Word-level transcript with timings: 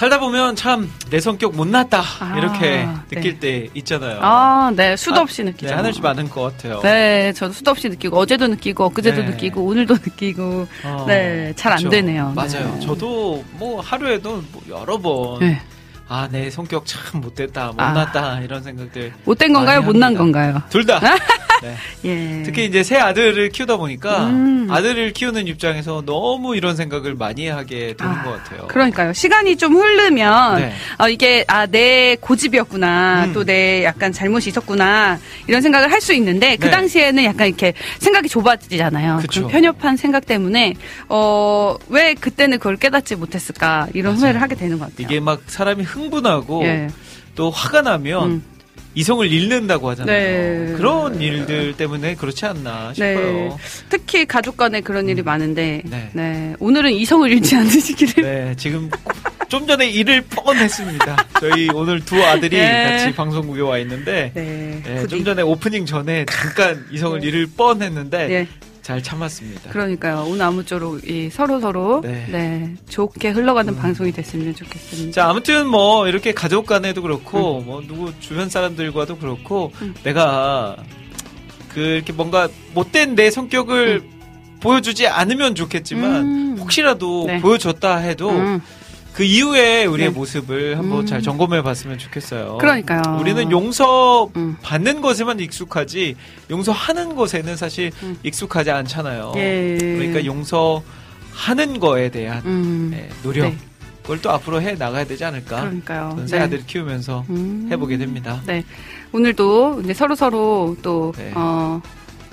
살다 0.00 0.18
보면 0.18 0.56
참 0.56 0.90
내 1.10 1.20
성격 1.20 1.54
못났다 1.54 2.02
아, 2.20 2.34
이렇게 2.38 2.86
네. 2.86 2.88
느낄 3.10 3.38
때 3.38 3.68
있잖아요. 3.74 4.18
아, 4.22 4.72
네. 4.74 4.96
수도 4.96 5.20
없이 5.20 5.44
네, 5.44 5.50
느끼죠. 5.50 5.74
하늘씨 5.74 6.00
많은 6.00 6.30
것 6.30 6.40
같아요. 6.56 6.80
네, 6.80 7.34
저도 7.34 7.52
수도 7.52 7.70
없이 7.72 7.86
느끼고 7.90 8.16
어제도 8.16 8.46
느끼고 8.46 8.84
엊그제도 8.86 9.20
네. 9.22 9.28
느끼고 9.30 9.62
오늘도 9.62 9.94
느끼고 9.94 10.66
어, 10.84 11.04
네, 11.06 11.52
잘 11.54 11.72
안. 11.74 11.90
되네요. 11.90 12.32
맞아요. 12.34 12.74
네. 12.78 12.80
저도 12.80 13.44
뭐 13.58 13.80
하루에도 13.82 14.42
뭐 14.52 14.62
여러 14.70 14.96
번 14.98 15.40
네. 15.40 15.60
아, 16.08 16.28
내 16.30 16.48
성격 16.48 16.86
참 16.86 17.20
못됐다, 17.20 17.72
아. 17.76 17.88
못났다 17.88 18.40
이런 18.40 18.62
생각들 18.62 19.12
못된 19.24 19.52
건가요? 19.52 19.82
못난. 19.82 20.14
건가요? 20.14 20.62
둘 20.70 20.86
다. 20.86 20.98
네. 21.62 21.74
예. 22.04 22.42
특히 22.44 22.64
이제 22.64 22.82
새 22.82 22.96
아들을 22.96 23.50
키우다 23.50 23.76
보니까 23.76 24.26
음. 24.28 24.66
아들을 24.70 25.12
키우는 25.12 25.46
입장에서 25.46 26.02
너무 26.06 26.56
이런 26.56 26.74
생각을 26.76 27.14
많이 27.14 27.48
하게 27.48 27.94
되는 27.96 28.12
아, 28.12 28.22
것 28.22 28.30
같아요. 28.42 28.66
그러니까요. 28.68 29.12
시간이 29.12 29.56
좀 29.56 29.74
흐르면 29.76 30.60
네. 30.60 30.72
어, 30.98 31.08
이게 31.08 31.44
아 31.48 31.66
내 31.70 32.16
고집이었구나 32.20 33.26
음. 33.26 33.32
또내 33.32 33.84
약간 33.84 34.12
잘못이 34.12 34.48
있었구나 34.50 35.18
이런 35.46 35.62
생각을 35.62 35.90
할 35.92 36.00
수 36.00 36.14
있는데 36.14 36.56
그 36.56 36.64
네. 36.64 36.70
당시에는 36.70 37.24
약간 37.24 37.46
이렇게 37.46 37.74
생각이 37.98 38.28
좁아지잖아요. 38.30 39.18
그쵸. 39.20 39.42
런 39.42 39.50
편협한 39.50 39.96
생각 39.98 40.24
때문에 40.26 40.74
어 41.08 41.76
왜 41.88 42.14
그때는 42.14 42.58
그걸 42.58 42.76
깨닫지 42.76 43.16
못했을까 43.16 43.86
이런 43.94 44.12
맞아요. 44.14 44.20
후회를 44.22 44.42
하게 44.42 44.54
되는 44.54 44.78
것 44.78 44.86
같아요. 44.90 45.06
이게 45.06 45.20
막 45.20 45.42
사람이 45.46 45.82
흥분하고 45.84 46.64
예. 46.64 46.88
또 47.34 47.50
화가 47.50 47.82
나면 47.82 48.30
음. 48.30 48.42
이성을 48.94 49.30
잃는다고 49.30 49.88
하잖아요. 49.90 50.16
네. 50.16 50.74
그런 50.76 51.20
일들 51.20 51.76
때문에 51.76 52.16
그렇지 52.16 52.46
않나 52.46 52.92
네. 52.96 53.14
싶어요. 53.14 53.58
특히 53.88 54.26
가족 54.26 54.56
간에 54.56 54.80
그런 54.80 55.08
일이 55.08 55.22
많은데 55.22 55.82
네. 55.84 56.10
네. 56.12 56.54
오늘은 56.58 56.92
이성을 56.92 57.30
잃지 57.30 57.56
않으시기를 57.56 58.24
네, 58.24 58.54
지금 58.56 58.90
좀 59.48 59.66
전에 59.66 59.88
일을 59.88 60.22
뻔했습니다. 60.22 61.26
저희 61.40 61.68
오늘 61.70 62.00
두 62.04 62.22
아들이 62.22 62.56
네. 62.56 62.84
같이 62.84 63.14
방송국에 63.14 63.60
와 63.60 63.78
있는데 63.78 64.32
네. 64.34 64.82
네. 64.84 65.06
좀 65.06 65.24
전에 65.24 65.42
오프닝 65.42 65.86
전에 65.86 66.24
잠깐 66.26 66.84
이성을 66.90 67.22
잃을 67.22 67.46
뻔했는데 67.56 68.26
네. 68.26 68.48
잘 68.90 69.00
참았습니다. 69.00 69.70
그러니까요. 69.70 70.24
오늘 70.26 70.42
아무쪼록 70.42 71.08
이 71.08 71.30
서로 71.30 71.60
서로 71.60 72.00
네. 72.00 72.08
음. 72.08 72.32
네. 72.32 72.74
좋게 72.88 73.28
흘러가는 73.28 73.76
방송이 73.76 74.10
됐으면 74.10 74.52
좋겠습니다. 74.52 75.12
자, 75.12 75.30
아무튼 75.30 75.68
뭐 75.68 76.08
이렇게 76.08 76.34
가족 76.34 76.66
간에도 76.66 77.00
그렇고 77.00 77.60
뭐 77.60 77.80
누구 77.86 78.12
주변 78.18 78.48
사람들과도 78.48 79.18
그렇고 79.18 79.70
음. 79.80 79.94
내가 80.02 80.74
그 81.68 81.78
이렇게 81.78 82.12
뭔가 82.12 82.48
못된 82.74 83.14
내 83.14 83.30
성격을 83.30 84.02
보여주지 84.58 85.06
않으면 85.06 85.54
좋겠지만 85.54 86.22
음. 86.22 86.56
혹시라도 86.58 87.26
네. 87.28 87.40
보여줬다 87.40 87.98
해도 87.98 88.30
음. 88.30 88.60
그 89.20 89.24
이후에 89.24 89.84
우리의 89.84 90.08
네. 90.08 90.14
모습을 90.14 90.78
한번 90.78 91.00
음. 91.00 91.06
잘 91.06 91.20
점검해 91.20 91.60
봤으면 91.60 91.98
좋겠어요. 91.98 92.56
그러니까요. 92.56 93.02
우리는 93.20 93.50
용서 93.50 94.30
음. 94.34 94.56
받는 94.62 95.02
것에만 95.02 95.40
익숙하지 95.40 96.16
용서하는 96.48 97.16
것에는 97.16 97.54
사실 97.54 97.90
음. 98.02 98.16
익숙하지 98.22 98.70
않잖아요. 98.70 99.34
예. 99.36 99.76
그러니까 99.78 100.24
용서하는 100.24 101.80
거에 101.80 102.08
대한 102.08 102.40
음. 102.46 102.88
네, 102.92 103.10
노력 103.22 103.50
네. 103.50 103.58
그걸 104.00 104.22
또 104.22 104.30
앞으로 104.30 104.62
해 104.62 104.72
나가야 104.72 105.04
되지 105.04 105.22
않을까? 105.22 105.60
그러니까요. 105.60 106.24
새 106.26 106.38
네. 106.38 106.44
아들 106.44 106.64
키우면서 106.64 107.26
음. 107.28 107.68
해보게 107.70 107.98
됩니다. 107.98 108.40
네. 108.46 108.64
오늘도 109.12 109.82
이제 109.84 109.92
서로 109.92 110.14
서로 110.14 110.78
또 110.80 111.12
네. 111.18 111.30
어, 111.34 111.82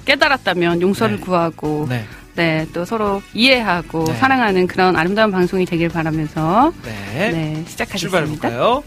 깨달았다면 0.08 0.82
용서를 0.82 1.18
네. 1.18 1.22
구하고 1.22 1.86
네, 1.90 2.06
네, 2.36 2.66
또 2.74 2.86
서로 2.86 3.22
이해하고 3.34 4.06
네. 4.06 4.14
사랑하는 4.16 4.66
그런 4.66 4.96
아름다운 4.96 5.32
방송이 5.32 5.66
되길 5.66 5.90
바라면서 5.90 6.74
네, 6.84 7.32
네, 7.32 7.64
시작하겠습니다. 7.68 7.98
출발해볼까요? 7.98 8.84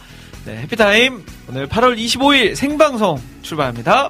네, 0.46 0.56
해피타임 0.62 1.22
오늘 1.48 1.68
8월 1.68 1.98
25일 1.98 2.54
생방송 2.54 3.20
출발합니다. 3.42 4.08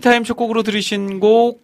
해피타임 0.00 0.24
첫 0.24 0.34
곡으로 0.34 0.62
들으신 0.62 1.20
곡 1.20 1.62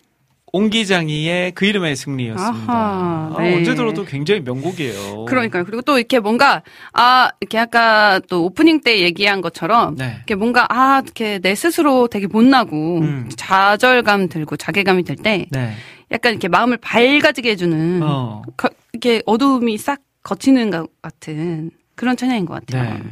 옹기장이의 0.52 1.52
그 1.52 1.64
이름의 1.66 1.96
승리였습니다. 1.96 2.72
아하, 2.72 3.34
아, 3.36 3.42
네. 3.42 3.56
언제 3.56 3.74
들어도 3.74 4.04
굉장히 4.04 4.40
명곡이에요. 4.42 5.24
그러니까요. 5.24 5.64
그리고 5.64 5.82
또 5.82 5.98
이렇게 5.98 6.18
뭔가 6.20 6.62
아 6.92 7.30
이렇게 7.40 7.58
아까 7.58 8.20
또 8.28 8.44
오프닝 8.44 8.80
때 8.82 9.00
얘기한 9.00 9.40
것처럼 9.40 9.96
네. 9.96 10.14
이렇게 10.18 10.34
뭔가 10.34 10.66
아 10.70 11.02
이렇게 11.04 11.40
내 11.40 11.54
스스로 11.54 12.06
되게 12.08 12.26
못나고 12.26 12.98
음. 13.00 13.28
좌절감 13.36 14.28
들고 14.28 14.56
자괴감이 14.56 15.02
들때 15.02 15.46
네. 15.50 15.72
약간 16.12 16.32
이렇게 16.32 16.48
마음을 16.48 16.76
밝아지게 16.76 17.50
해주는 17.50 18.00
어. 18.04 18.42
거- 18.56 18.70
이렇게 18.92 19.22
어두움이 19.26 19.76
싹 19.78 20.00
거치는 20.22 20.70
것 20.70 20.88
같은 21.02 21.70
그런 21.96 22.16
찬양인 22.16 22.44
것 22.44 22.54
같아요. 22.54 22.94
네. 22.94 23.02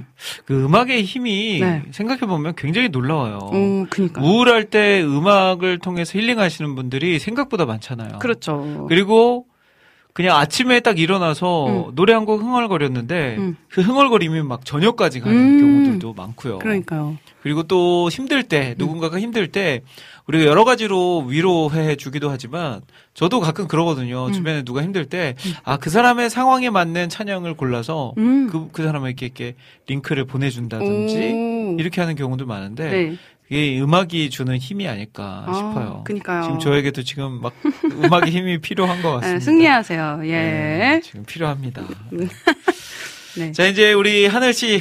그 0.44 0.64
음악의 0.64 1.04
힘이 1.04 1.58
네. 1.60 1.82
생각해 1.90 2.20
보면 2.20 2.54
굉장히 2.54 2.90
놀라워요. 2.90 3.38
오, 3.52 3.86
그니까. 3.88 4.22
우울할 4.22 4.66
때 4.66 5.02
음악을 5.02 5.78
통해서 5.78 6.19
힐링하시는 6.19 6.75
분들이 6.75 7.19
생각보다 7.19 7.64
많잖아요. 7.64 8.19
그렇죠. 8.19 8.86
그리고 8.88 9.46
그냥 10.14 10.37
아침에 10.38 10.78
딱 10.81 10.99
일어나서 11.00 11.88
음. 11.88 11.94
노래 11.96 12.12
한 12.14 12.25
곡 12.25 12.40
흥얼거렸는데 12.40 13.37
음. 13.37 13.56
그 13.69 13.81
흥얼거림이 13.82 14.43
막 14.43 14.64
저녁까지 14.64 15.20
가는 15.20 15.37
음. 15.37 15.61
경우들도 15.61 16.14
많고요. 16.14 16.61
그러니까요. 16.61 17.19
그리고 17.43 17.64
또 17.64 18.08
힘들 18.08 18.38
음. 18.38 18.49
때 18.49 18.75
누군가가 18.78 19.19
힘들 19.20 19.49
때 19.49 19.82
우리가 20.26 20.46
여러 20.46 20.64
가지로 20.64 21.25
위로해 21.26 21.96
주기도 21.96 22.31
하지만 22.31 22.81
저도 23.12 23.40
가끔 23.40 23.66
그러거든요. 23.69 24.26
음. 24.28 24.32
주변에 24.32 24.62
누가 24.62 24.82
힘들 24.82 25.05
때 25.06 25.34
아 25.64 25.76
그 25.76 25.90
사람의 25.90 26.31
상황에 26.31 26.70
맞는 26.70 27.08
찬양을 27.10 27.55
골라서 27.55 28.14
음. 28.17 28.49
그, 28.50 28.69
그 28.72 28.82
사람에게 28.84 29.26
이렇게 29.26 29.55
링크를 29.88 30.25
보내준다든지 30.25 31.32
오. 31.76 31.76
이렇게 31.81 32.00
하는 32.00 32.14
경우도 32.14 32.46
많은데 32.46 32.90
네. 32.90 33.17
이게 33.54 33.80
음악이 33.80 34.30
주는 34.30 34.56
힘이 34.58 34.88
아닐까 34.88 35.44
아, 35.46 35.54
싶어요. 35.54 36.02
그니까요. 36.04 36.42
지금 36.42 36.58
저에게도 36.58 37.02
지금 37.04 37.40
막 37.40 37.52
음악의 37.84 38.30
힘이 38.32 38.58
필요한 38.62 39.00
것 39.00 39.12
같습니다. 39.12 39.38
네, 39.38 39.40
승리하세요. 39.40 40.20
예. 40.24 40.30
네, 40.32 41.00
지금 41.04 41.24
필요합니다. 41.24 41.82
네. 43.38 43.52
자 43.52 43.66
이제 43.66 43.92
우리 43.92 44.26
하늘 44.26 44.52
씨 44.52 44.80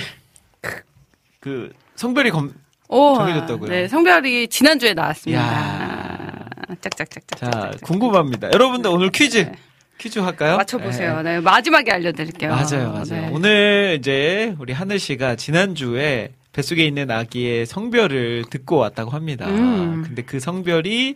그 1.40 1.74
성별이 1.96 2.30
검, 2.32 2.54
오, 2.88 3.16
정해졌다고요? 3.16 3.70
네, 3.70 3.88
성별이 3.90 4.48
지난주에 4.48 4.94
나왔습니다. 4.94 5.44
야. 5.44 6.46
짝짝짝짝. 6.80 7.38
자 7.40 7.72
궁금합니다. 7.82 8.48
여러분들 8.54 8.90
오늘 8.90 9.10
퀴즈 9.12 9.52
퀴즈 9.98 10.20
할까요? 10.20 10.56
맞춰보세요. 10.58 11.22
네, 11.22 11.42
마지막에 11.42 11.92
알려드릴게요. 11.92 12.50
맞아요, 12.52 12.92
맞아요. 12.94 13.04
네. 13.06 13.30
오늘 13.34 13.98
이제 14.00 14.56
우리 14.58 14.72
하늘 14.72 15.00
씨가 15.00 15.36
지난주에 15.36 16.32
뱃속에 16.54 16.86
있는 16.86 17.10
아기의 17.12 17.66
성별을 17.66 18.46
듣고 18.50 18.78
왔다고 18.78 19.12
합니다. 19.12 19.48
음. 19.48 20.04
근데 20.06 20.22
그 20.22 20.40
성별이 20.40 21.16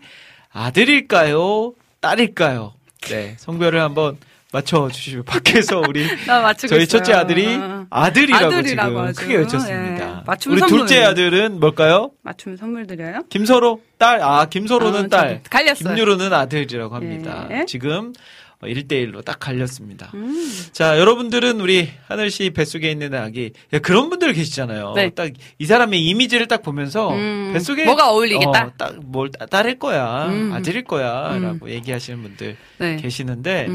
아들일까요? 0.51 1.73
딸일까요? 2.01 2.73
네, 3.09 3.35
성별을 3.37 3.79
한번 3.79 4.17
맞춰 4.51 4.89
주시면 4.89 5.23
밖에서 5.25 5.79
우리 5.87 6.05
나 6.25 6.41
맞추고 6.41 6.73
저희. 6.75 6.87
첫째 6.87 7.13
아들이 7.13 7.45
아들이라고, 7.89 8.45
아들이라고 8.45 8.89
지금 8.89 8.97
하죠. 9.07 9.21
크게 9.21 9.35
외쳤습니다. 9.35 10.17
예. 10.19 10.23
맞춤 10.25 10.53
우리. 10.53 10.61
둘째 10.61 11.03
아들은 11.03 11.59
뭘까요? 11.59 12.11
맞추면 12.23 12.57
선물 12.57 12.87
드려요? 12.87 13.21
김서로 13.29 13.81
딸. 13.97 14.21
아, 14.21 14.45
김서로는 14.45 15.05
아, 15.05 15.07
딸. 15.09 15.41
갈렸어요. 15.49 15.93
김유로는 15.93 16.33
아들이라고 16.33 16.95
합니다. 16.95 17.47
예. 17.51 17.65
지금 17.67 18.13
1대1로 18.61 19.23
딱 19.23 19.39
갈렸습니다. 19.39 20.11
음. 20.15 20.51
자, 20.71 20.97
여러분들은 20.99 21.61
우리 21.61 21.89
하늘 22.07 22.31
씨 22.31 22.49
뱃속에 22.49 22.89
있는 22.89 23.13
아기 23.13 23.51
야, 23.73 23.79
그런 23.79 24.09
분들 24.09 24.33
계시잖아요. 24.33 24.93
네. 24.95 25.09
딱이 25.11 25.65
사람의 25.65 26.03
이미지를 26.03 26.47
딱 26.47 26.63
보면서 26.63 27.11
음, 27.13 27.51
뱃속에 27.53 27.85
뭐가 27.85 28.09
어울리겠다? 28.11 28.65
어, 28.65 28.71
딱뭘 28.77 29.31
딸일 29.49 29.77
거야, 29.79 30.25
음. 30.27 30.53
아들일 30.53 30.83
거야라고 30.85 31.69
얘기하시는 31.69 32.21
분들 32.21 32.57
네. 32.79 32.95
계시는데, 32.97 33.67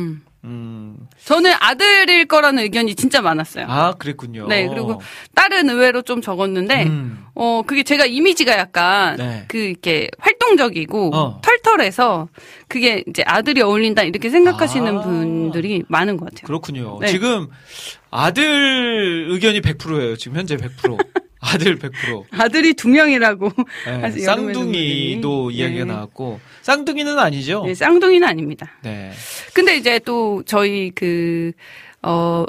음. 0.44 0.96
음. 0.98 1.08
저는 1.24 1.52
아들일 1.60 2.26
거라는 2.26 2.62
의견이 2.64 2.94
진짜 2.94 3.22
많았어요. 3.22 3.66
아 3.68 3.92
그랬군요. 3.92 4.46
네, 4.48 4.66
그리고 4.68 5.00
딸은 5.34 5.70
의외로 5.70 6.02
좀 6.02 6.20
적었는데, 6.20 6.84
음. 6.84 7.24
어, 7.34 7.62
그게 7.66 7.82
제가 7.82 8.06
이미지가 8.06 8.58
약간, 8.58 9.16
네. 9.16 9.44
그, 9.48 9.56
이렇게, 9.58 10.08
활동적이고, 10.18 11.14
어. 11.14 11.40
털털해서, 11.42 12.28
그게 12.68 13.04
이제 13.08 13.22
아들이 13.26 13.62
어울린다, 13.62 14.02
이렇게 14.02 14.30
생각하시는 14.30 14.98
아. 14.98 15.02
분들이 15.02 15.82
많은 15.88 16.16
것 16.16 16.26
같아요. 16.26 16.46
그렇군요. 16.46 16.98
네. 17.00 17.06
지금 17.08 17.48
아들 18.10 19.26
의견이 19.30 19.60
100%예요. 19.60 20.16
지금 20.16 20.36
현재 20.38 20.56
100%. 20.56 20.98
아들 21.42 21.78
100%. 21.78 22.24
아들이 22.30 22.72
두 22.74 22.88
명이라고. 22.88 23.50
네, 23.86 24.10
쌍둥이도. 24.22 25.50
이야기가 25.50 25.84
네. 25.84 25.92
나왔고 25.92 26.40
쌍둥이는 26.62 27.18
아니죠? 27.18 27.64
네, 27.66 27.74
쌍둥이는 27.74 28.26
아닙니다. 28.26 28.70
네. 28.82 29.10
근데 29.52 29.76
이제 29.76 29.98
또 29.98 30.42
저희 30.46 30.90
그, 30.94 31.52
어, 32.02 32.46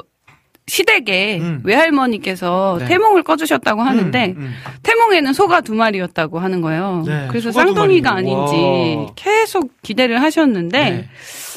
시댁에 0.66 1.40
음. 1.40 1.60
외할머니께서 1.64 2.78
네. 2.80 2.86
태몽을 2.86 3.22
꺼주셨다고 3.22 3.82
하는데, 3.82 4.26
음, 4.28 4.34
음. 4.38 4.54
태몽에는 4.82 5.32
소가 5.34 5.60
두 5.60 5.74
마리였다고 5.74 6.38
하는 6.38 6.62
거예요. 6.62 7.02
네, 7.06 7.26
그래서 7.28 7.52
쌍둥이가. 7.52 8.12
아닌지 8.12 8.54
와. 8.96 9.06
계속 9.14 9.72
기대를 9.82 10.22
하셨는데, 10.22 10.90
네. 10.90 11.08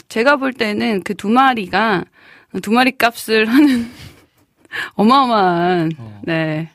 제가 0.09 0.35
볼 0.37 0.51
때는 0.53 1.03
그 1.03 1.13
두 1.13 1.29
마리가 1.29 2.03
두 2.61 2.71
마리 2.71 2.91
값을 2.97 3.45
하는 3.45 3.89
어마어마한, 4.95 5.91
어. 5.99 6.21
네, 6.25 6.69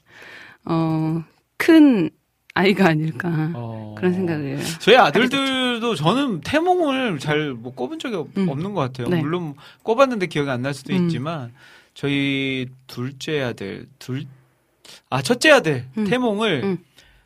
어, 0.65 1.23
큰 1.57 2.11
아이가 2.55 2.89
아닐까. 2.89 3.51
어. 3.55 3.95
그런 3.97 4.13
생각을 4.13 4.47
해요. 4.59 4.59
저희 4.81 4.97
아들들도 4.97 5.95
저는 5.95 6.41
태몽을 6.43 7.19
잘뭐 7.19 7.75
꿔본 7.75 7.99
적이 7.99 8.17
없, 8.17 8.29
음. 8.37 8.49
없는 8.49 8.75
것 8.75 8.81
같아요. 8.83 9.09
네. 9.09 9.21
물론 9.21 9.55
꿔봤는데 9.85 10.27
기억이 10.27 10.51
안 10.51 10.63
날 10.63 10.75
수도 10.75 10.93
음. 10.95 11.05
있지만 11.07 11.53
저희 11.95 12.67
둘째 12.87 13.41
아들 13.43 13.87
둘 13.99 14.27
아 15.09 15.23
첫째 15.23 15.51
아들 15.53 15.85
음. 15.97 16.05
태몽을 16.05 16.61
음. 16.65 16.79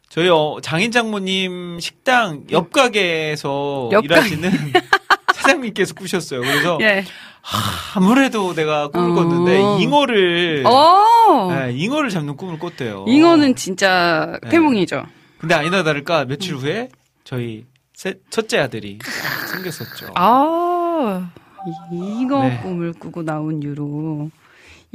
저희 0.09 0.29
어, 0.29 0.59
장인 0.63 0.93
장모님 0.93 1.81
식당 1.81 2.45
옆 2.53 2.71
가게에서 2.71 3.89
옆 3.93 4.05
일하시는 4.05 4.51
사장님께서 5.35 5.95
꾸셨어요. 5.95 6.41
그래서 6.43 6.79
예. 6.83 7.05
하, 7.49 7.99
아무래도 8.01 8.55
내가 8.55 8.89
꿈을 8.89 9.11
어. 9.11 9.15
꿨는데 9.15 9.83
잉어를 9.83 10.65
어! 10.67 11.49
네, 11.55 11.73
잉어를 11.75 12.11
잡는 12.11 12.37
꿈을 12.37 12.59
꿨대요. 12.59 13.05
잉어는 13.07 13.55
진짜 13.55 14.37
네. 14.43 14.49
태몽이죠. 14.51 15.05
근데 15.39 15.55
아니나 15.55 15.85
다를까 15.85 16.25
며칠 16.25 16.55
음. 16.55 16.59
후에 16.59 16.89
저희 17.23 17.65
세- 17.95 18.15
첫째 18.31 18.59
아들이 18.59 18.99
생겼었죠. 19.53 20.13
아, 20.17 21.31
잉어 21.93 22.43
네. 22.49 22.59
꿈을 22.63 22.93
꾸고 22.95 23.23
나온 23.23 23.63
이유로 23.63 24.31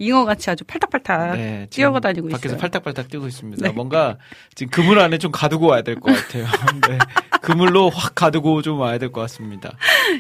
잉어 0.01 0.25
같이 0.25 0.50
아주 0.50 0.63
팔딱팔딱 0.65 1.34
네, 1.38 1.67
지금 1.70 1.91
뛰어다니고 1.91 2.29
밖에서 2.29 2.55
있어요. 2.55 2.60
팔딱팔딱 2.60 3.08
뛰고 3.10 3.27
있습니다. 3.27 3.67
네. 3.67 3.74
뭔가 3.74 4.17
지금 4.55 4.72
그물 4.72 5.00
안에 5.00 5.17
좀 5.20 5.31
가두고 5.31 5.67
와야 5.67 5.81
될 5.84 6.00
것 6.00 6.13
같아요. 6.15 6.46
네. 6.89 6.98
그물로 7.41 7.89
확 7.89 8.15
가두고 8.15 8.62
좀 8.62 8.79
와야 8.79 8.98
될 8.98 9.12
것 9.12 9.22
같습니다. 9.22 9.72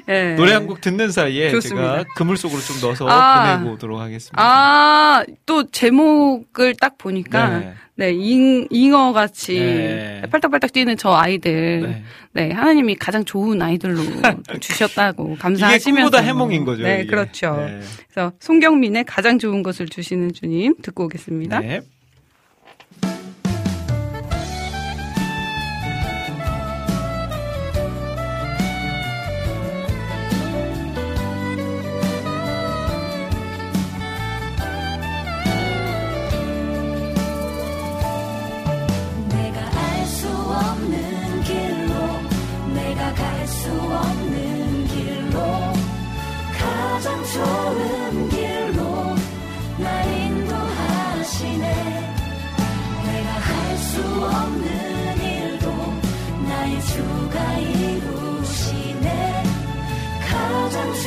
예. 0.07 0.35
노래 0.35 0.53
한 0.53 0.67
곡 0.67 0.81
듣는 0.81 1.11
사이에 1.11 1.49
좋습니다. 1.51 1.97
제가 1.99 2.03
그물 2.15 2.37
속으로 2.37 2.61
좀 2.61 2.79
넣어서 2.81 3.07
아. 3.09 3.57
보내고 3.57 3.73
오도록 3.75 3.99
하겠습니다. 3.99 4.35
아, 4.41 5.23
또 5.45 5.69
제목을 5.69 6.75
딱 6.79 6.97
보니까 6.97 7.73
네. 8.01 8.07
네, 8.07 8.13
잉, 8.13 8.67
잉어 8.71 9.13
같이 9.13 9.59
네. 9.59 10.23
팔딱팔딱 10.31 10.73
뛰는 10.73 10.97
저 10.97 11.11
아이들 11.11 11.81
네. 11.81 12.03
네, 12.33 12.51
하나님이 12.51 12.95
가장 12.95 13.23
좋은 13.23 13.61
아이들로 13.61 14.01
주셨다고 14.59 15.33
이게 15.33 15.35
감사하시면서 15.37 16.09
꿈보다 16.09 16.23
해몽인 16.23 16.65
거죠. 16.65 16.81
네, 16.81 17.01
이게. 17.01 17.05
그렇죠. 17.05 17.57
네. 17.57 17.79
그래서 18.09 18.33
송경민의 18.39 19.03
가장 19.03 19.37
좋은 19.37 19.61
것을 19.61 19.87
주시는 19.87 20.33
주님 20.33 20.75
듣고 20.81 21.05
오겠습니다. 21.05 21.61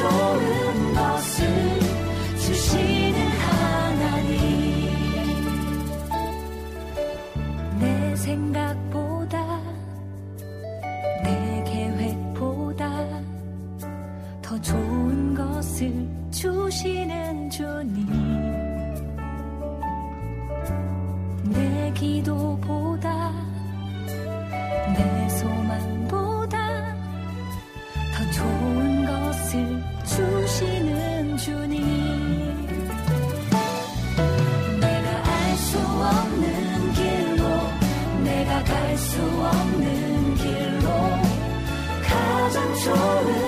좋은 0.05 0.95
것을 0.95 1.81
주시는 2.39 3.27
하나님. 3.29 4.39
내 7.81 8.15
생각보다 8.17 9.61
내 11.23 11.65
계획보다 11.65 12.91
더 14.43 14.61
좋은 14.61 15.35
것을 15.35 16.07
주시는 16.31 17.49
주님. 17.49 18.07
내 21.45 21.93
기도보다 21.95 23.33
내 24.95 25.29
소망보다 25.31 26.59
더 28.15 28.31
좋은 28.33 28.74
가 42.85 43.44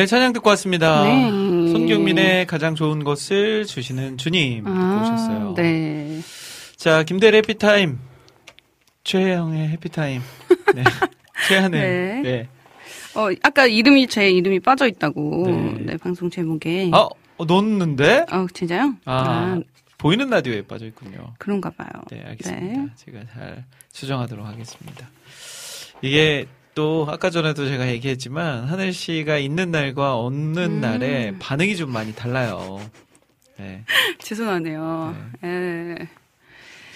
네, 0.00 0.06
찬양 0.06 0.32
듣고 0.32 0.48
왔습니다. 0.48 1.04
네. 1.04 1.30
손경민의 1.72 2.46
가장 2.46 2.74
좋은 2.74 3.04
것을 3.04 3.66
주시는 3.66 4.16
주님 4.16 4.64
듣고 4.64 4.72
오셨어요. 4.72 5.54
네. 5.58 6.22
자, 6.76 7.02
김대래 7.02 7.36
해피타임. 7.36 7.98
최혜영의 9.04 9.68
해피타임. 9.68 10.22
네. 10.74 10.84
최하늘. 11.46 12.22
네. 12.22 12.22
네. 12.22 12.48
어, 13.14 13.28
아까 13.42 13.66
이름이 13.66 14.06
제 14.06 14.30
이름이 14.30 14.60
빠져 14.60 14.88
있다고. 14.88 15.44
네. 15.46 15.76
네, 15.80 15.96
방송 15.98 16.30
제목에. 16.30 16.90
아, 16.94 17.06
어, 17.36 17.44
넣었는데? 17.44 18.24
어, 18.30 18.46
진짜요? 18.54 18.94
아, 19.04 19.60
보이는 19.98 20.30
라디오에 20.30 20.62
빠져 20.62 20.86
있군요. 20.86 21.34
그런가 21.36 21.68
봐요. 21.68 21.90
네, 22.10 22.24
알겠습니다. 22.26 22.94
제가 22.96 23.18
잘 23.34 23.66
수정하도록 23.92 24.46
하겠습니다. 24.46 25.10
이게 26.00 26.46
또 26.74 27.06
아까 27.08 27.30
전에도 27.30 27.66
제가 27.66 27.88
얘기했지만 27.88 28.64
하늘 28.64 28.92
씨가 28.92 29.38
있는 29.38 29.70
날과 29.70 30.16
없는 30.16 30.62
음. 30.62 30.80
날에 30.80 31.34
반응이 31.38 31.76
좀 31.76 31.92
많이 31.92 32.14
달라요. 32.14 32.80
네. 33.58 33.84
죄송하네요. 34.18 35.16
예. 35.44 35.94
자, 35.98 36.19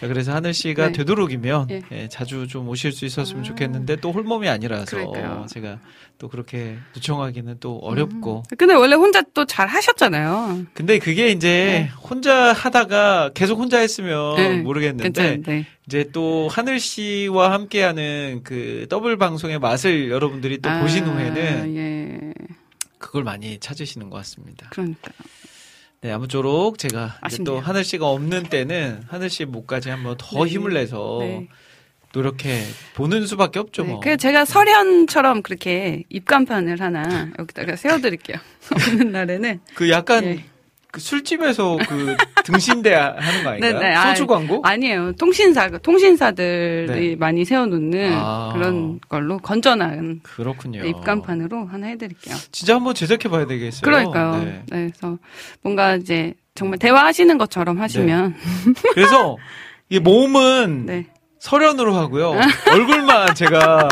그래서 0.08 0.34
하늘 0.34 0.54
씨가 0.54 0.86
네. 0.88 0.92
되도록이면 0.92 1.68
예. 1.70 1.82
예, 1.92 2.08
자주 2.08 2.46
좀 2.46 2.68
오실 2.68 2.92
수 2.92 3.04
있었으면 3.04 3.40
아. 3.42 3.44
좋겠는데 3.44 3.96
또 3.96 4.12
홀몸이 4.12 4.48
아니라서 4.48 4.84
그러니까요. 4.96 5.46
제가 5.48 5.78
또 6.18 6.28
그렇게 6.28 6.76
요청하기는 6.96 7.56
또 7.60 7.78
어렵고. 7.78 8.44
근데 8.56 8.74
원래 8.74 8.94
혼자 8.94 9.22
또 9.34 9.44
잘 9.46 9.66
하셨잖아요. 9.68 10.66
근데 10.74 10.98
그게 10.98 11.28
이제 11.30 11.88
혼자 12.02 12.52
하다가 12.52 13.30
계속 13.34 13.58
혼자 13.58 13.78
했으면 13.78 14.36
네, 14.36 14.56
모르겠는데 14.58 15.02
괜찮은데. 15.04 15.66
이제 15.86 16.08
또 16.12 16.48
하늘 16.50 16.80
씨와 16.80 17.52
함께하는 17.52 18.40
그 18.44 18.86
더블 18.88 19.16
방송의 19.16 19.58
맛을 19.58 20.10
여러분들이 20.10 20.58
또 20.58 20.70
보신 20.80 21.04
후에는 21.06 21.76
예. 21.76 22.32
그걸 22.98 23.22
많이 23.22 23.58
찾으시는 23.58 24.08
것 24.10 24.16
같습니다. 24.18 24.68
그러니까. 24.70 25.12
네, 26.04 26.12
아무쪼록 26.12 26.76
제가. 26.76 27.16
또 27.46 27.60
하늘 27.60 27.82
씨가 27.82 28.06
없는 28.06 28.42
때는 28.42 29.04
하늘 29.08 29.30
씨 29.30 29.46
목까지 29.46 29.88
한번 29.88 30.16
더 30.18 30.44
네. 30.44 30.50
힘을 30.50 30.74
내서 30.74 31.16
네. 31.20 31.48
노력해 32.12 32.62
보는 32.94 33.26
수밖에 33.26 33.58
없죠, 33.58 33.84
네. 33.84 33.88
뭐. 33.88 34.00
그래서 34.00 34.18
제가 34.18 34.44
설현처럼 34.44 35.40
그렇게 35.40 36.02
입간판을 36.10 36.78
하나 36.82 37.30
여기다가 37.38 37.76
세워드릴게요. 37.76 38.36
없는 38.70 39.12
날에는. 39.12 39.60
그 39.74 39.88
약간 39.88 40.24
예. 40.24 40.44
그 40.94 41.00
술집에서 41.00 41.76
그 41.88 42.16
등신대 42.44 42.94
하는 42.94 43.42
거 43.42 43.50
아닌가요? 43.50 43.78
네, 43.80 43.88
네. 43.90 44.08
소주 44.10 44.22
아, 44.22 44.26
광고? 44.26 44.60
아니에요. 44.62 45.10
통신사, 45.14 45.68
통신사들이 45.68 46.86
네. 46.86 47.16
많이 47.16 47.44
세워놓는 47.44 48.12
아. 48.14 48.52
그런 48.54 49.00
걸로 49.08 49.38
건전한 49.38 50.20
그렇군요. 50.22 50.84
입간판으로 50.84 51.66
하나 51.66 51.88
해드릴게요. 51.88 52.36
진짜 52.52 52.76
한번 52.76 52.94
제작해 52.94 53.28
봐야 53.28 53.44
되겠어요. 53.44 53.82
그러니까요. 53.82 54.44
네. 54.44 54.62
네. 54.70 54.90
그래서 54.96 55.18
뭔가 55.62 55.96
이제 55.96 56.34
정말 56.54 56.78
대화하시는 56.78 57.36
것처럼 57.38 57.80
하시면. 57.80 58.36
그래서 58.92 59.36
이 59.90 59.98
몸은 59.98 60.86
네. 60.86 61.06
설현으로 61.40 61.92
하고요. 61.92 62.38
얼굴만 62.70 63.34
제가 63.34 63.88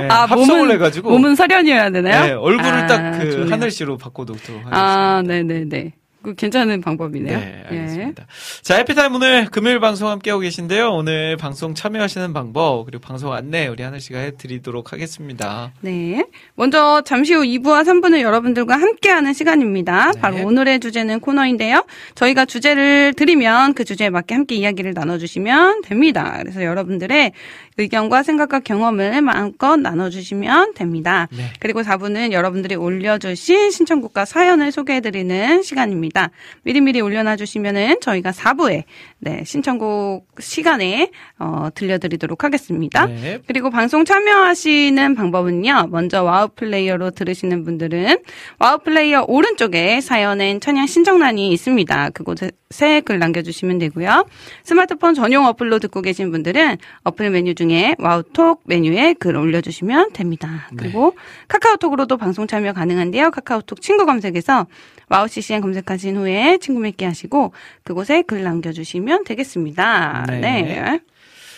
네, 0.00 0.08
아, 0.10 0.24
합성을 0.26 0.68
몸은- 0.68 0.72
해가지고 0.72 1.10
몸은 1.10 1.34
설현이어야 1.34 1.90
되나요? 1.90 2.24
네, 2.24 2.32
얼굴을 2.32 2.70
아, 2.72 2.86
딱그 2.86 3.30
좋네요. 3.30 3.52
하늘 3.52 3.70
씨로 3.70 3.96
바꿔놓도록 3.98 4.48
하겠습니다. 4.66 4.70
아, 4.72 5.22
네네네. 5.22 5.92
그 6.22 6.34
괜찮은 6.34 6.80
방법이네요. 6.80 7.38
네, 7.38 7.62
예. 7.70 7.76
알겠습니다. 7.76 8.26
자, 8.62 8.74
해피타임 8.78 9.14
오늘 9.14 9.44
금요일 9.46 9.78
방송 9.78 10.08
함께하고 10.08 10.40
계신데요. 10.40 10.88
오늘 10.90 11.36
방송 11.36 11.72
참여하시는 11.72 12.32
방법, 12.32 12.84
그리고 12.86 13.00
방송 13.00 13.32
안내 13.32 13.68
우리 13.68 13.84
하늘 13.84 14.00
씨가 14.00 14.18
해드리도록 14.18 14.92
하겠습니다. 14.92 15.70
네. 15.82 16.26
먼저 16.56 17.00
잠시 17.06 17.32
후 17.32 17.42
2부와 17.42 17.84
3부는 17.84 18.22
여러분들과 18.22 18.74
함께하는 18.74 19.34
시간입니다. 19.34 20.10
네. 20.14 20.20
바로 20.20 20.44
오늘의 20.44 20.80
주제는 20.80 21.20
코너인데요. 21.20 21.84
저희가 22.16 22.44
주제를 22.44 23.14
드리면 23.14 23.74
그 23.74 23.84
주제에 23.84 24.10
맞게 24.10 24.34
함께 24.34 24.56
이야기를 24.56 24.94
나눠주시면 24.96 25.82
됩니다. 25.82 26.34
그래서 26.40 26.64
여러분들의 26.64 27.30
의견과 27.78 28.22
생각과 28.22 28.60
경험을 28.60 29.20
마음껏 29.22 29.76
나눠주시면 29.76 30.74
됩니다. 30.74 31.28
네. 31.36 31.50
그리고 31.60 31.82
4부는 31.82 32.32
여러분들이 32.32 32.74
올려주신 32.74 33.70
신청곡과 33.70 34.24
사연을 34.24 34.72
소개해드리는 34.72 35.62
시간입니다. 35.62 36.30
미리미리 36.62 37.00
올려놔주시면은 37.00 38.00
저희가 38.00 38.30
4부에 38.30 38.84
네, 39.18 39.42
신청곡 39.44 40.28
시간에 40.40 41.10
어, 41.38 41.68
들려드리도록 41.74 42.44
하겠습니다. 42.44 43.06
네. 43.06 43.38
그리고 43.46 43.70
방송 43.70 44.04
참여하시는 44.04 45.14
방법은요. 45.14 45.88
먼저 45.90 46.22
와우 46.22 46.48
플레이어로 46.54 47.12
들으시는 47.12 47.64
분들은 47.64 48.18
와우 48.58 48.78
플레이어 48.78 49.24
오른쪽에 49.26 50.02
사연엔 50.02 50.60
찬양 50.60 50.86
신청란이 50.86 51.50
있습니다. 51.50 52.10
그곳에 52.10 53.00
글 53.04 53.18
남겨주시면 53.18 53.78
되고요. 53.78 54.26
스마트폰 54.64 55.14
전용 55.14 55.46
어플로 55.46 55.78
듣고 55.78 56.02
계신 56.02 56.30
분들은 56.30 56.76
어플 57.04 57.30
메뉴 57.30 57.54
중에 57.54 57.96
와우톡 57.98 58.62
메뉴에 58.66 59.14
글 59.14 59.36
올려주시면 59.36 60.12
됩니다. 60.12 60.68
네. 60.72 60.76
그리고 60.76 61.14
카카오톡으로도 61.48 62.18
방송 62.18 62.46
참여 62.46 62.74
가능한데요. 62.74 63.30
카카오톡 63.30 63.80
친구 63.80 64.04
검색에서 64.04 64.66
와우 65.08 65.28
CCM 65.28 65.60
검색하신 65.60 66.16
후에 66.16 66.58
친구 66.58 66.80
맺기 66.80 67.04
하시고 67.04 67.52
그곳에 67.84 68.22
글 68.22 68.42
남겨주시면 68.42 69.24
되겠습니다. 69.24 70.26
네. 70.28 70.40
네. 70.40 71.00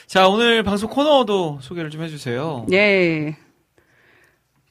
자, 0.07 0.29
오늘 0.29 0.63
방송 0.63 0.89
코너도 0.91 1.59
소개를 1.61 1.91
좀 1.91 2.03
해주세요. 2.03 2.67
예. 2.73 3.37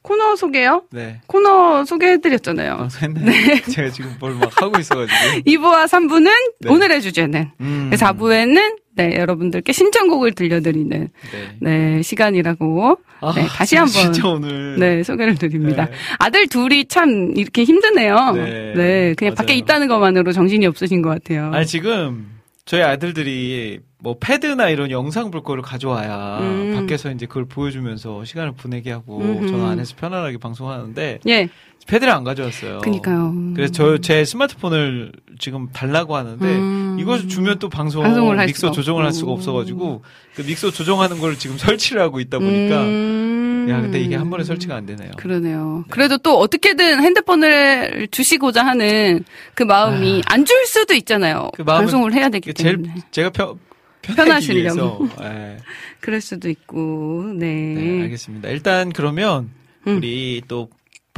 코너 0.08 0.36
소개요? 0.36 0.84
네. 0.90 1.20
코너 1.26 1.84
소개해드렸잖아요. 1.84 2.78
방송했네. 2.78 3.60
제가 3.70 3.90
지금 3.90 4.16
뭘 4.18 4.34
막 4.38 4.50
하고 4.62 4.78
있어가지고. 4.80 5.42
2부와 5.46 5.84
3부는 5.84 6.30
네. 6.60 6.70
오늘의 6.70 7.02
주제는, 7.02 7.50
음. 7.60 7.90
4부에는 7.92 8.76
네, 8.96 9.16
여러분들께 9.18 9.70
신청곡을 9.72 10.32
들려드리는 10.32 11.08
네. 11.30 11.56
네, 11.60 12.02
시간이라고 12.02 12.96
아, 13.20 13.32
네, 13.34 13.46
다시 13.46 13.76
한번 13.76 13.92
진짜 14.14 14.28
오늘. 14.28 14.76
네, 14.78 15.02
소개를 15.02 15.34
드립니다. 15.36 15.84
네. 15.84 15.92
아들 16.18 16.46
둘이 16.48 16.86
참 16.86 17.32
이렇게 17.36 17.64
힘드네요. 17.64 18.32
네, 18.32 19.14
그냥 19.16 19.34
밖에 19.34 19.52
맞아요. 19.52 19.58
있다는 19.58 19.88
것만으로 19.88 20.32
정신이 20.32 20.64
없으신 20.66 21.02
것 21.02 21.10
같아요. 21.10 21.50
아니, 21.52 21.66
지금 21.66 22.30
저희 22.64 22.80
아들들이 22.82 23.78
뭐 24.00 24.16
패드나 24.20 24.68
이런 24.68 24.90
영상 24.92 25.30
볼 25.30 25.42
거를 25.42 25.62
가져와야 25.62 26.38
음. 26.40 26.74
밖에서 26.76 27.10
이제 27.10 27.26
그걸 27.26 27.46
보여주면서 27.46 28.24
시간을 28.24 28.52
보내게 28.52 28.92
하고 28.92 29.18
음흠. 29.20 29.48
저는 29.48 29.64
안에서 29.64 29.94
편안하게 29.96 30.38
방송하는데 30.38 31.18
예, 31.26 31.48
패드를 31.88 32.12
안 32.12 32.22
가져왔어요. 32.22 32.78
그니까요. 32.80 33.34
그래서 33.56 33.72
저 33.72 33.98
제 33.98 34.24
스마트폰을 34.24 35.10
지금 35.40 35.68
달라고 35.72 36.14
하는데 36.16 36.44
음. 36.46 36.96
이거 37.00 37.18
주면 37.18 37.58
또 37.58 37.68
방송 37.68 38.02
방송을 38.04 38.38
할 38.38 38.46
믹서 38.46 38.70
조정을 38.70 39.04
할 39.04 39.12
수가. 39.12 39.32
없어가지고 39.32 40.02
그 40.36 40.42
믹서 40.42 40.70
조정하는 40.70 41.18
걸 41.18 41.36
지금 41.36 41.56
설치를 41.58 42.00
하고 42.00 42.20
있다 42.20 42.38
보니까 42.38 42.82
음. 42.82 43.66
야 43.68 43.80
근데 43.80 44.00
이게 44.00 44.14
한 44.16 44.30
번에 44.30 44.44
설치가 44.44 44.76
안 44.76 44.86
되네요. 44.86 45.10
그러네요. 45.16 45.84
그래도 45.90 46.16
또 46.18 46.38
어떻게든 46.38 47.02
핸드폰을 47.02 48.06
주시고자 48.12 48.64
하는 48.64 49.24
그 49.54 49.64
마음이 49.64 50.22
안 50.26 50.42
줄 50.42 50.66
수도 50.66 50.94
있잖아요. 50.94 51.50
그 51.54 51.64
방송을 51.64 52.12
해야 52.14 52.28
되기 52.28 52.54
제일 52.54 52.76
때문에. 52.80 52.94
제가 53.10 53.30
편 53.30 53.46
편하기 53.48 53.67
편하시려고. 54.14 55.08
네. 55.20 55.56
그럴 56.00 56.20
수도 56.20 56.48
있고, 56.48 57.32
네. 57.36 57.74
네, 57.74 58.02
알겠습니다. 58.02 58.48
일단 58.48 58.92
그러면 58.92 59.50
음. 59.86 59.96
우리 59.98 60.42
또 60.48 60.68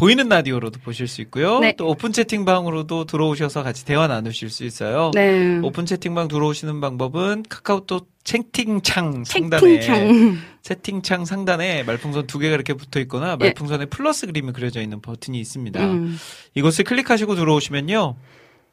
보이는 0.00 0.30
라디오로도 0.30 0.80
보실 0.80 1.06
수 1.06 1.20
있고요. 1.20 1.58
네. 1.58 1.74
또 1.76 1.86
오픈 1.86 2.10
채팅방으로도 2.10 3.04
들어오셔서 3.04 3.62
같이 3.62 3.84
대화 3.84 4.06
나누실 4.06 4.48
수 4.48 4.64
있어요. 4.64 5.10
네. 5.14 5.58
오픈 5.58 5.84
채팅방 5.84 6.28
들어오시는 6.28 6.80
방법은 6.80 7.44
카카오톡 7.50 8.08
채팅창 8.24 9.24
상단에 9.24 9.60
채팅창. 9.60 10.38
채팅창 10.62 11.24
상단에 11.26 11.82
말풍선 11.82 12.26
두 12.26 12.38
개가 12.38 12.54
이렇게 12.54 12.72
붙어 12.72 12.98
있거나 13.00 13.36
예. 13.40 13.44
말풍선에 13.44 13.86
플러스 13.86 14.26
그림이 14.26 14.52
그려져 14.52 14.80
있는 14.80 15.02
버튼이 15.02 15.38
있습니다. 15.38 15.84
음. 15.84 16.16
이것을 16.54 16.84
클릭하시고 16.84 17.34
들어오시면요. 17.34 18.16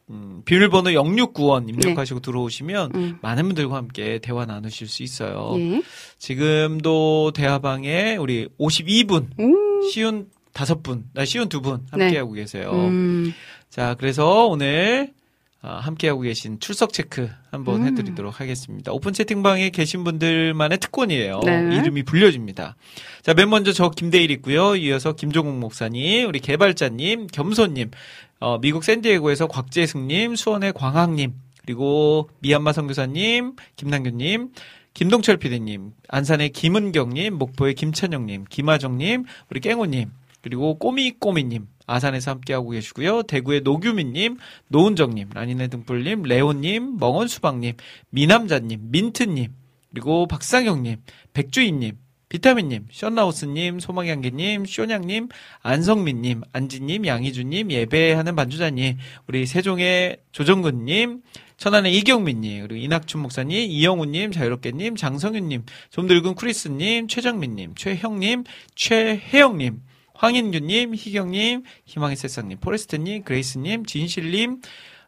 음, 0.09 0.41
비밀번호 0.45 0.91
069원 0.91 1.67
입력하시고 1.67 2.21
들어오시면 2.21 2.91
네. 2.93 2.99
음. 2.99 3.17
많은 3.21 3.43
분들과 3.43 3.75
함께 3.75 4.19
대화 4.19 4.45
나누실 4.45 4.87
수 4.87 5.03
있어요. 5.03 5.53
예. 5.57 5.81
지금도 6.17 7.31
대화방에 7.33 8.15
우리 8.15 8.47
52분, 8.57 9.37
오. 9.37 9.89
쉬운 9.89 10.29
다섯 10.53 10.81
분, 10.81 11.05
아, 11.15 11.25
쉬운 11.25 11.49
두분 11.49 11.85
네. 11.95 12.05
함께하고 12.05 12.31
계세요. 12.31 12.71
음. 12.71 13.33
자, 13.69 13.95
그래서 13.99 14.47
오늘 14.47 15.13
아, 15.61 15.79
함께하고 15.79 16.21
계신 16.21 16.59
출석 16.59 16.93
체크 16.93 17.29
한번 17.51 17.81
음. 17.81 17.87
해드리도록 17.87 18.39
하겠습니다. 18.39 18.91
오픈 18.93 19.11
채팅방에 19.11 19.71
계신 19.71 20.03
분들만의 20.03 20.77
특권이에요. 20.77 21.41
네. 21.45 21.75
이름이 21.75 22.03
불려집니다. 22.03 22.75
자, 23.23 23.33
맨 23.33 23.49
먼저 23.49 23.73
저 23.73 23.89
김대일 23.89 24.31
있고요. 24.31 24.75
이어서 24.75 25.13
김종국 25.13 25.57
목사님, 25.59 26.27
우리 26.27 26.39
개발자님, 26.39 27.27
겸손님, 27.27 27.91
어, 28.39 28.59
미국 28.59 28.83
샌디에고에서 28.83 29.47
곽재승님, 29.47 30.35
수원의 30.35 30.73
광학님, 30.73 31.33
그리고 31.65 32.29
미얀마 32.39 32.71
선교사님, 32.71 33.55
김남균님, 33.75 34.51
김동철 34.93 35.37
PD님, 35.37 35.91
안산의 36.07 36.49
김은경님, 36.49 37.37
목포의 37.37 37.73
김찬영님, 37.75 38.45
김하정님, 38.49 39.25
우리 39.49 39.59
깽호님, 39.59 40.11
그리고 40.41 40.77
꼬미꼬미님, 40.77 41.67
아산에서 41.87 42.31
함께하고 42.31 42.69
계시고요. 42.69 43.23
대구의 43.23 43.61
노규민님, 43.61 44.37
노은정님, 44.67 45.29
라니네 45.33 45.67
등불님, 45.67 46.23
레오님, 46.23 46.97
멍언수박님, 46.97 47.75
미남자님, 48.11 48.91
민트님, 48.91 49.53
그리고 49.91 50.27
박상영님, 50.27 50.97
백주인님, 51.33 51.97
비타민님, 52.29 52.87
션나우스님, 52.91 53.79
소망향기님, 53.79 54.65
쇼냥님, 54.65 55.29
안성민님, 55.61 56.41
안지님, 56.51 57.05
양희주님, 57.05 57.71
예배하는 57.71 58.35
반주자님, 58.35 58.97
우리 59.27 59.45
세종의 59.45 60.17
조정근님, 60.33 61.21
천안의 61.55 61.95
이경민님, 61.97 62.67
그리고 62.67 62.75
이낙춘 62.83 63.21
목사님, 63.21 63.71
이영우님, 63.71 64.31
자유롭게님, 64.31 64.95
장성윤님, 64.97 65.65
좀 65.89 66.07
늙은 66.07 66.35
크리스님, 66.35 67.07
최정민님, 67.07 67.75
최형님, 67.75 68.43
최혜영님, 68.75 69.81
황인규님, 70.13 70.95
희경님, 70.95 71.63
희망의 71.85 72.15
새싹님, 72.17 72.59
포레스트님, 72.59 73.23
그레이스님, 73.23 73.85
진실님, 73.85 74.61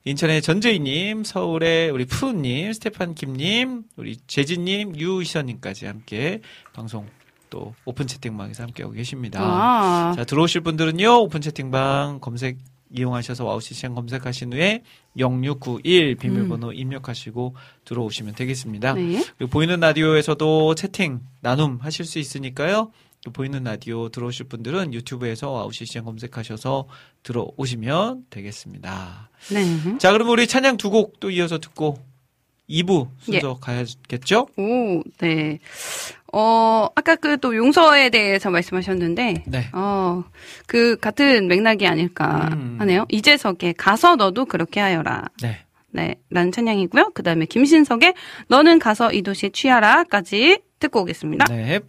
인천의 0.05 0.41
전재희님, 0.41 1.23
서울의 1.23 1.89
우리 1.91 2.05
푸우님, 2.05 2.71
스테판 2.71 3.15
김님, 3.15 3.83
우리 3.97 4.17
재진님, 4.27 4.97
유희선님까지 4.97 5.85
함께 5.87 6.39
방송 6.73 7.05
또 7.49 7.73
오픈 7.83 8.07
채팅방에서 8.07 8.63
함께하고 8.63 8.93
계십니다. 8.93 9.41
아. 9.41 10.13
자, 10.15 10.23
들어오실 10.23 10.61
분들은요, 10.61 11.21
오픈 11.21 11.41
채팅방 11.41 12.19
검색 12.21 12.57
이용하셔서 12.91 13.45
와우 13.45 13.61
CCM 13.61 13.93
검색하신 13.93 14.53
후에 14.53 14.83
0691 15.15 16.15
비밀번호 16.15 16.73
입력하시고 16.73 17.55
들어오시면 17.85 18.35
되겠습니다. 18.35 18.93
네. 18.93 19.23
그리고 19.37 19.51
보이는 19.51 19.79
라디오에서도 19.79 20.75
채팅, 20.75 21.19
나눔 21.41 21.77
하실 21.81 22.05
수 22.05 22.19
있으니까요. 22.19 22.91
또 23.23 23.31
보이는 23.31 23.63
라디오 23.63 24.09
들어오실 24.09 24.47
분들은 24.47 24.93
유튜브에서 24.93 25.51
와우 25.51 25.71
CCM 25.71 26.05
검색하셔서 26.05 26.87
들어오시면 27.23 28.25
되겠습니다. 28.29 29.29
네. 29.51 29.97
자, 29.97 30.11
그럼 30.13 30.29
우리 30.29 30.47
찬양 30.47 30.77
두 30.77 30.89
곡 30.89 31.19
또 31.19 31.29
이어서 31.29 31.59
듣고 31.59 31.99
2부 32.69 33.09
순서 33.19 33.55
가야겠죠? 33.59 34.47
오, 34.57 35.01
네. 35.19 35.59
어, 36.31 36.87
아까 36.95 37.15
그 37.15 37.37
또 37.37 37.55
용서에 37.55 38.09
대해서 38.09 38.49
말씀하셨는데, 38.51 39.43
네. 39.47 39.69
어, 39.73 40.23
그 40.67 40.95
같은 40.97 41.47
맥락이 41.47 41.87
아닐까 41.87 42.49
음. 42.53 42.75
하네요. 42.79 43.05
이재석의 43.09 43.73
가서 43.73 44.15
너도 44.15 44.45
그렇게 44.45 44.79
하여라. 44.79 45.25
네. 45.41 45.57
네, 45.91 46.15
라는 46.29 46.51
찬양이고요. 46.51 47.11
그 47.15 47.23
다음에 47.23 47.45
김신석의 47.45 48.13
너는 48.47 48.77
가서 48.77 49.11
이 49.11 49.23
도시에 49.23 49.49
취하라까지 49.49 50.61
듣고 50.79 51.01
오겠습니다. 51.01 51.45
네. 51.45 51.79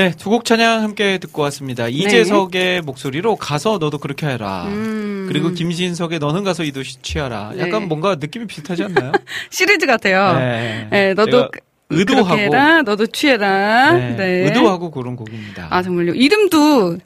네, 0.00 0.12
두 0.16 0.30
곡 0.30 0.46
찬양 0.46 0.82
함께 0.82 1.18
듣고 1.18 1.42
왔습니다. 1.42 1.86
이재석의 1.88 2.80
목소리로 2.82 3.36
가서 3.36 3.76
너도 3.78 3.98
그렇게 3.98 4.26
해라. 4.28 4.64
음. 4.68 5.26
그리고 5.28 5.50
김신석의 5.50 6.20
너는 6.20 6.42
가서 6.42 6.64
이 6.64 6.72
도시 6.72 7.02
취하라. 7.02 7.52
약간 7.58 7.80
네. 7.82 7.86
뭔가 7.86 8.14
느낌이 8.14 8.46
비슷하지 8.46 8.84
않나요? 8.84 9.12
시리즈 9.50 9.84
같아요. 9.86 10.38
네. 10.38 10.88
네, 10.90 11.14
너도 11.14 11.50
의도하고 11.90 12.38
해라. 12.38 12.82
너도 12.82 13.06
취해라. 13.06 13.92
네, 13.92 14.16
네. 14.16 14.24
의도하고 14.44 14.90
고른 14.90 15.16
곡입니다. 15.16 15.68
아 15.70 15.82
정말요. 15.82 16.12
이름도 16.14 16.98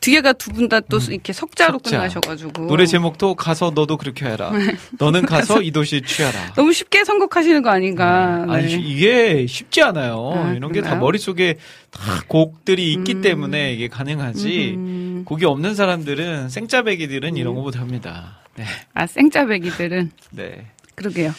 뒤에가 0.00 0.32
두 0.32 0.50
분 0.50 0.68
다또 0.68 0.98
이렇게 1.10 1.32
석자로 1.32 1.74
음. 1.74 1.78
석자. 1.78 1.96
끝나셔가지고 1.98 2.66
노래 2.66 2.86
제목도 2.86 3.36
가서 3.36 3.70
너도 3.72 3.96
그렇게 3.96 4.26
해라. 4.26 4.50
너는 4.98 5.22
가서 5.26 5.62
이 5.62 5.70
도시 5.70 6.02
취하라. 6.02 6.54
너무 6.56 6.72
쉽게 6.72 7.04
선곡하시는 7.04 7.62
거 7.62 7.70
아닌가. 7.70 8.44
아니 8.48 8.66
네. 8.66 8.80
이게 8.82 9.46
쉽지 9.46 9.80
않아요. 9.82 10.32
아, 10.34 10.52
이런 10.54 10.72
게다 10.72 10.86
그런가요? 10.88 11.00
머릿 11.00 11.20
속에 11.20 11.54
다 11.92 12.00
곡들이 12.26 12.92
있기 12.94 13.14
음. 13.14 13.20
때문에 13.22 13.72
이게 13.74 13.86
가능하지. 13.86 14.74
음. 14.76 15.22
곡이 15.24 15.44
없는 15.46 15.74
사람들은 15.76 16.48
생짜배기들은 16.48 17.36
이런 17.36 17.54
거 17.54 17.62
못 17.62 17.78
합니다. 17.78 18.40
네. 18.56 18.64
아 18.94 19.06
생짜배기들은 19.06 20.10
네. 20.32 20.66
그러게요. 20.96 21.32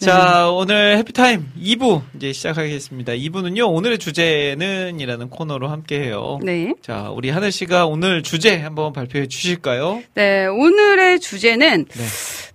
자, 0.00 0.48
오늘 0.50 0.96
해피타임 0.96 1.52
2부 1.60 2.00
이제 2.16 2.32
시작하겠습니다. 2.32 3.12
2부는요, 3.12 3.70
오늘의 3.70 3.98
주제는 3.98 4.98
이라는 4.98 5.28
코너로 5.28 5.68
함께 5.68 6.00
해요. 6.00 6.38
네. 6.42 6.72
자, 6.80 7.10
우리 7.10 7.28
하늘 7.28 7.52
씨가 7.52 7.84
오늘 7.84 8.22
주제 8.22 8.56
한번 8.56 8.94
발표해 8.94 9.26
주실까요? 9.26 10.02
네, 10.14 10.46
오늘의 10.46 11.20
주제는 11.20 11.84
네. 11.84 12.04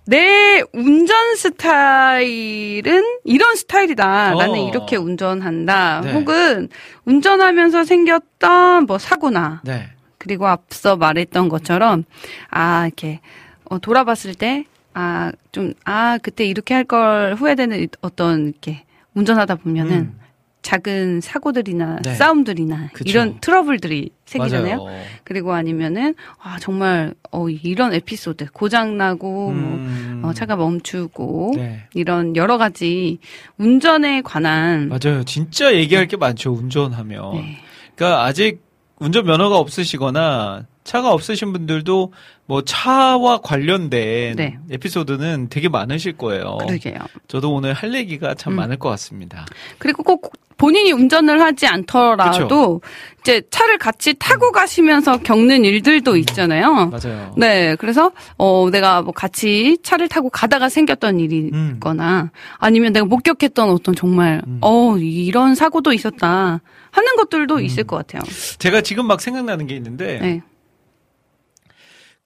내 0.06 0.62
운전 0.72 1.36
스타일은 1.36 3.04
이런 3.22 3.54
스타일이다. 3.54 4.34
어. 4.34 4.38
나는 4.38 4.62
이렇게 4.62 4.96
운전한다. 4.96 6.00
네. 6.04 6.12
혹은 6.14 6.68
운전하면서 7.04 7.84
생겼던 7.84 8.86
뭐 8.86 8.98
사고나 8.98 9.62
네. 9.64 9.88
그리고 10.18 10.48
앞서 10.48 10.96
말했던 10.96 11.48
것처럼 11.48 12.04
아 12.50 12.86
이렇게 12.86 13.20
어, 13.64 13.78
돌아봤을 13.78 14.34
때 14.34 14.64
아 14.96 15.32
좀 15.52 15.74
아 15.84 16.18
그때 16.22 16.44
이렇게 16.46 16.74
할 16.74 16.84
걸 16.84 17.34
후회되는 17.34 17.88
어떤 18.00 18.48
이렇게 18.48 18.84
운전하다 19.14 19.56
보면은 19.56 19.92
음. 19.96 20.20
작은 20.62 21.20
사고들이나 21.20 22.00
네. 22.02 22.14
싸움들이나 22.16 22.88
그쵸. 22.92 23.08
이런 23.08 23.38
트러블들이 23.40 24.10
생기잖아요. 24.24 24.82
맞아요. 24.82 25.00
그리고 25.22 25.52
아니면은 25.52 26.14
아 26.42 26.58
정말 26.58 27.14
어 27.30 27.48
이런 27.48 27.94
에피소드 27.94 28.46
고장 28.52 28.96
나고 28.96 29.50
음. 29.50 30.18
뭐 30.22 30.30
어, 30.30 30.32
차가 30.34 30.56
멈추고 30.56 31.52
네. 31.56 31.84
이런 31.94 32.34
여러 32.34 32.58
가지 32.58 33.18
운전에 33.58 34.22
관한 34.22 34.88
맞아요. 34.88 35.22
진짜 35.24 35.72
얘기할 35.74 36.08
게 36.08 36.16
많죠, 36.16 36.52
운전하면. 36.52 37.34
네. 37.34 37.58
그러니까 37.94 38.24
아직 38.24 38.60
운전 38.98 39.24
면허가 39.26 39.58
없으시거나 39.58 40.66
차가 40.86 41.12
없으신 41.12 41.52
분들도 41.52 42.12
뭐 42.46 42.62
차와 42.62 43.38
관련된 43.38 44.36
네. 44.36 44.58
에피소드는 44.70 45.48
되게 45.50 45.68
많으실 45.68 46.16
거예요. 46.16 46.58
그러게요. 46.60 46.94
저도 47.26 47.52
오늘 47.52 47.72
할 47.74 47.92
얘기가 47.92 48.34
참 48.34 48.52
음. 48.54 48.56
많을 48.56 48.78
것 48.78 48.88
같습니다. 48.90 49.44
그리고 49.78 50.04
꼭 50.04 50.32
본인이 50.56 50.92
운전을 50.92 51.42
하지 51.42 51.66
않더라도 51.66 52.80
이제 53.20 53.42
차를 53.50 53.78
같이 53.78 54.14
타고 54.14 54.52
가시면서 54.52 55.18
겪는 55.18 55.64
일들도 55.64 56.16
있잖아요. 56.16 56.86
맞아요. 56.86 57.34
네, 57.36 57.76
그래서 57.76 58.12
어 58.38 58.70
내가 58.70 59.02
뭐 59.02 59.12
같이 59.12 59.76
차를 59.82 60.08
타고 60.08 60.30
가다가 60.30 60.68
생겼던 60.68 61.20
일이 61.20 61.50
음. 61.52 61.72
있거나 61.74 62.30
아니면 62.58 62.92
내가 62.92 63.04
목격했던 63.04 63.68
어떤 63.68 63.94
정말 63.94 64.40
음. 64.46 64.58
어 64.62 64.96
이런 64.96 65.54
사고도 65.54 65.92
있었다 65.92 66.60
하는 66.90 67.16
것들도 67.16 67.60
있을 67.60 67.84
것 67.84 67.96
같아요. 67.96 68.22
제가 68.58 68.80
지금 68.80 69.06
막 69.06 69.20
생각나는 69.20 69.66
게 69.66 69.74
있는데 69.74 70.18
네. 70.20 70.42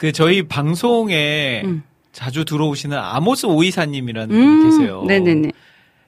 그 0.00 0.12
저희 0.12 0.44
방송에 0.44 1.60
음. 1.62 1.82
자주 2.10 2.46
들어오시는 2.46 2.96
아모스 2.96 3.44
오이사님이라는 3.44 4.28
분이 4.34 4.64
계세요. 4.64 5.04
네네네. 5.06 5.52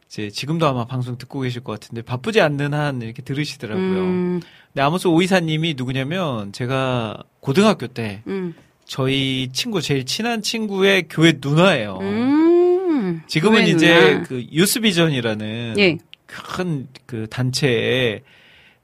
이제 0.09 0.31
지금도 0.31 0.67
아마 0.67 0.87
방송 0.87 1.19
듣고 1.19 1.41
계실 1.41 1.63
것 1.63 1.73
같은데 1.73 2.01
바쁘지 2.01 2.41
않는 2.41 2.73
한 2.73 3.03
이렇게 3.03 3.21
들으시더라고요. 3.21 4.01
음, 4.01 4.41
근데 4.69 4.81
아모스 4.81 5.09
오이사님이 5.09 5.75
누구냐면 5.77 6.53
제가 6.53 7.23
고등학교 7.41 7.87
때 7.87 8.23
음. 8.29 8.55
저희 8.87 9.51
친구 9.53 9.83
제일 9.83 10.07
친한 10.07 10.41
친구의 10.41 11.09
교회 11.11 11.35
누나예요. 11.39 11.99
음. 12.01 13.21
지금은 13.27 13.65
교회 13.65 13.73
이제 13.73 13.95
누나. 13.95 14.23
그 14.23 14.47
유스비전이라는 14.51 15.75
예. 15.77 15.99
큰그 16.25 17.27
단체에 17.29 18.23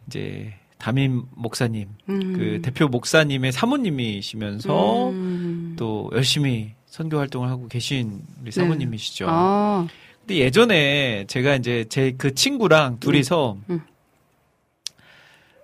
이제 0.07 0.53
담임 0.79 1.25
목사님, 1.35 1.89
음. 2.09 2.33
그 2.37 2.61
대표 2.63 2.89
목사님의 2.89 3.53
사모님이시면서 3.53 5.11
음. 5.11 5.75
또 5.79 6.11
열심히 6.15 6.73
선교 6.87 7.19
활동을 7.19 7.49
하고 7.51 7.69
계신 7.69 8.23
우리 8.43 8.51
사모님이시죠. 8.51 9.27
아, 9.29 9.87
근데 10.21 10.37
예전에 10.37 11.25
제가 11.29 11.57
이제 11.57 11.85
제 11.89 12.13
그 12.17 12.35
친구랑 12.35 13.01
둘이서 13.01 13.59
음. 13.71 13.81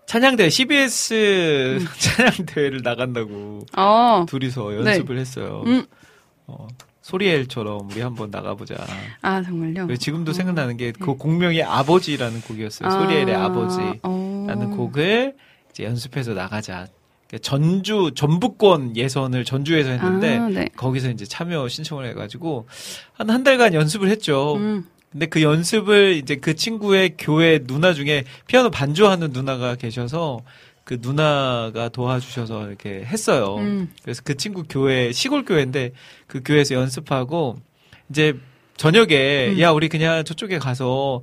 찬양대 0.07 0.51
CBS 0.51 1.79
찬양대회를 1.99 2.83
나간다고 2.83 3.61
어. 3.77 4.25
둘이서 4.29 4.77
연습을 4.77 5.19
했어요. 5.19 5.63
음. 5.67 5.87
어, 6.47 6.69
소리엘처럼 7.01 7.91
우리 7.91 8.01
한번 8.01 8.31
나가보자. 8.31 8.77
아, 9.23 9.43
정말요? 9.43 9.95
지금도 9.97 10.31
어. 10.31 10.35
생각나는 10.35 10.77
게그 10.77 11.17
공명의 11.17 11.63
아버지라는 11.63 12.41
곡이었어요. 12.43 12.91
소리엘의 12.91 13.35
아버지 13.35 13.81
라는 14.55 14.73
어. 14.73 14.77
곡을 14.77 15.35
이제 15.71 15.85
연습해서 15.85 16.35
나가자. 16.35 16.87
전주 17.43 18.13
전북권 18.15 18.97
예선을 18.97 19.45
전주에서 19.45 19.91
했는데 19.91 20.37
아, 20.37 20.49
네. 20.49 20.69
거기서 20.77 21.11
이제 21.11 21.25
참여 21.25 21.67
신청을 21.69 22.07
해가지고 22.11 22.69
한 23.13 23.29
한 23.31 23.43
달간 23.43 23.75
연습을 23.75 24.09
했죠. 24.09 24.55
음. 24.57 24.85
근데 25.11 25.27
그 25.27 25.43
연습을 25.43 26.15
이제 26.17 26.37
그 26.37 26.55
친구의 26.55 27.15
교회 27.19 27.59
누나 27.59 27.93
중에 27.93 28.25
피아노 28.47 28.71
반주하는 28.71 29.31
누나가 29.33 29.75
계셔서 29.75 30.41
그 30.85 30.99
누나가 31.01 31.89
도와주셔서 31.89 32.69
이렇게 32.69 33.05
했어요. 33.05 33.57
음. 33.57 33.93
그래서 34.03 34.23
그 34.25 34.37
친구 34.37 34.65
교회 34.69 35.11
시골 35.13 35.45
교회인데 35.45 35.93
그 36.29 36.41
교회에서 36.45 36.75
연습하고 36.77 37.57
이제 38.11 38.35
저녁에 38.77 39.51
음. 39.55 39.61
야 39.61 39.71
우리 39.71 39.89
그냥 39.89 40.25
저쪽에 40.25 40.59
가서 40.59 41.23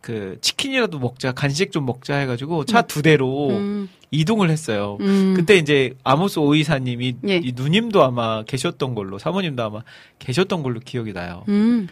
그 0.00 0.38
치킨이라도 0.40 0.98
먹자 0.98 1.32
간식 1.32 1.72
좀 1.72 1.84
먹자 1.86 2.16
해가지고 2.16 2.64
차 2.64 2.82
두 2.82 3.02
대로 3.02 3.50
음. 3.50 3.88
이동을 4.10 4.50
했어요. 4.50 4.96
음. 5.00 5.34
그때 5.36 5.56
이제 5.56 5.94
아모스 6.04 6.38
오이사님이 6.38 7.16
예. 7.28 7.36
이 7.36 7.52
누님도 7.54 8.02
아마 8.02 8.42
계셨던 8.44 8.94
걸로 8.94 9.18
사모님도 9.18 9.62
아마 9.62 9.82
계셨던 10.18 10.62
걸로 10.62 10.80
기억이 10.80 11.12
나요. 11.12 11.44
음. 11.48 11.86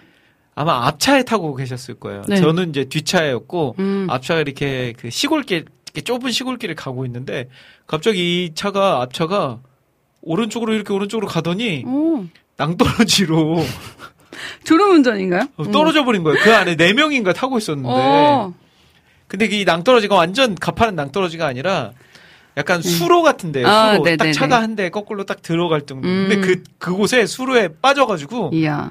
아마 0.54 0.86
앞차에 0.88 1.22
타고 1.22 1.54
계셨을 1.54 1.94
거예요. 2.00 2.22
네. 2.28 2.36
저는 2.38 2.70
이제 2.70 2.84
뒷차였고 2.86 3.76
음. 3.78 4.06
앞차가 4.10 4.40
이렇게 4.40 4.94
그 4.98 5.10
시골길 5.10 5.66
이렇게 5.84 6.00
좁은 6.00 6.32
시골길을 6.32 6.74
가고 6.74 7.06
있는데 7.06 7.48
갑자기 7.86 8.46
이 8.46 8.54
차가 8.54 9.00
앞차가 9.02 9.60
오른쪽으로 10.22 10.74
이렇게 10.74 10.92
오른쪽으로 10.92 11.28
가더니 11.28 11.84
오. 11.86 12.24
낭떠러지로 12.56 13.64
졸음운전인가요? 14.64 15.48
어, 15.56 15.70
떨어져 15.70 16.04
버린 16.04 16.22
거예요. 16.22 16.38
그 16.42 16.54
안에 16.54 16.76
네 16.76 16.92
명인가 16.92 17.32
타고 17.32 17.58
있었는데 17.58 17.88
어. 17.90 18.52
근데 19.26 19.46
이 19.46 19.64
낭떠러지가 19.64 20.14
완전 20.14 20.54
가파른 20.54 20.94
낭떠러지가 20.96 21.46
아니라 21.46 21.92
약간 22.56 22.82
수로 22.82 23.22
같은데 23.22 23.64
아, 23.64 23.92
수로 23.92 24.02
딱 24.04 24.10
네네네. 24.10 24.32
차가 24.32 24.60
한 24.62 24.74
대 24.74 24.88
거꾸로 24.90 25.24
딱 25.24 25.42
들어갈 25.42 25.82
정도. 25.82 26.08
음. 26.08 26.26
근데 26.28 26.46
그 26.46 26.62
그곳에 26.78 27.26
수로에 27.26 27.68
빠져가지고 27.80 28.50
이야. 28.54 28.90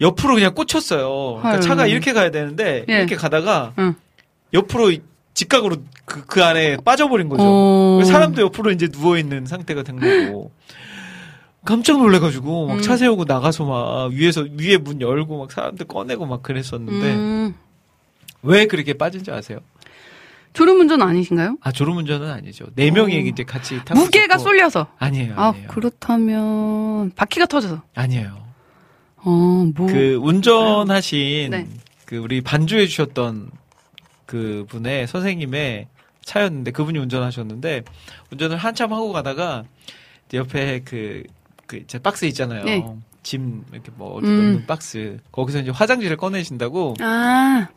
옆으로 0.00 0.34
그냥 0.34 0.54
꽂혔어요. 0.54 1.36
그러니까 1.38 1.50
헐. 1.52 1.60
차가 1.60 1.86
이렇게 1.86 2.12
가야 2.12 2.30
되는데 2.30 2.84
예. 2.88 2.98
이렇게 2.98 3.14
가다가 3.16 3.72
응. 3.78 3.94
옆으로 4.52 4.90
이- 4.90 5.00
직각으로 5.34 5.76
그, 6.04 6.26
그 6.26 6.44
안에 6.44 6.76
빠져버린 6.84 7.28
거죠. 7.30 8.04
사람도 8.04 8.42
옆으로 8.42 8.70
이제 8.70 8.88
누워 8.88 9.16
있는 9.16 9.46
상태가 9.46 9.82
된 9.82 9.98
거고. 9.98 10.50
깜짝 11.64 11.98
놀래가지고 11.98 12.66
막 12.66 12.74
음. 12.74 12.82
차 12.82 12.96
세우고 12.96 13.24
나가서 13.24 13.64
막 13.64 14.10
위에서 14.12 14.46
위에 14.58 14.76
문 14.78 15.00
열고 15.00 15.38
막 15.38 15.52
사람들 15.52 15.86
꺼내고 15.86 16.26
막 16.26 16.42
그랬었는데 16.42 17.14
음. 17.14 17.54
왜 18.42 18.66
그렇게 18.66 18.94
빠진지 18.94 19.30
아세요? 19.30 19.60
졸음운전 20.52 21.00
아니신가요? 21.00 21.56
아 21.62 21.72
졸음운전은 21.72 22.30
아니죠. 22.30 22.66
네 22.74 22.90
명이 22.90 23.16
어. 23.16 23.20
이제 23.20 23.44
같이 23.44 23.82
타고 23.84 24.00
무게가 24.00 24.34
있었고. 24.34 24.42
쏠려서. 24.42 24.86
아니에요. 24.98 25.34
아, 25.36 25.48
아니에요. 25.48 25.68
그렇다면 25.68 27.12
바퀴가 27.14 27.46
터져서. 27.46 27.82
아니에요. 27.94 28.42
어, 29.16 29.30
뭐. 29.74 29.86
그 29.86 30.18
운전하신 30.20 31.50
네. 31.50 31.68
그 32.04 32.16
우리 32.16 32.40
반주해 32.40 32.86
주셨던 32.86 33.50
그 34.26 34.66
분의 34.68 35.06
선생님의 35.06 35.86
차였는데 36.24 36.70
그분이 36.72 36.98
운전하셨는데 36.98 37.84
운전을 38.30 38.56
한참 38.56 38.92
하고 38.92 39.12
가다가 39.12 39.64
옆에 40.34 40.80
그, 40.84 41.22
그 41.72 41.76
이제 41.78 41.98
박스 41.98 42.26
있잖아요. 42.26 42.64
네. 42.64 42.84
짐 43.22 43.64
이렇게 43.72 43.90
뭐 43.96 44.18
음. 44.18 44.24
넣는 44.24 44.66
박스 44.66 45.18
거기서 45.32 45.60
이제 45.60 45.70
화장지를 45.70 46.18
꺼내신다고 46.18 46.96
아, 47.00 47.68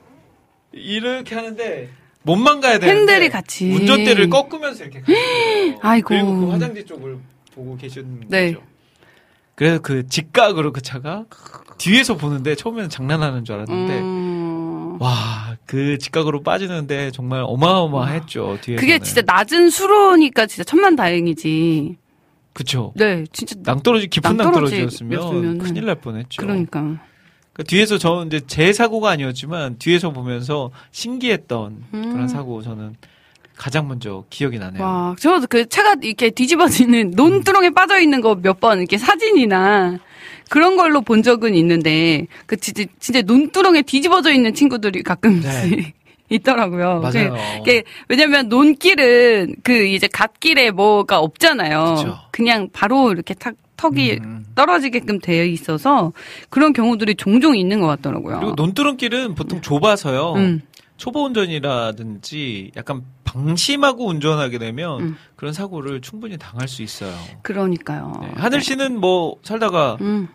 이렇게 0.74 1.36
하는데 1.36 1.90
몸만 2.24 2.60
가야 2.60 2.80
되는데 2.80 3.14
핸들이 3.14 3.30
같이. 3.30 3.72
운전대를 3.72 4.30
꺾으면서 4.30 4.84
이렇게 4.84 5.00
가는. 5.02 5.78
아이고. 5.82 6.08
그리고 6.10 6.40
그 6.40 6.50
화장지 6.50 6.84
쪽을 6.84 7.18
보고 7.54 7.78
계셨는 7.78 8.26
네. 8.28 8.54
거죠. 8.54 8.66
그래서 9.54 9.80
그 9.82 10.06
직각으로 10.10 10.74
그 10.74 10.82
차가 10.82 11.24
뒤에서 11.78 12.18
보는데 12.18 12.56
처음에는 12.56 12.90
장난하는 12.90 13.46
줄 13.46 13.56
알았는데 13.56 14.00
음. 14.00 14.98
와, 15.00 15.56
그 15.66 15.98
직각으로 15.98 16.42
빠지는데 16.42 17.12
정말 17.12 17.44
어마어마했죠, 17.46 18.58
뒤에서. 18.62 18.82
그게 18.82 19.00
진짜 19.00 19.22
낮은 19.26 19.70
수로니까 19.70 20.48
진짜 20.48 20.64
천만 20.66 20.96
다행이지. 20.98 21.98
그쵸. 22.56 22.94
네, 22.96 23.26
진짜. 23.34 23.54
낭떠러지, 23.64 24.08
깊은 24.08 24.38
낭떠러지였으면 24.38 25.58
큰일 25.58 25.86
날 25.86 25.96
뻔했죠. 25.96 26.42
그러니까. 26.42 26.80
그러니까 26.82 27.64
뒤에서 27.68 27.98
저 27.98 28.24
이제 28.26 28.40
제 28.48 28.72
사고가 28.72 29.10
아니었지만 29.12 29.78
뒤에서 29.78 30.12
보면서 30.14 30.72
신기했던 30.92 31.84
음. 31.94 32.12
그런 32.14 32.28
사고 32.30 32.62
저는 32.62 32.96
가장 33.58 33.90
먼저 33.90 34.24
기억이 34.30 34.58
나네요. 34.58 34.82
와, 34.84 35.16
저도 35.20 35.48
그 35.50 35.68
차가 35.68 35.96
이렇게 36.02 36.30
뒤집어지는 36.30 37.12
논두렁에 37.12 37.72
빠져 37.72 38.00
있는 38.00 38.22
거 38.22 38.36
몇 38.36 38.60
번 38.62 38.80
이렇게 38.80 38.98
사진이나 38.98 40.00
그런 40.50 40.78
걸로 40.78 41.02
본 41.02 41.24
적은 41.24 41.56
있는데 41.56 42.28
그 42.46 42.56
진짜 42.58 42.84
진짜 43.00 43.22
논두렁에 43.22 43.82
뒤집어져 43.82 44.32
있는 44.34 44.54
친구들이 44.54 45.04
가끔씩 45.04 45.44
네. 45.44 45.94
있더라고요. 46.30 47.00
맞아요. 47.02 47.32
그- 47.34 47.58
그게 47.60 47.84
왜냐면 48.10 48.50
논길은 48.50 49.56
그 49.64 49.86
이제 49.86 50.08
갓길에 50.08 50.72
뭐가 50.72 51.20
없잖아요. 51.20 51.96
그쵸. 51.98 52.18
그냥 52.32 52.70
바로 52.74 53.12
이렇게 53.12 53.34
탁 53.34 53.56
턱이 53.78 54.20
음. 54.24 54.46
떨어지게끔 54.56 55.20
되어 55.20 55.44
있어서 55.44 56.14
그런 56.50 56.72
경우들이 56.74 57.16
종종 57.16 57.58
있는 57.58 57.82
것 57.82 57.88
같더라고요. 57.88 58.38
그리고 58.40 58.54
논두렁길은 58.56 59.36
보통 59.36 59.62
좁아서요. 59.62 60.34
음. 60.34 60.62
초보 60.98 61.26
운전이라든지 61.26 62.72
약간 62.78 63.04
방심하고 63.26 64.08
운전하게 64.08 64.58
되면 64.60 65.02
음. 65.02 65.18
그런 65.36 65.52
사고를 65.54 66.00
충분히 66.00 66.38
당할 66.38 66.70
수 66.70 66.82
있어요. 66.84 67.14
그러니까요. 67.42 68.14
네. 68.22 68.30
하늘 68.36 68.62
씨는 68.62 69.00
뭐 69.02 69.36
살다가 69.44 69.98
음. 70.00 70.30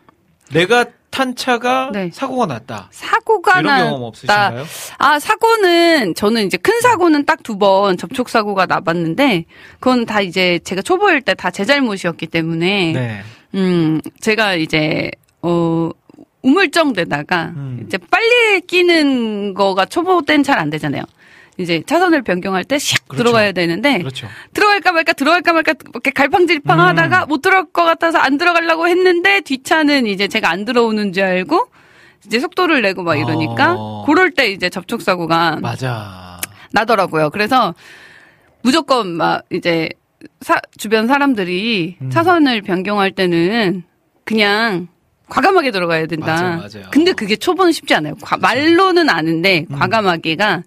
내가 0.53 0.85
탄 1.11 1.35
차가 1.35 1.91
네. 1.93 2.11
사고가 2.13 2.47
났다. 2.47 2.89
사고가 2.93 3.61
이런 3.61 3.77
경험 3.79 3.93
났다. 4.01 4.07
없으신가요? 4.07 4.65
아, 4.99 5.19
사고는, 5.19 6.15
저는 6.15 6.47
이제 6.47 6.57
큰 6.57 6.81
사고는 6.81 7.25
딱 7.27 7.43
두 7.43 7.59
번 7.59 7.97
접촉 7.97 8.29
사고가 8.29 8.67
나봤는데, 8.67 9.45
그건 9.81 10.07
다 10.07 10.21
이제 10.21 10.61
제가 10.65 10.83
초보일 10.83 11.23
때 11.23 11.35
다 11.35 11.51
제 11.51 11.65
잘못이었기 11.65 12.27
때문에, 12.29 12.93
네. 12.93 13.21
음, 13.55 14.01
제가 14.21 14.55
이제, 14.55 15.11
어, 15.43 15.91
우물정 16.43 16.93
되다가, 16.93 17.53
음. 17.57 17.83
이제 17.87 17.99
빨리 17.99 18.61
끼는 18.63 19.55
거가 19.55 19.85
초보 19.87 20.23
때는 20.23 20.43
잘 20.45 20.59
안 20.59 20.71
되잖아요. 20.71 21.03
이제 21.61 21.83
차선을 21.87 22.23
변경할 22.23 22.65
때샥 22.65 23.03
그렇죠. 23.07 23.23
들어가야 23.23 23.53
되는데, 23.53 23.99
그렇죠. 23.99 24.27
들어갈까 24.55 24.93
말까 24.93 25.13
들어갈까 25.13 25.53
말까 25.53 25.75
이렇게 25.93 26.11
갈팡질팡 26.11 26.79
음. 26.79 26.85
하다가 26.85 27.27
못 27.27 27.43
들어갈 27.43 27.67
것 27.73 27.85
같아서 27.85 28.19
안 28.19 28.39
들어가려고 28.39 28.89
했는데 28.89 29.41
뒷차는 29.43 30.07
이제 30.07 30.27
제가 30.29 30.51
안 30.51 30.65
들어오는 30.65 31.13
줄 31.13 31.25
알고 31.25 31.67
이제 32.27 32.41
속도를 32.41 32.83
내고 32.83 33.03
막 33.03 33.17
이러니까 33.17 33.75
어. 33.79 34.05
그럴 34.07 34.31
때 34.31 34.49
이제 34.51 34.69
접촉 34.71 35.03
사고가 35.03 35.59
맞아. 35.61 36.41
나더라고요. 36.73 37.31
그래서 37.31 37.75
무조건 38.63 39.09
막 39.17 39.43
이제 39.51 39.89
사- 40.41 40.61
주변 40.77 41.07
사람들이 41.07 41.97
음. 42.03 42.11
차선을 42.11 42.63
변경할 42.63 43.13
때는 43.13 43.83
그냥 44.25 44.89
과감하게 45.29 45.71
들어가야 45.71 46.07
된다. 46.07 46.35
맞아요, 46.35 46.57
맞아요. 46.59 46.91
근데 46.91 47.13
그게 47.13 47.37
초보는 47.37 47.73
쉽지 47.73 47.95
않아요. 47.95 48.17
과- 48.21 48.37
말로는 48.37 49.09
아는데 49.09 49.65
음. 49.71 49.77
과감하게가 49.79 50.63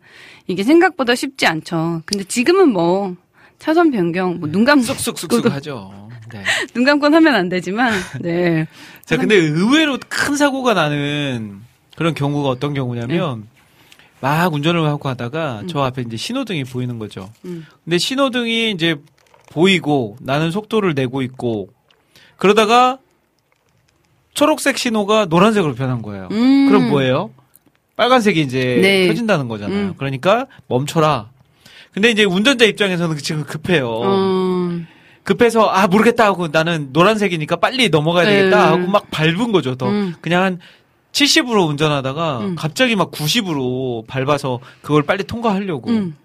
이게 0.48 0.64
생각보다 0.64 1.16
쉽지 1.16 1.46
않죠. 1.46 2.02
근데 2.06 2.24
지금은 2.24 2.70
뭐 2.70 3.16
차선 3.60 3.92
변경 3.92 4.40
뭐 4.40 4.50
눈 4.50 4.66
감고 4.66 4.84
쑥쑥쑥쑥 4.84 5.52
하죠. 5.52 6.10
네. 6.32 6.44
눈 6.74 6.84
감고는 6.84 7.16
하면 7.18 7.36
안 7.36 7.50
되지만 7.50 7.94
네. 8.22 8.68
자, 9.06 9.18
근데 9.18 9.36
의외로 9.36 9.98
큰 10.10 10.36
사고가 10.36 10.74
나는 10.74 11.62
그런 11.96 12.14
경우가 12.14 12.50
어떤 12.50 12.74
경우냐면 12.74 13.48
막 14.20 14.54
운전을 14.54 14.86
하고 14.86 15.10
하다가 15.10 15.64
저 15.68 15.80
앞에 15.82 16.04
이제 16.08 16.18
신호등이 16.18 16.64
보이는 16.64 16.98
거죠. 17.00 17.30
음. 17.46 17.66
근데 17.84 17.98
신호등이 17.98 18.72
이제 18.72 18.96
보이고 19.52 20.18
나는 20.22 20.50
속도를 20.52 20.94
내고 20.94 21.22
있고 21.22 21.70
그러다가 22.38 22.98
초록색 24.34 24.78
신호가 24.78 25.26
노란색으로 25.26 25.76
변한 25.76 26.02
거예요. 26.02 26.28
음. 26.32 26.68
그럼 26.68 26.90
뭐예요? 26.90 27.30
빨간색이 27.96 28.42
이제 28.42 28.80
네. 28.82 29.08
켜진다는 29.08 29.48
거잖아요. 29.48 29.78
음. 29.80 29.94
그러니까 29.98 30.48
멈춰라. 30.68 31.30
근데 31.94 32.10
이제 32.10 32.24
운전자 32.24 32.66
입장에서는 32.66 33.16
지금 33.18 33.44
급해요. 33.44 34.02
음. 34.02 34.88
급해서 35.24 35.68
아 35.70 35.88
모르겠다 35.88 36.26
하고 36.26 36.48
나는 36.48 36.90
노란색이니까 36.92 37.58
빨리 37.58 37.90
넘어가야 37.90 38.26
네. 38.26 38.38
되겠다 38.40 38.72
하고 38.72 38.88
막 38.88 39.10
밟은 39.12 39.52
거죠. 39.52 39.76
더 39.76 39.88
음. 39.90 40.16
그냥 40.22 40.44
한 40.44 40.60
70으로 41.12 41.68
운전하다가 41.70 42.40
음. 42.40 42.56
갑자기 42.56 42.96
막 42.96 43.12
90으로 43.12 44.06
밟아서 44.08 44.60
그걸 44.82 45.04
빨리 45.04 45.24
통과하려고. 45.24 45.92
음. 45.92 46.16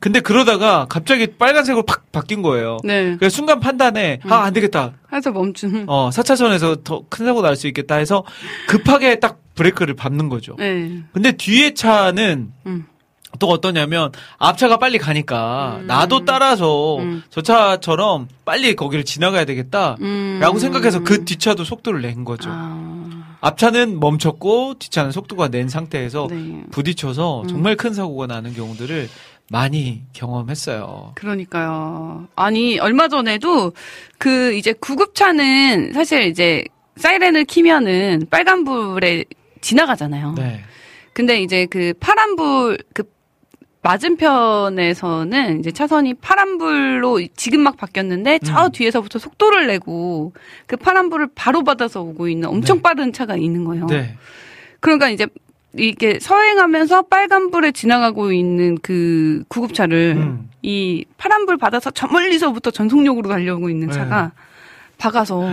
근데 0.00 0.20
그러다가 0.20 0.84
갑자기 0.90 1.28
빨간색으로 1.28 1.84
팍 1.86 2.10
바뀐 2.12 2.42
거예요. 2.42 2.76
네. 2.84 3.16
그래서 3.18 3.34
순간 3.34 3.60
판단에 3.60 4.18
음. 4.26 4.32
아안 4.32 4.52
되겠다. 4.52 4.92
해서 5.12 5.30
멈추는. 5.30 5.84
어 5.88 6.10
4차선에서 6.10 6.82
더 6.84 7.04
큰 7.08 7.24
사고 7.24 7.40
날 7.40 7.56
수 7.56 7.68
있겠다 7.68 7.94
해서 7.94 8.24
급하게 8.66 9.20
딱 9.20 9.38
브레이크를 9.54 9.94
밟는 9.94 10.28
거죠. 10.28 10.56
네. 10.58 11.02
근데 11.12 11.32
뒤에 11.32 11.74
차는 11.74 12.52
음. 12.66 12.86
또 13.38 13.48
어떠냐면 13.48 14.12
앞차가 14.38 14.76
빨리 14.76 14.98
가니까 14.98 15.78
음. 15.80 15.86
나도 15.86 16.24
따라서 16.24 16.98
음. 16.98 17.22
저 17.30 17.42
차처럼 17.42 18.28
빨리 18.44 18.76
거기를 18.76 19.04
지나가야 19.04 19.44
되겠다라고 19.44 20.02
음. 20.02 20.58
생각해서 20.58 21.00
그 21.00 21.24
뒷차도 21.24 21.64
속도를 21.64 22.02
낸 22.02 22.24
거죠. 22.24 22.50
아, 22.52 23.36
앞차는 23.40 24.00
멈췄고 24.00 24.74
뒷차는 24.78 25.10
속도가 25.10 25.48
낸 25.48 25.68
상태에서 25.68 26.28
네. 26.30 26.62
부딪혀서 26.70 27.42
음. 27.42 27.48
정말 27.48 27.76
큰 27.76 27.92
사고가 27.92 28.26
나는 28.26 28.54
경우들을 28.54 29.08
많이 29.50 30.02
경험했어요. 30.14 31.12
그러니까요. 31.16 32.28
아니, 32.34 32.78
얼마 32.78 33.08
전에도 33.08 33.72
그 34.16 34.54
이제 34.54 34.72
구급차는 34.72 35.92
사실 35.92 36.22
이제 36.22 36.64
사이렌을 36.96 37.44
키면은 37.44 38.26
빨간불에 38.30 39.24
지나가잖아요. 39.64 40.34
네. 40.36 40.60
근데 41.14 41.40
이제 41.40 41.66
그 41.66 41.94
파란불, 41.98 42.78
그 42.92 43.04
맞은편에서는 43.82 45.60
이제 45.60 45.70
차선이 45.70 46.14
파란불로 46.14 47.20
지금 47.36 47.60
막 47.60 47.76
바뀌었는데 47.76 48.40
저 48.40 48.66
음. 48.66 48.72
뒤에서부터 48.72 49.18
속도를 49.18 49.66
내고 49.66 50.32
그 50.66 50.76
파란불을 50.76 51.28
바로 51.34 51.64
받아서 51.64 52.02
오고 52.02 52.28
있는 52.28 52.48
엄청 52.48 52.78
네. 52.78 52.82
빠른 52.82 53.12
차가 53.12 53.36
있는 53.36 53.64
거예요. 53.64 53.86
네. 53.86 54.16
그러니까 54.80 55.08
이제 55.08 55.26
이게 55.76 56.18
서행하면서 56.20 57.02
빨간불에 57.02 57.72
지나가고 57.72 58.32
있는 58.32 58.78
그 58.80 59.44
구급차를 59.48 60.14
음. 60.16 60.50
이 60.62 61.04
파란불 61.18 61.58
받아서 61.58 61.90
저 61.90 62.06
멀리서부터 62.06 62.70
전속력으로 62.70 63.28
달려오고 63.28 63.70
있는 63.70 63.88
네. 63.88 63.94
차가 63.94 64.32
박아서 64.98 65.50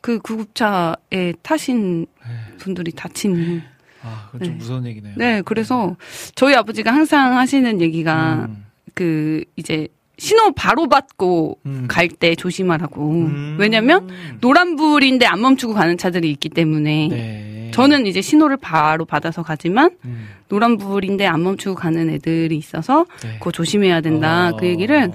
그 0.00 0.18
구급차에 0.18 1.32
타신 1.42 2.00
네. 2.00 2.13
분들이 2.56 2.92
다친. 2.92 3.62
아, 4.02 4.28
그건 4.30 4.44
좀 4.44 4.52
네. 4.54 4.58
무서운 4.58 4.86
얘기네요. 4.86 5.14
네, 5.16 5.42
그래서 5.42 5.96
저희 6.34 6.54
아버지가 6.54 6.92
항상 6.92 7.38
하시는 7.38 7.80
얘기가 7.80 8.46
음. 8.48 8.66
그 8.94 9.44
이제 9.56 9.88
신호 10.18 10.52
바로 10.52 10.88
받고 10.88 11.58
음. 11.66 11.86
갈때 11.88 12.34
조심하라고. 12.34 13.10
음. 13.10 13.56
왜냐면 13.58 14.08
노란불인데 14.40 15.26
안 15.26 15.40
멈추고 15.40 15.74
가는 15.74 15.96
차들이 15.98 16.30
있기 16.30 16.50
때문에 16.50 17.08
네. 17.08 17.70
저는 17.74 18.06
이제 18.06 18.20
신호를 18.22 18.56
바로 18.58 19.04
받아서 19.04 19.42
가지만 19.42 19.90
음. 20.04 20.28
노란불인데 20.48 21.26
안 21.26 21.42
멈추고 21.42 21.74
가는 21.74 22.08
애들이 22.10 22.56
있어서 22.56 23.06
네. 23.22 23.38
그거 23.38 23.50
조심해야 23.50 24.00
된다. 24.02 24.50
어. 24.50 24.56
그 24.56 24.66
얘기를 24.66 25.10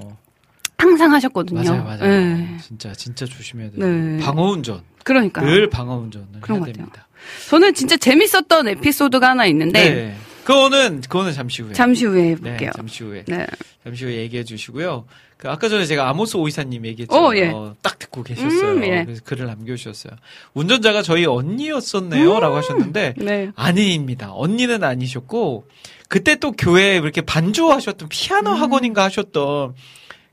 항상 0.76 1.12
하셨거든요. 1.14 1.62
맞아요, 1.62 1.84
맞아요. 1.84 2.00
네. 2.02 2.56
진짜 2.60 2.92
진짜 2.92 3.24
조심해야 3.24 3.70
돼요. 3.70 3.86
네. 3.86 4.18
방어 4.22 4.50
운전. 4.50 4.82
그러니까 5.04 5.40
늘 5.42 5.70
방어 5.70 5.96
운전을 5.96 6.26
그런 6.40 6.58
해야 6.58 6.60
것 6.60 6.66
같아요. 6.66 6.72
됩니다. 6.74 7.06
저는 7.48 7.74
진짜 7.74 7.96
재밌었던 7.96 8.68
에피소드가 8.68 9.30
하나 9.30 9.46
있는데 9.46 9.90
네. 9.94 10.16
그거는 10.44 11.00
그거는 11.02 11.32
잠시 11.32 11.62
후에. 11.62 11.72
잠시 11.74 12.06
후에 12.06 12.22
네, 12.22 12.30
해볼게요. 12.30 12.70
잠시 12.76 13.04
후에. 13.04 13.24
네. 13.26 13.46
잠시 13.84 14.04
후에 14.04 14.16
얘기해 14.16 14.44
주시고요. 14.44 15.04
그 15.36 15.48
아까 15.48 15.68
전에 15.68 15.86
제가 15.86 16.08
아모스 16.08 16.36
오이사님 16.36 16.84
얘기했죠. 16.84 17.14
어, 17.16 17.34
예. 17.36 17.52
딱 17.82 17.98
듣고 17.98 18.22
계셨어요. 18.22 18.72
음, 18.72 18.84
예. 18.84 19.04
그래서 19.04 19.22
글을 19.24 19.46
남겨주셨어요. 19.46 20.12
운전자가 20.52 21.02
저희 21.02 21.24
언니였었네요.라고 21.24 22.56
하셨는데 22.56 23.14
네. 23.16 23.50
아니입니다. 23.56 24.32
언니는 24.34 24.84
아니셨고 24.84 25.66
그때 26.08 26.34
또 26.36 26.52
교회에 26.52 26.96
이렇게 26.96 27.20
반주하셨던 27.22 28.08
피아노 28.10 28.50
음. 28.50 28.56
학원인가 28.60 29.04
하셨던 29.04 29.74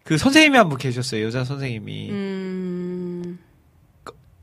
그 0.04 0.18
선생님이 0.18 0.58
한 0.58 0.70
분 0.70 0.78
계셨어요. 0.78 1.24
여자 1.26 1.44
선생님이. 1.44 2.10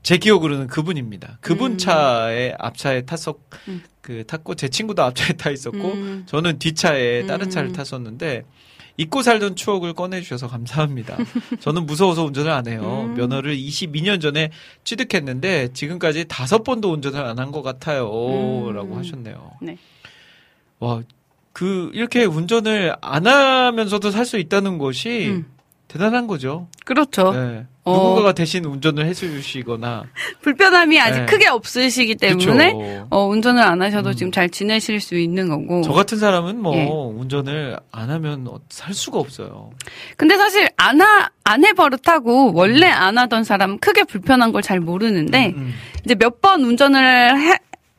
음. 0.05 0.07
제 0.07 0.18
기억으로는 0.18 0.66
그분입니다. 0.66 1.38
그분 1.40 1.72
음. 1.72 1.78
차에 1.78 2.55
앞차에 2.59 3.02
탔었 3.07 3.36
음. 3.68 3.82
그 4.02 4.22
탔고 4.26 4.55
제 4.55 4.68
친구도 4.68 5.02
앞차에 5.02 5.32
타 5.32 5.50
있었고 5.50 5.78
음. 5.92 6.22
저는 6.26 6.59
뒷차에 6.59 7.24
다른 7.26 7.46
음. 7.46 7.50
차를 7.50 7.72
탔었는데 7.72 8.44
잊고 8.98 9.22
살던 9.22 9.57
추억을 9.57 9.92
꺼내 9.94 10.20
주셔서 10.20 10.46
감사합니다. 10.46 11.16
저는 11.61 11.86
무서워서 11.86 12.24
운전을 12.26 12.50
안 12.52 12.68
해요. 12.68 13.07
음. 13.09 13.14
면허를 13.14 13.57
22년 13.57 14.20
전에 14.20 14.50
취득했는데 14.84 15.72
지금까지 15.72 16.26
다섯 16.28 16.62
번도 16.62 16.92
운전을 16.92 17.18
안 17.24 17.38
한 17.38 17.50
것 17.50 17.62
같아요라고 17.62 18.94
음. 18.94 18.98
하셨네요. 18.98 19.52
네. 19.62 19.78
와, 20.80 21.02
그 21.52 21.90
이렇게 21.94 22.24
운전을 22.24 22.94
안 23.00 23.26
하면서도 23.26 24.11
살 24.11 24.26
수 24.26 24.38
있다는 24.38 24.76
것이 24.78 25.28
음. 25.30 25.46
대단한 25.88 26.26
거죠. 26.26 26.68
그렇죠. 26.84 27.32
네. 27.32 27.66
어. 27.85 27.93
누군가가 27.93 28.32
대신 28.32 28.64
운전을 28.64 29.05
해주시거나 29.07 30.05
불편함이 30.41 30.99
아직 31.01 31.20
네. 31.20 31.26
크게 31.26 31.49
없으시기 31.49 32.14
때문에 32.16 32.72
그쵸. 32.72 33.07
어, 33.11 33.26
운전을 33.26 33.62
안 33.62 33.82
하셔도 33.82 34.11
음. 34.11 34.14
지금 34.14 34.32
잘 34.32 34.49
지내실 34.49 35.01
수 35.01 35.16
있는 35.18 35.49
거고. 35.49 35.82
저 35.82 35.93
같은 35.93 36.16
사람은 36.18 36.61
뭐 36.62 36.74
예. 36.74 36.87
운전을 36.87 37.78
안 37.93 38.11
하면 38.11 38.47
어- 38.49 38.59
살 38.70 38.95
수가 38.95 39.18
없어요. 39.18 39.70
근데 40.16 40.37
사실 40.37 40.68
안 40.78 41.01
하, 41.01 41.28
안 41.45 41.64
해버릇하고 41.64 42.53
원래 42.55 42.87
안 42.87 43.18
하던 43.18 43.45
사람은 43.45 43.78
크게 43.80 44.05
불편한 44.05 44.51
걸 44.53 44.62
잘 44.62 44.80
모르는데 44.80 45.49
음, 45.49 45.55
음. 45.59 45.74
이제 46.05 46.14
몇 46.14 46.41
번 46.41 46.64
운전을 46.64 47.39
해, 47.39 47.59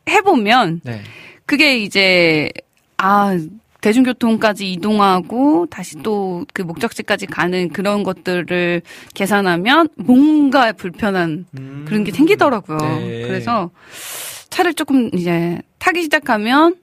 해보면 0.09 0.81
네. 0.83 1.01
그게 1.45 1.77
이제 1.77 2.51
아 2.97 3.37
대중교통까지 3.85 4.71
이동하고 4.71 5.67
다시 5.69 5.97
또 5.97 6.45
그 6.53 6.61
목적지까지 6.61 7.25
가는 7.27 7.69
그런 7.69 8.03
것들을 8.03 8.81
계산하면 9.13 9.89
뭔가 9.95 10.71
불편한 10.71 11.45
음. 11.57 11.85
그런 11.87 12.03
게 12.03 12.11
생기더라고요. 12.11 12.77
네. 12.77 13.21
그래서 13.23 13.71
차를 14.49 14.73
조금 14.73 15.09
이제 15.13 15.59
타기 15.79 16.01
시작하면 16.03 16.75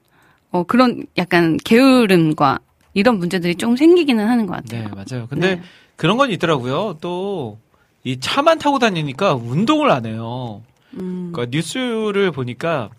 어 0.51 0.63
그런 0.63 1.05
약간 1.17 1.57
게으름과 1.57 2.59
이런 2.93 3.17
문제들이 3.17 3.55
조금 3.55 3.75
생기기는 3.75 4.25
하는 4.27 4.45
것 4.45 4.63
네, 4.65 4.83
같아요. 4.83 5.03
맞아요. 5.05 5.27
근데 5.29 5.55
네. 5.55 5.61
그런 5.95 6.17
건 6.17 6.31
있더라고요. 6.31 6.97
또 7.01 7.63
이 8.05 8.19
차만 8.19 8.59
타고 8.59 8.79
다니니까 8.79 9.33
운동을 9.33 9.89
안 9.89 10.05
해요. 10.05 10.61
음. 10.99 11.31
그러니까 11.33 11.55
뉴스를 11.55 12.31
보니까 12.31 12.89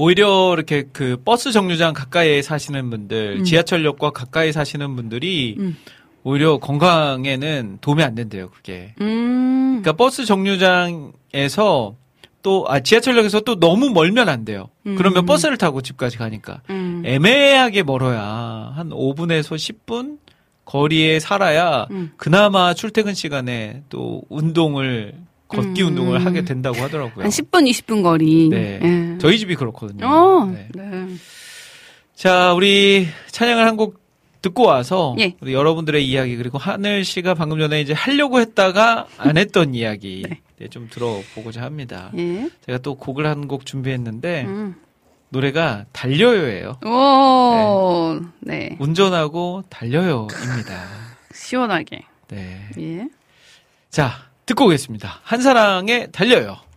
오히려 0.00 0.54
이렇게 0.54 0.84
그 0.94 1.20
버스 1.22 1.52
정류장 1.52 1.92
가까이에 1.92 2.40
사시는 2.40 2.88
분들, 2.88 3.36
음. 3.40 3.44
지하철역과 3.44 4.12
가까이 4.12 4.50
사시는 4.50 4.96
분들이 4.96 5.56
음. 5.58 5.76
오히려 6.22 6.56
건강에는 6.56 7.78
도움이 7.82 8.02
안 8.02 8.14
된대요, 8.14 8.48
그게. 8.48 8.94
음. 9.02 9.82
그러니까 9.82 9.92
버스 9.92 10.24
정류장에서 10.24 11.96
또, 12.42 12.64
아, 12.68 12.80
지하철역에서 12.80 13.40
또 13.40 13.60
너무 13.60 13.90
멀면 13.90 14.30
안 14.30 14.46
돼요. 14.46 14.70
음. 14.86 14.96
그러면 14.96 15.26
버스를 15.26 15.58
타고 15.58 15.82
집까지 15.82 16.16
가니까. 16.16 16.62
음. 16.70 17.02
애매하게 17.04 17.82
멀어야 17.82 18.72
한 18.74 18.88
5분에서 18.88 19.56
10분 19.56 20.16
거리에 20.64 21.20
살아야 21.20 21.86
음. 21.90 22.12
그나마 22.16 22.72
출퇴근 22.72 23.12
시간에 23.12 23.82
또 23.90 24.22
운동을, 24.30 25.12
걷기 25.50 25.82
음. 25.82 25.88
운동을 25.88 26.24
하게 26.24 26.44
된다고 26.44 26.78
하더라고요. 26.78 27.24
한 27.24 27.30
10분, 27.30 27.68
20분 27.68 28.02
거리. 28.02 28.48
네. 28.48 28.80
예. 28.82 29.18
저희 29.18 29.38
집이 29.38 29.54
그렇거든요. 29.56 30.06
어, 30.06 30.44
네. 30.46 30.68
네. 30.74 31.06
자, 32.14 32.52
우리 32.54 33.06
찬양을 33.30 33.66
한 33.66 33.76
곡 33.76 34.00
듣고 34.42 34.62
와서 34.64 35.14
예. 35.18 35.34
우리 35.42 35.52
여러분들의 35.52 36.02
이야기 36.08 36.34
그리고 36.36 36.56
하늘 36.56 37.04
씨가 37.04 37.34
방금 37.34 37.58
전에 37.58 37.82
이제 37.82 37.92
하려고 37.92 38.40
했다가 38.40 39.06
안 39.18 39.36
했던 39.36 39.74
이야기 39.74 40.24
네. 40.28 40.40
네, 40.58 40.68
좀 40.68 40.88
들어보고자 40.90 41.60
합니다. 41.62 42.10
예. 42.16 42.48
제가 42.64 42.78
또 42.78 42.94
곡을 42.94 43.26
한 43.26 43.46
곡 43.48 43.66
준비했는데 43.66 44.44
음. 44.46 44.76
노래가 45.28 45.84
달려요예요. 45.92 46.78
오, 46.86 48.18
네. 48.40 48.76
운전하고 48.80 49.64
달려요입니다. 49.68 50.84
시원하게. 51.34 52.04
네. 52.28 52.60
예. 52.78 53.08
자, 53.90 54.29
듣고 54.50 54.66
오겠습니다. 54.66 55.20
달려요. 55.22 56.08
달려요 56.10 56.69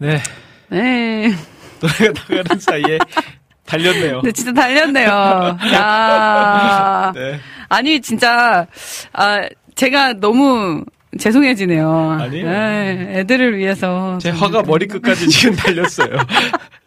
네. 0.00 0.18
네. 0.70 1.30
노래가 1.80 2.12
나가는 2.36 2.58
사이에 2.60 2.98
달렸네요. 3.66 4.22
네, 4.22 4.32
진짜 4.32 4.52
달렸네요. 4.52 5.08
야. 5.74 7.12
네. 7.14 7.38
아니, 7.68 8.00
진짜, 8.00 8.66
아, 9.12 9.42
제가 9.74 10.14
너무 10.14 10.84
죄송해지네요. 11.18 12.18
아니에요. 12.20 12.46
네, 12.50 13.08
애들을 13.20 13.58
위해서. 13.58 14.18
제좀 14.18 14.38
화가 14.38 14.58
이렇게. 14.58 14.68
머리 14.70 14.86
끝까지 14.86 15.28
지금 15.30 15.54
달렸어요. 15.56 16.16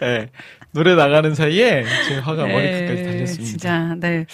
네. 0.01 0.27
노래 0.71 0.95
나가는 0.95 1.35
사이에 1.35 1.85
제 2.07 2.17
화가 2.17 2.45
네, 2.47 2.53
머리끝까지 2.53 3.03
달렸습니다. 3.03 3.45
진짜, 3.45 3.95
네. 3.99 4.25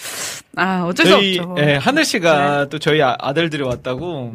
아, 0.56 0.84
어쩔 0.86 1.04
저희 1.06 1.34
수 1.34 1.42
없죠. 1.42 1.54
네. 1.54 1.62
음. 1.62 1.68
예, 1.68 1.74
하늘 1.74 2.04
씨가 2.04 2.68
또 2.70 2.78
저희 2.78 3.02
아- 3.02 3.16
아들들이 3.20 3.62
왔다고 3.62 4.32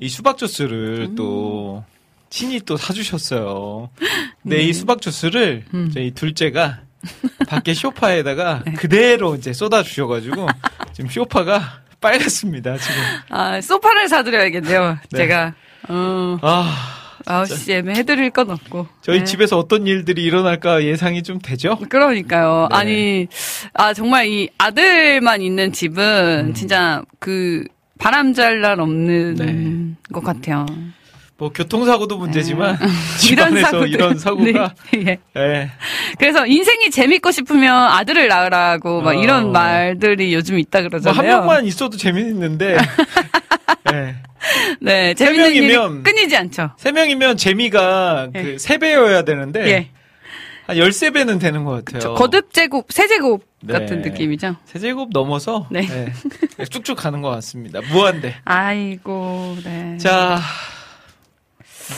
이 0.00 0.08
수박 0.08 0.38
주스를 0.38 1.10
또 1.14 1.84
친히 2.32 2.60
또 2.60 2.76
사주셨어요. 2.78 3.90
근데 4.42 4.56
네. 4.56 4.62
이 4.62 4.72
수박 4.72 5.02
주스를 5.02 5.64
음. 5.74 5.90
저희 5.92 6.10
둘째가 6.12 6.80
밖에 7.46 7.74
쇼파에다가 7.74 8.62
네. 8.64 8.72
그대로 8.72 9.34
이제 9.34 9.52
쏟아 9.52 9.82
주셔가지고 9.82 10.46
지금 10.94 11.10
쇼파가 11.10 11.82
빨갛습니다 12.00 12.78
지금. 12.78 12.96
아, 13.28 13.60
소파를 13.60 14.08
사드려야겠네요. 14.08 14.98
네. 15.10 15.16
제가. 15.18 15.54
어, 15.88 16.38
아 16.40 16.98
9시에 17.26 17.94
해드릴 17.94 18.30
건 18.30 18.50
없고. 18.50 18.88
저희 19.02 19.18
네. 19.18 19.24
집에서 19.24 19.58
어떤 19.58 19.86
일들이 19.86 20.24
일어날까 20.24 20.84
예상이 20.84 21.22
좀 21.22 21.38
되죠? 21.38 21.76
그러니까요. 21.88 22.68
네. 22.70 22.76
아니, 22.76 23.26
아, 23.74 23.92
정말 23.94 24.26
이 24.26 24.48
아들만 24.58 25.42
있는 25.42 25.72
집은 25.72 26.46
음. 26.48 26.54
진짜 26.54 27.02
그 27.20 27.64
바람 27.98 28.32
잘 28.32 28.60
날 28.60 28.80
없는 28.80 29.34
네. 29.34 30.12
것 30.12 30.24
같아요. 30.24 30.66
뭐 31.42 31.50
교통사고도 31.52 32.18
문제지만 32.18 32.78
이런 33.28 33.48
집안에서 33.48 33.66
사고들. 33.66 33.88
이런 33.88 34.16
사고가 34.16 34.74
네. 34.92 35.18
예. 35.36 35.40
예. 35.40 35.70
그래서 36.16 36.46
인생이 36.46 36.88
재밌고 36.92 37.32
싶으면 37.32 37.74
아들을 37.74 38.28
낳으라고 38.28 39.00
막 39.00 39.10
어. 39.10 39.14
이런 39.14 39.50
말들이 39.50 40.32
요즘 40.32 40.56
있다 40.60 40.82
뭐 40.82 40.88
그러잖아요. 40.88 41.18
한 41.18 41.26
명만 41.26 41.66
있어도 41.66 41.96
재밌는데 41.96 42.76
예. 43.92 44.14
네, 44.80 45.14
재밌는 45.14 45.50
일이 45.50 45.66
명이면 45.66 46.04
끊이지 46.04 46.36
않죠. 46.36 46.70
세 46.76 46.92
명이면 46.92 47.36
재미가 47.36 48.28
예. 48.36 48.42
그세 48.42 48.78
배여야 48.78 49.22
되는데 49.22 49.66
예. 49.68 49.88
한 50.66 50.76
열세 50.76 51.10
배는 51.10 51.40
되는 51.40 51.64
것 51.64 51.84
같아요. 51.84 52.00
저 52.00 52.14
거듭 52.14 52.52
제곱, 52.52 52.86
세제곱 52.92 53.44
네. 53.62 53.72
같은 53.72 54.02
느낌이죠. 54.02 54.54
세제곱 54.66 55.08
넘어서 55.12 55.66
네. 55.72 55.88
예. 56.60 56.64
쭉쭉 56.66 56.96
가는 56.96 57.20
것 57.20 57.30
같습니다. 57.30 57.80
무한대. 57.92 58.36
아이고, 58.44 59.56
네. 59.64 59.98
자 59.98 60.38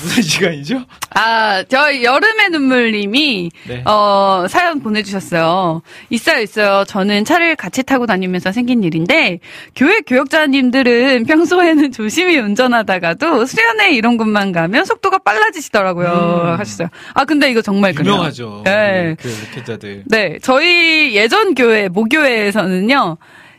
무슨 0.03 0.22
시간이죠? 0.22 0.84
아, 1.11 1.62
저 1.68 2.03
여름의 2.03 2.51
눈물님이 2.51 3.51
네. 3.68 3.82
어, 3.86 4.47
사연 4.49 4.80
보내주셨어요. 4.80 5.82
있어요, 6.11 6.40
있어요. 6.42 6.84
저는 6.86 7.24
차를 7.24 7.57
같이 7.57 7.82
타고 7.82 8.07
다니면서 8.07 8.53
생긴 8.53 8.82
일인데, 8.82 9.38
교회 9.76 10.01
교역자님들은 10.01 11.24
평소에는 11.24 11.92
조심히 11.92 12.38
운전하다가도 12.38 13.47
수련회 13.47 13.92
이런 13.92 14.16
곳만 14.16 14.53
가면 14.53 14.84
속도가 14.84 15.18
빨라지시더라고요. 15.18 16.42
음. 16.55 16.59
하셨어요. 16.59 16.88
아, 17.14 17.24
근데 17.24 17.51
이거 17.51 17.62
정말. 17.62 17.95
유명하죠. 17.99 18.62
네. 18.64 19.16
그 19.20 19.28
목회자들. 19.28 20.03
네, 20.07 20.38
저희 20.42 21.14
예전 21.14 21.55
교회, 21.55 21.88
모교회에서는요, 21.88 23.16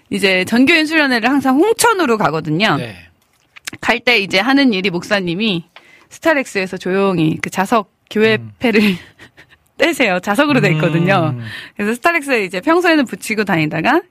이제 0.09 0.45
전교인 0.45 0.86
수련회를 0.86 1.29
항상 1.29 1.55
홍천으로 1.57 2.17
가거든요. 2.17 2.75
네. 2.77 2.95
갈 3.81 3.99
때 3.99 4.19
이제 4.19 4.39
하는 4.39 4.71
일이 4.73 4.89
목사님이 4.89 5.65
스타렉스에서 6.16 6.78
조용히 6.78 7.38
그 7.41 7.49
자석 7.49 7.91
교회패를 8.09 8.82
떼세요. 9.78 10.20
자석으로 10.22 10.61
돼 10.61 10.72
있거든요. 10.74 11.34
음. 11.38 11.43
그래서 11.76 11.93
스타렉스에 11.95 12.45
이제 12.45 12.61
평소에는 12.61 13.05
붙이고 13.05 13.43
다니다가 13.43 14.01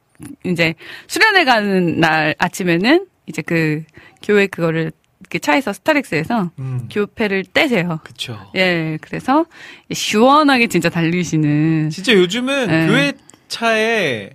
이제 0.44 0.74
수련회 1.06 1.44
가는 1.44 1.98
날 2.00 2.34
아침에는 2.38 3.06
이제 3.26 3.40
그 3.42 3.82
교회 4.22 4.46
그거를 4.46 4.92
이렇게 5.20 5.38
차에서 5.38 5.72
스타렉스에서 5.72 6.50
음. 6.58 6.88
교패를 6.90 7.44
떼세요. 7.54 7.98
그쵸. 8.04 8.38
예, 8.56 8.98
그래서 9.00 9.46
시원하게 9.90 10.66
진짜 10.66 10.90
달리시는. 10.90 11.88
진짜 11.88 12.12
요즘은 12.12 12.66
네. 12.68 12.86
교회 12.86 13.12
차에 13.48 14.30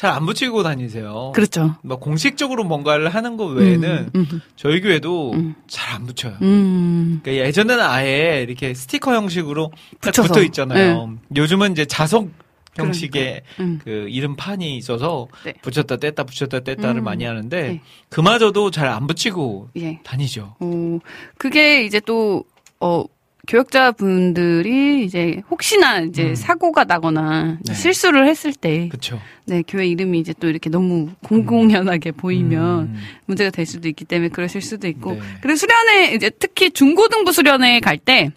잘 0.00 0.12
안 0.12 0.24
붙이고 0.24 0.62
다니세요. 0.62 1.32
그렇죠. 1.34 1.76
막 1.82 2.00
공식적으로 2.00 2.64
뭔가를 2.64 3.10
하는 3.10 3.36
것 3.36 3.44
외에는 3.48 4.10
음, 4.14 4.26
음, 4.32 4.40
저희 4.56 4.80
교회도 4.80 5.32
음. 5.34 5.54
잘안 5.68 6.06
붙여요. 6.06 6.38
음. 6.40 7.20
그러니까 7.22 7.46
예전에는 7.46 7.84
아예 7.84 8.42
이렇게 8.48 8.72
스티커 8.72 9.14
형식으로. 9.14 9.70
붙어 10.00 10.42
있잖아요. 10.44 11.18
요즘은 11.36 11.72
이제 11.72 11.84
자석 11.84 12.30
형식의 12.76 13.42
음. 13.60 13.78
그 13.84 14.06
이름판이 14.08 14.74
있어서 14.78 15.28
네. 15.44 15.52
붙였다 15.60 15.96
뗐다 15.96 16.26
붙였다 16.26 16.60
뗐다를 16.60 16.96
음. 16.98 17.04
많이 17.04 17.24
하는데 17.24 17.60
네. 17.62 17.82
그마저도 18.08 18.70
잘 18.70 18.88
안 18.88 19.06
붙이고 19.06 19.68
예. 19.76 20.00
다니죠. 20.02 20.56
어, 20.60 20.98
그게 21.36 21.84
이제 21.84 22.00
또, 22.00 22.44
어, 22.80 23.04
교역자분들이 23.50 25.04
이제 25.04 25.42
혹시나 25.50 25.98
이제 25.98 26.30
음. 26.30 26.34
사고가 26.36 26.84
나거나 26.84 27.58
네. 27.66 27.74
실수를 27.74 28.28
했을 28.28 28.52
때, 28.52 28.88
그렇죠. 28.88 29.20
네, 29.44 29.64
교회 29.66 29.88
이름이 29.88 30.20
이제 30.20 30.32
또 30.38 30.48
이렇게 30.48 30.70
너무 30.70 31.08
공공연하게 31.24 32.12
보이면 32.12 32.80
음. 32.82 32.96
문제가 33.26 33.50
될 33.50 33.66
수도 33.66 33.88
있기 33.88 34.04
때문에 34.04 34.28
그러실 34.28 34.62
수도 34.62 34.86
있고. 34.86 35.14
네. 35.14 35.20
그리고 35.42 35.56
수련회, 35.56 36.14
이제 36.14 36.30
특히 36.30 36.70
중고등부 36.70 37.32
수련회 37.32 37.80
갈 37.80 37.98
때, 37.98 38.30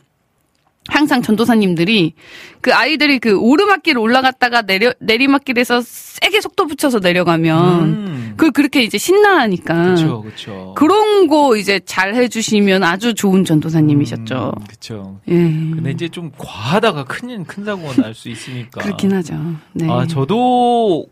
항상 0.89 1.21
전도사님들이 1.21 2.13
그 2.61 2.73
아이들이 2.73 3.19
그 3.19 3.37
오르막길 3.37 3.97
올라갔다가 3.97 4.63
내려, 4.63 4.93
내리막길에서 4.99 5.81
세게 5.81 6.41
속도 6.41 6.67
붙여서 6.67 6.99
내려가면, 6.99 7.83
음. 7.83 8.33
그걸 8.35 8.51
그렇게 8.51 8.83
이제 8.83 8.97
신나하니까. 8.97 9.73
그렇죠, 9.83 10.21
그렇죠. 10.21 10.73
그런 10.75 11.27
거 11.27 11.55
이제 11.55 11.79
잘 11.85 12.15
해주시면 12.15 12.83
아주 12.83 13.13
좋은 13.13 13.45
전도사님이셨죠. 13.45 14.53
그렇죠. 14.67 15.19
예. 15.29 15.33
근데 15.33 15.91
이제 15.91 16.09
좀 16.09 16.31
과하다가 16.37 17.05
큰, 17.05 17.45
큰 17.45 17.63
사고가 17.63 18.01
날 18.01 18.13
수 18.13 18.29
있으니까. 18.29 18.81
그렇긴 18.81 19.13
하죠. 19.13 19.35
네. 19.73 19.87
아, 19.89 20.05
저도 20.05 21.07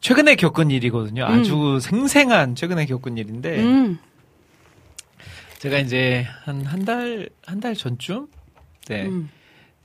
최근에 0.00 0.34
겪은 0.36 0.70
일이거든요. 0.70 1.24
아주 1.24 1.78
생생한 1.80 2.54
최근에 2.56 2.84
겪은 2.86 3.16
일인데, 3.16 3.60
음. 3.60 3.98
제가 5.64 5.78
이제 5.78 6.26
한, 6.44 6.62
한 6.66 6.84
달, 6.84 7.28
한 7.46 7.58
달 7.60 7.74
전쯤? 7.74 8.26
네. 8.88 9.06
음. 9.06 9.30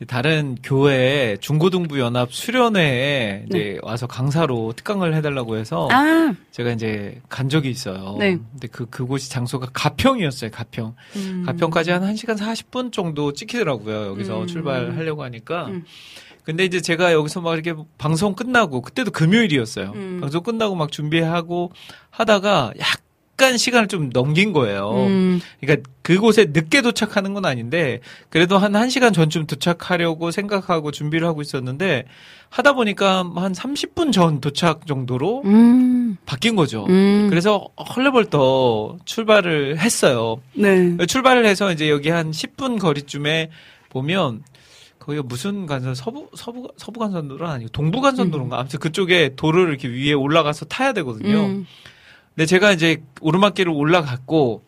다른 0.07 0.55
교회 0.63 1.36
중고등부 1.41 1.99
연합 1.99 2.34
수련회에 2.34 3.45
이제 3.47 3.80
와서 3.82 4.07
강사로 4.07 4.73
특강을 4.75 5.13
해달라고 5.15 5.57
해서 5.57 5.88
네. 5.89 5.95
아. 5.95 6.34
제가 6.51 6.71
이제 6.71 7.21
간 7.30 7.47
적이 7.49 7.69
있어요. 7.69 8.15
네. 8.17 8.38
근데 8.51 8.67
그, 8.69 8.86
그곳이 8.89 9.30
장소가 9.30 9.67
가평이었어요, 9.73 10.51
가평. 10.51 10.95
음. 11.17 11.43
가평까지 11.45 11.91
한 11.91 12.01
1시간 12.13 12.38
40분 12.38 12.91
정도 12.93 13.34
찍히더라고요. 13.34 14.07
여기서 14.07 14.41
음. 14.41 14.47
출발하려고 14.47 15.23
하니까. 15.23 15.67
음. 15.67 15.86
근데 16.43 16.63
이제 16.65 16.80
제가 16.82 17.11
여기서 17.13 17.41
막 17.41 17.53
이렇게 17.53 17.73
방송 17.97 18.34
끝나고, 18.36 18.82
그때도 18.82 19.11
금요일이었어요. 19.11 19.91
음. 19.95 20.19
방송 20.21 20.43
끝나고 20.43 20.75
막 20.75 20.91
준비하고 20.91 21.71
하다가 22.09 22.73
약 22.80 22.88
간 23.40 23.58
시간을 23.58 23.88
좀 23.88 24.10
넘긴 24.12 24.54
거예요. 24.54 24.92
음. 25.08 25.42
그러니까 25.60 25.90
그곳에 26.04 26.46
늦게 26.54 26.82
도착하는 26.82 27.34
건 27.34 27.46
아닌데, 27.46 28.02
그래도 28.30 28.58
한 28.60 28.74
1시간 28.74 29.14
전쯤 29.14 29.48
도착하려고 29.48 30.30
생각하고 30.30 30.92
준비를 30.92 31.26
하고 31.26 31.42
있었는데, 31.42 32.06
하다 32.50 32.74
보니까 32.74 33.20
한 33.36 33.54
30분 33.54 34.12
전 34.12 34.42
도착 34.42 34.86
정도로 34.86 35.44
음. 35.46 36.18
바뀐 36.26 36.56
거죠. 36.56 36.86
음. 36.90 37.28
그래서 37.30 37.68
헐레벌떡 37.78 39.06
출발을 39.06 39.80
했어요. 39.80 40.42
네. 40.54 40.98
출발을 41.06 41.46
해서 41.46 41.72
이제 41.72 41.90
여기 41.90 42.10
한 42.10 42.32
10분 42.32 42.80
거리쯤에 42.80 43.50
보면 43.90 44.44
거기가 45.00 45.24
무슨 45.24 45.66
간선 45.66 45.96
서부 45.96 46.30
서부 46.36 46.68
서부 46.78 47.00
간선도로는 47.00 47.54
아니고 47.54 47.70
동부 47.72 48.02
간선도로인가 48.02 48.60
아무튼 48.60 48.80
그쪽에 48.80 49.36
도로를 49.36 49.70
이렇게 49.70 49.88
위에 49.88 50.14
올라가서 50.14 50.66
타야 50.66 50.94
되거든요. 50.94 51.46
음. 51.46 51.68
근데 52.36 52.45
제가 52.45 52.71
이제 52.71 53.01
오르막길을 53.21 53.71
올라갔고 53.71 54.63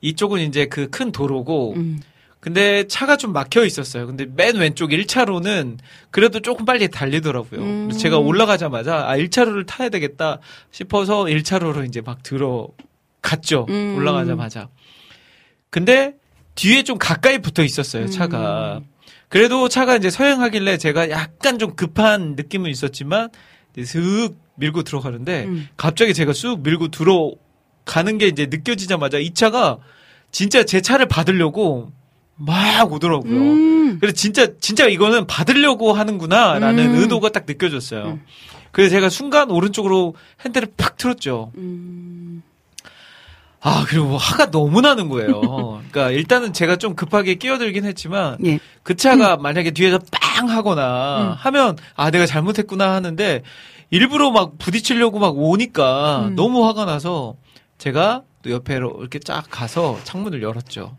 이쪽은 0.00 0.40
이제 0.42 0.66
그 0.66 0.88
큰 0.90 1.10
도로고 1.12 1.74
음. 1.76 2.00
근데 2.38 2.86
차가 2.86 3.16
좀 3.16 3.32
막혀 3.32 3.64
있었어요. 3.64 4.06
근데 4.06 4.24
맨 4.26 4.54
왼쪽 4.56 4.90
1차로는 4.90 5.78
그래도 6.12 6.38
조금 6.40 6.64
빨리 6.64 6.88
달리더라고요. 6.88 7.60
음. 7.60 7.90
제가 7.90 8.18
올라가자마자 8.18 9.08
아 9.08 9.16
1차로를 9.16 9.66
타야 9.66 9.88
되겠다 9.88 10.38
싶어서 10.70 11.24
1차로로 11.24 11.88
이제 11.88 12.00
막 12.02 12.22
들어갔죠. 12.22 13.66
음. 13.68 13.96
올라가자마자. 13.96 14.68
근데 15.70 16.14
뒤에 16.54 16.84
좀 16.84 16.98
가까이 16.98 17.38
붙어 17.38 17.64
있었어요, 17.64 18.06
차가. 18.08 18.78
음. 18.78 18.86
그래도 19.28 19.68
차가 19.68 19.96
이제 19.96 20.08
서행하길래 20.08 20.78
제가 20.78 21.10
약간 21.10 21.58
좀 21.58 21.74
급한 21.74 22.36
느낌은 22.36 22.70
있었지만 22.70 23.30
슥 23.84 24.34
밀고 24.56 24.82
들어가는데 24.82 25.44
음. 25.44 25.68
갑자기 25.76 26.14
제가 26.14 26.32
쑥 26.32 26.62
밀고 26.62 26.88
들어가는 26.88 28.18
게 28.18 28.26
이제 28.26 28.46
느껴지자마자 28.46 29.18
이 29.18 29.32
차가 29.32 29.78
진짜 30.30 30.64
제 30.64 30.80
차를 30.80 31.06
받으려고 31.06 31.92
막 32.36 32.92
오더라고요. 32.92 33.32
음. 33.32 33.98
그래서 34.00 34.14
진짜 34.14 34.48
진짜 34.60 34.86
이거는 34.86 35.26
받으려고 35.26 35.92
하는구나라는 35.92 36.94
음. 36.94 37.00
의도가 37.00 37.30
딱 37.30 37.44
느껴졌어요. 37.46 38.18
그래서 38.72 38.90
제가 38.90 39.08
순간 39.08 39.50
오른쪽으로 39.50 40.14
핸들을 40.44 40.68
팍 40.76 40.98
틀었죠. 40.98 41.52
음. 41.56 42.42
아 43.62 43.84
그리고 43.88 44.16
화가 44.16 44.50
너무 44.50 44.80
나는 44.80 45.08
거예요. 45.08 45.40
그러니까 45.90 46.10
일단은 46.10 46.52
제가 46.52 46.76
좀 46.76 46.94
급하게 46.94 47.36
끼어들긴 47.36 47.84
했지만 47.84 48.36
예. 48.44 48.60
그 48.82 48.94
차가 48.94 49.36
만약에 49.36 49.70
뒤에서 49.70 49.98
빵 50.12 50.50
하거나 50.50 51.22
음. 51.22 51.32
하면 51.38 51.76
아 51.96 52.10
내가 52.10 52.26
잘못했구나 52.26 52.92
하는데 52.92 53.42
일부러 53.90 54.30
막 54.30 54.58
부딪히려고 54.58 55.18
막 55.18 55.36
오니까 55.38 56.26
음. 56.28 56.34
너무 56.34 56.66
화가 56.66 56.84
나서 56.84 57.36
제가 57.78 58.22
또 58.42 58.50
옆에로 58.50 58.96
이렇게 59.00 59.18
쫙 59.18 59.44
가서 59.50 59.98
창문을 60.04 60.42
열었죠. 60.42 60.96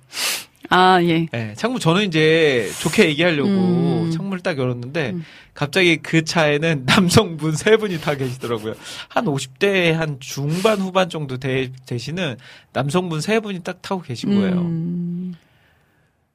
아, 0.70 1.02
예. 1.02 1.28
네, 1.32 1.54
창문 1.56 1.80
저는 1.80 2.06
이제 2.06 2.70
좋게 2.82 3.08
얘기하려고 3.10 3.50
음. 3.50 4.12
창문을 4.12 4.42
딱 4.42 4.58
열었는데 4.58 5.12
음. 5.12 5.24
갑자기 5.54 5.98
그 5.98 6.26
차에는 6.26 6.84
남성분 6.88 7.54
세 7.54 7.78
분이 7.78 8.02
타 8.02 8.16
계시더라고요. 8.16 8.74
한 9.08 9.26
50대 9.26 9.92
한 9.94 10.18
중반 10.20 10.80
후반 10.80 11.10
정도 11.10 11.38
되, 11.38 11.72
되시는 11.86 12.38
남성분 12.74 13.22
세 13.22 13.40
분이 13.40 13.64
딱 13.64 13.82
타고 13.82 14.02
계신 14.02 14.36
거예요. 14.36 14.60
음. 14.60 15.36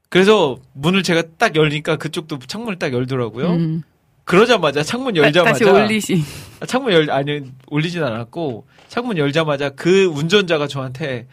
그래서 0.09 0.59
문을 0.75 1.03
제가 1.03 1.23
딱 1.39 1.57
열니까 1.57 1.97
그쪽도 1.97 2.39
창문을 2.41 2.79
딱 2.79 2.93
열더라고요. 2.93 3.83
음. 4.23 4.25
그러자마자 4.25 4.83
창문 4.83 5.15
다- 5.15 5.21
열자마자 5.23 5.53
다시 5.53 5.65
올리시. 5.65 6.23
아, 6.61 6.67
창문 6.67 6.93
열 6.93 7.11
아니 7.11 7.43
올리진 7.69 8.03
않았고 8.03 8.67
창문 8.89 9.19
열자마자 9.19 9.71
그 9.71 10.05
운전자가 10.07 10.67
저한테 10.69 11.27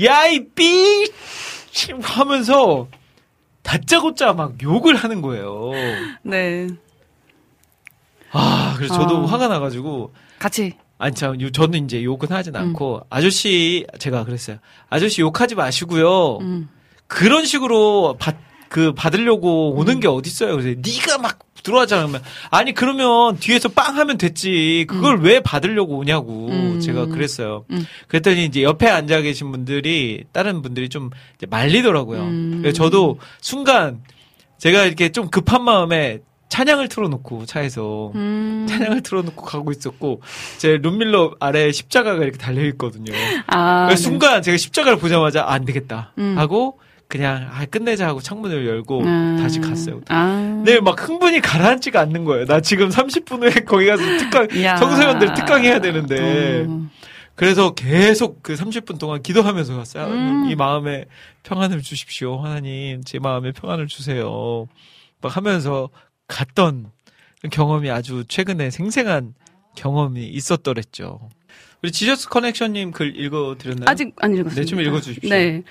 야이 0.00 0.46
삐 0.54 1.10
하면서 2.02 2.88
다짜고짜 3.62 4.32
막 4.32 4.60
욕을 4.62 4.94
하는 4.96 5.20
거예요. 5.22 5.70
네. 6.22 6.68
아 8.32 8.74
그래서 8.76 8.94
저도 8.94 9.18
아. 9.18 9.26
화가 9.26 9.48
나가지고 9.48 10.12
같이. 10.38 10.74
아니 10.98 11.14
참 11.14 11.40
요- 11.40 11.50
저는 11.50 11.84
이제 11.86 12.04
욕은 12.04 12.28
하진 12.30 12.54
음. 12.54 12.60
않고 12.60 13.02
아저씨 13.10 13.86
제가 13.98 14.24
그랬어요. 14.24 14.58
아저씨 14.88 15.20
욕하지 15.22 15.54
마시고요. 15.54 16.38
음. 16.38 16.68
그런 17.06 17.44
식으로 17.44 18.16
받, 18.18 18.36
그 18.70 18.94
받으려고 18.94 19.74
오는 19.74 19.98
게 19.98 20.06
어딨어요. 20.06 20.56
그래서 20.56 20.80
네가 20.80 21.18
막 21.18 21.40
들어왔잖아. 21.64 22.02
그러면 22.02 22.22
아니 22.50 22.72
그러면 22.72 23.36
뒤에서 23.36 23.68
빵 23.68 23.98
하면 23.98 24.16
됐지. 24.16 24.86
그걸 24.88 25.20
왜 25.20 25.40
받으려고 25.40 25.98
오냐고 25.98 26.48
음. 26.50 26.80
제가 26.80 27.06
그랬어요. 27.06 27.64
음. 27.72 27.84
그랬더니 28.06 28.44
이제 28.44 28.62
옆에 28.62 28.88
앉아 28.88 29.22
계신 29.22 29.50
분들이 29.50 30.22
다른 30.32 30.62
분들이 30.62 30.88
좀 30.88 31.10
말리더라고요. 31.50 32.22
음. 32.22 32.58
그래서 32.62 32.76
저도 32.76 33.18
순간 33.40 34.00
제가 34.58 34.84
이렇게 34.84 35.10
좀 35.10 35.30
급한 35.30 35.64
마음에 35.64 36.20
찬양을 36.48 36.88
틀어놓고 36.88 37.46
차에서 37.46 38.12
음. 38.14 38.66
찬양을 38.68 39.02
틀어놓고 39.02 39.44
가고 39.44 39.72
있었고 39.72 40.22
제 40.58 40.76
룸밀러 40.76 41.34
아래 41.40 41.72
십자가가 41.72 42.22
이렇게 42.22 42.38
달려 42.38 42.64
있거든요. 42.66 43.12
아. 43.48 43.86
그 43.88 43.94
네. 43.94 43.96
순간 43.96 44.42
제가 44.42 44.56
십자가를 44.56 44.98
보자마자 44.98 45.42
아, 45.42 45.54
안 45.54 45.64
되겠다 45.64 46.12
음. 46.18 46.38
하고 46.38 46.78
그냥 47.10 47.50
아, 47.52 47.66
끝내자 47.66 48.06
하고 48.06 48.20
창문을 48.20 48.66
열고 48.66 49.00
음. 49.00 49.38
다시 49.42 49.60
갔어요. 49.60 50.00
아. 50.08 50.62
네, 50.64 50.80
막 50.80 50.96
흥분이 51.06 51.40
가라앉지가 51.40 52.00
않는 52.00 52.24
거예요. 52.24 52.46
나 52.46 52.60
지금 52.60 52.88
30분 52.88 53.42
후에 53.42 53.50
거기 53.66 53.86
가서 53.86 54.02
특강. 54.18 54.48
청소년들 54.76 55.34
특강해야 55.34 55.80
되는데 55.80 56.64
어. 56.68 56.88
그래서 57.34 57.74
계속 57.74 58.42
그 58.42 58.54
30분 58.54 58.98
동안 58.98 59.22
기도하면서 59.22 59.76
갔어요. 59.76 60.06
음. 60.06 60.48
이 60.48 60.54
마음에 60.54 61.06
평안을 61.42 61.82
주십시오. 61.82 62.38
하나님, 62.38 63.02
제 63.02 63.18
마음에 63.18 63.50
평안을 63.50 63.88
주세요. 63.88 64.66
막 65.20 65.36
하면서 65.36 65.90
갔던 66.28 66.92
경험이 67.50 67.90
아주 67.90 68.24
최근에 68.28 68.70
생생한 68.70 69.34
경험이 69.74 70.28
있었더랬죠. 70.28 71.28
우리 71.82 71.90
지저스 71.92 72.28
커넥션님 72.28 72.90
글 72.92 73.18
읽어드렸나요? 73.18 73.86
아직 73.86 74.12
안 74.20 74.34
읽었습니다. 74.34 74.60
네, 74.60 74.64
좀 74.66 74.80
읽어주십시오. 74.82 75.30
네. 75.30 75.62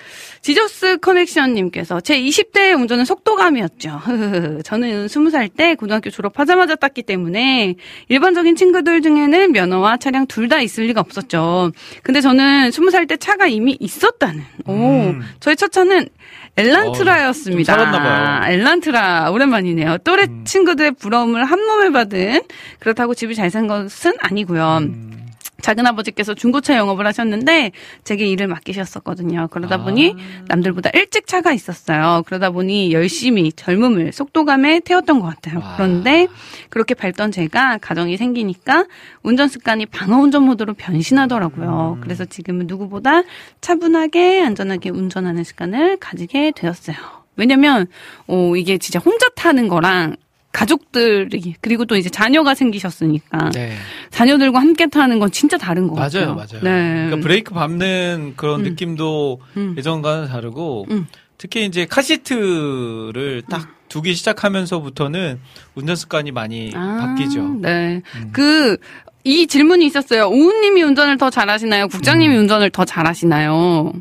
지저스 0.42 0.98
커넥션님께서 0.98 2.00
제 2.00 2.20
20대 2.20 2.76
운전은 2.80 3.04
속도감이었죠. 3.04 4.00
저는 4.64 5.06
20살 5.06 5.54
때 5.56 5.76
고등학교 5.76 6.10
졸업하자마자 6.10 6.74
땄기 6.74 7.02
때문에 7.04 7.76
일반적인 8.08 8.56
친구들 8.56 9.02
중에는 9.02 9.52
면허와 9.52 9.98
차량 9.98 10.26
둘 10.26 10.50
다 10.50 10.60
있을 10.60 10.86
리가 10.86 11.00
없었죠. 11.00 11.70
근데 12.02 12.20
저는 12.20 12.70
20살 12.70 13.06
때 13.06 13.16
차가 13.16 13.46
이미 13.46 13.76
있었다는. 13.78 14.42
오, 14.66 14.72
음. 14.72 15.22
저의 15.38 15.54
첫 15.54 15.70
차는 15.70 16.08
엘란트라였습니다. 16.56 17.72
어, 17.72 17.76
좀 17.76 17.92
살았나 17.92 18.50
엘란트라 18.50 19.30
오랜만이네요. 19.30 19.98
또래 19.98 20.24
음. 20.24 20.44
친구들의 20.44 20.92
부러움을 20.92 21.44
한 21.44 21.64
몸에 21.64 21.90
받은 21.90 22.42
그렇다고 22.80 23.14
집이 23.14 23.36
잘 23.36 23.50
산 23.50 23.68
것은 23.68 24.14
아니고요. 24.18 24.78
음. 24.82 25.19
작은 25.60 25.86
아버지께서 25.86 26.34
중고차 26.34 26.76
영업을 26.76 27.06
하셨는데 27.06 27.72
제게 28.04 28.26
일을 28.26 28.46
맡기셨었거든요. 28.48 29.48
그러다 29.50 29.76
아. 29.76 29.84
보니 29.84 30.14
남들보다 30.48 30.90
일찍 30.94 31.26
차가 31.26 31.52
있었어요. 31.52 32.22
그러다 32.26 32.50
보니 32.50 32.92
열심히 32.92 33.52
젊음을 33.52 34.12
속도감에 34.12 34.80
태웠던 34.80 35.20
것 35.20 35.26
같아요. 35.26 35.60
와. 35.60 35.74
그런데 35.76 36.26
그렇게 36.68 36.94
밟던 36.94 37.32
제가 37.32 37.78
가정이 37.78 38.16
생기니까 38.16 38.86
운전 39.22 39.48
습관이 39.48 39.86
방어 39.86 40.18
운전 40.18 40.44
모드로 40.44 40.74
변신하더라고요. 40.74 41.96
음. 41.96 42.00
그래서 42.00 42.24
지금은 42.24 42.66
누구보다 42.66 43.22
차분하게 43.60 44.42
안전하게 44.42 44.90
운전하는 44.90 45.44
습관을 45.44 45.98
가지게 45.98 46.52
되었어요. 46.54 46.96
왜냐면 47.36 47.86
어, 48.26 48.54
이게 48.56 48.78
진짜 48.78 48.98
혼자 48.98 49.28
타는 49.30 49.68
거랑 49.68 50.16
가족들이 50.52 51.54
그리고 51.60 51.84
또 51.84 51.96
이제 51.96 52.10
자녀가 52.10 52.54
생기셨으니까 52.54 53.50
네. 53.50 53.76
자녀들과 54.10 54.58
함께 54.58 54.88
타는 54.88 55.18
건 55.18 55.30
진짜 55.30 55.56
다른 55.56 55.86
것 55.86 55.94
같아요. 55.94 56.34
맞아요, 56.34 56.34
맞아요. 56.34 56.62
네. 56.62 56.92
그러니까 57.06 57.16
브레이크 57.16 57.54
밟는 57.54 58.34
그런 58.36 58.60
음. 58.60 58.64
느낌도 58.64 59.40
음. 59.56 59.74
예전과는 59.78 60.28
다르고 60.28 60.86
음. 60.90 61.06
특히 61.38 61.64
이제 61.64 61.86
카시트를 61.86 63.42
딱 63.48 63.68
두기 63.88 64.14
시작하면서부터는 64.14 65.40
운전 65.74 65.96
습관이 65.96 66.32
많이 66.32 66.72
아, 66.74 66.98
바뀌죠. 67.00 67.42
네. 67.60 68.02
음. 68.16 68.30
그, 68.32 68.76
이 69.24 69.46
질문이 69.46 69.84
있었어요. 69.86 70.28
오우님이 70.28 70.82
운전을 70.82 71.18
더 71.18 71.28
잘하시나요? 71.30 71.88
국장님이 71.88 72.34
음. 72.34 72.40
운전을 72.40 72.70
더 72.70 72.84
잘하시나요? 72.84 73.92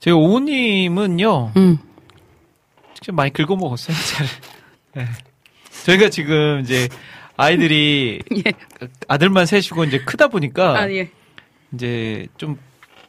저희 0.00 0.12
오우님은요, 0.14 1.52
음. 1.56 1.78
직접 2.94 3.14
많이 3.14 3.32
긁어먹었어요, 3.32 3.96
잘. 3.96 4.26
네. 4.94 5.06
저희가 5.84 6.08
지금 6.08 6.60
이제 6.60 6.88
아이들이 7.36 8.20
예. 8.36 8.52
아들만 9.08 9.46
셋이고 9.46 9.84
이제 9.84 9.98
크다 9.98 10.28
보니까 10.28 10.78
아, 10.78 10.90
예. 10.90 11.08
이제 11.74 12.26
좀 12.36 12.56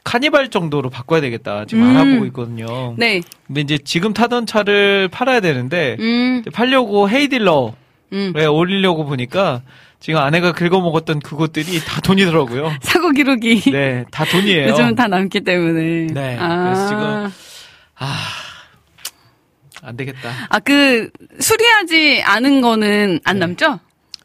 카니발 0.03 0.49
정도로 0.49 0.89
바꿔야 0.89 1.21
되겠다 1.21 1.65
지금 1.65 1.83
음. 1.83 1.95
알아보고 1.95 2.25
있거든요. 2.27 2.95
네. 2.97 3.21
근데 3.47 3.61
이제 3.61 3.77
지금 3.77 4.13
타던 4.13 4.45
차를 4.45 5.07
팔아야 5.09 5.39
되는데 5.39 5.95
음, 5.99 6.43
팔려고 6.53 7.09
헤이딜러에 7.09 7.71
음. 8.13 8.33
올리려고 8.49 9.05
보니까 9.05 9.61
지금 9.99 10.19
아내가 10.19 10.51
긁어먹었던 10.51 11.19
그것들이 11.21 11.79
다 11.79 12.01
돈이더라고요. 12.01 12.73
사고 12.83 13.11
기록이 13.11 13.71
네, 13.71 14.03
다 14.11 14.25
돈이에요. 14.25 14.67
요즘은 14.69 14.95
다 14.95 15.07
남기 15.07 15.39
때문에. 15.39 16.07
네, 16.07 16.37
아. 16.37 16.63
그래서 16.65 16.87
지금 16.89 17.31
아, 17.95 18.17
안 19.83 19.97
되겠다. 19.97 20.29
아, 20.49 20.59
그, 20.59 21.09
수리하지 21.39 22.23
않은 22.23 22.61
거는 22.61 23.19
안 23.23 23.35
네. 23.35 23.39
남죠? 23.45 23.79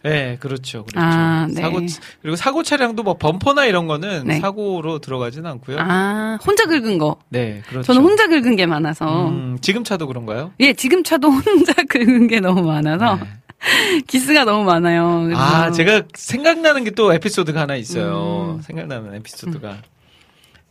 네, 0.04 0.36
그렇죠. 0.40 0.84
그렇죠. 0.84 1.00
아, 1.04 1.46
네. 1.52 1.60
사고 1.60 1.80
그리고 2.22 2.36
사고 2.36 2.62
차량도 2.62 3.02
뭐 3.02 3.14
범퍼나 3.18 3.66
이런 3.66 3.86
거는 3.88 4.24
네. 4.28 4.38
사고로 4.40 5.00
들어가진 5.00 5.44
않고요. 5.44 5.76
아, 5.80 6.38
혼자 6.46 6.66
긁은 6.66 6.98
거. 6.98 7.18
네, 7.30 7.62
그렇죠. 7.68 7.92
저는 7.92 8.02
혼자 8.02 8.28
긁은 8.28 8.54
게 8.56 8.64
많아서. 8.66 9.28
음, 9.28 9.58
지금 9.60 9.82
차도 9.84 10.06
그런가요? 10.06 10.52
예, 10.60 10.72
지금 10.72 11.02
차도 11.02 11.28
혼자 11.32 11.72
긁은 11.88 12.28
게 12.28 12.38
너무 12.40 12.62
많아서. 12.62 13.16
네. 13.16 13.26
기스가 14.06 14.44
너무 14.44 14.62
많아요. 14.64 15.22
그래서 15.24 15.40
아, 15.42 15.70
제가 15.72 16.02
생각나는 16.14 16.84
게 16.84 16.90
또 16.92 17.12
에피소드가 17.12 17.62
하나 17.62 17.74
있어요. 17.74 18.54
음. 18.58 18.62
생각나는 18.62 19.14
에피소드가. 19.16 19.78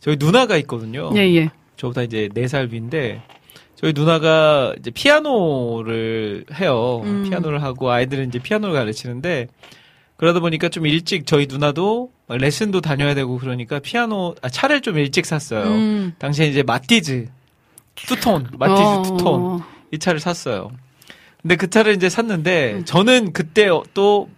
저희 0.00 0.16
누나가 0.18 0.56
있거든요. 0.58 1.10
예, 1.16 1.20
예. 1.34 1.50
저보다 1.76 2.02
이제 2.02 2.28
4살 2.34 2.70
위인데, 2.72 3.20
저희 3.80 3.92
누나가 3.92 4.74
이제 4.76 4.90
피아노를 4.90 6.46
해요. 6.54 7.00
음. 7.04 7.22
피아노를 7.28 7.62
하고 7.62 7.92
아이들은 7.92 8.26
이제 8.26 8.40
피아노를 8.40 8.74
가르치는데, 8.74 9.46
그러다 10.16 10.40
보니까 10.40 10.68
좀 10.68 10.84
일찍 10.84 11.26
저희 11.26 11.46
누나도 11.46 12.10
레슨도 12.28 12.80
다녀야 12.80 13.14
되고 13.14 13.38
그러니까 13.38 13.78
피아노, 13.78 14.34
아, 14.42 14.48
차를 14.48 14.80
좀 14.80 14.98
일찍 14.98 15.26
샀어요. 15.26 15.62
음. 15.68 16.12
당시에 16.18 16.48
이제 16.48 16.64
마티즈, 16.64 17.28
투톤, 17.94 18.48
마티즈 18.58 18.82
어. 18.82 19.02
투톤. 19.02 19.62
이 19.92 19.98
차를 19.98 20.18
샀어요. 20.18 20.72
근데 21.40 21.54
그 21.54 21.70
차를 21.70 21.94
이제 21.94 22.08
샀는데 22.08 22.72
음. 22.78 22.84
저는 22.84 23.32
그때 23.32 23.68
또 23.94 24.28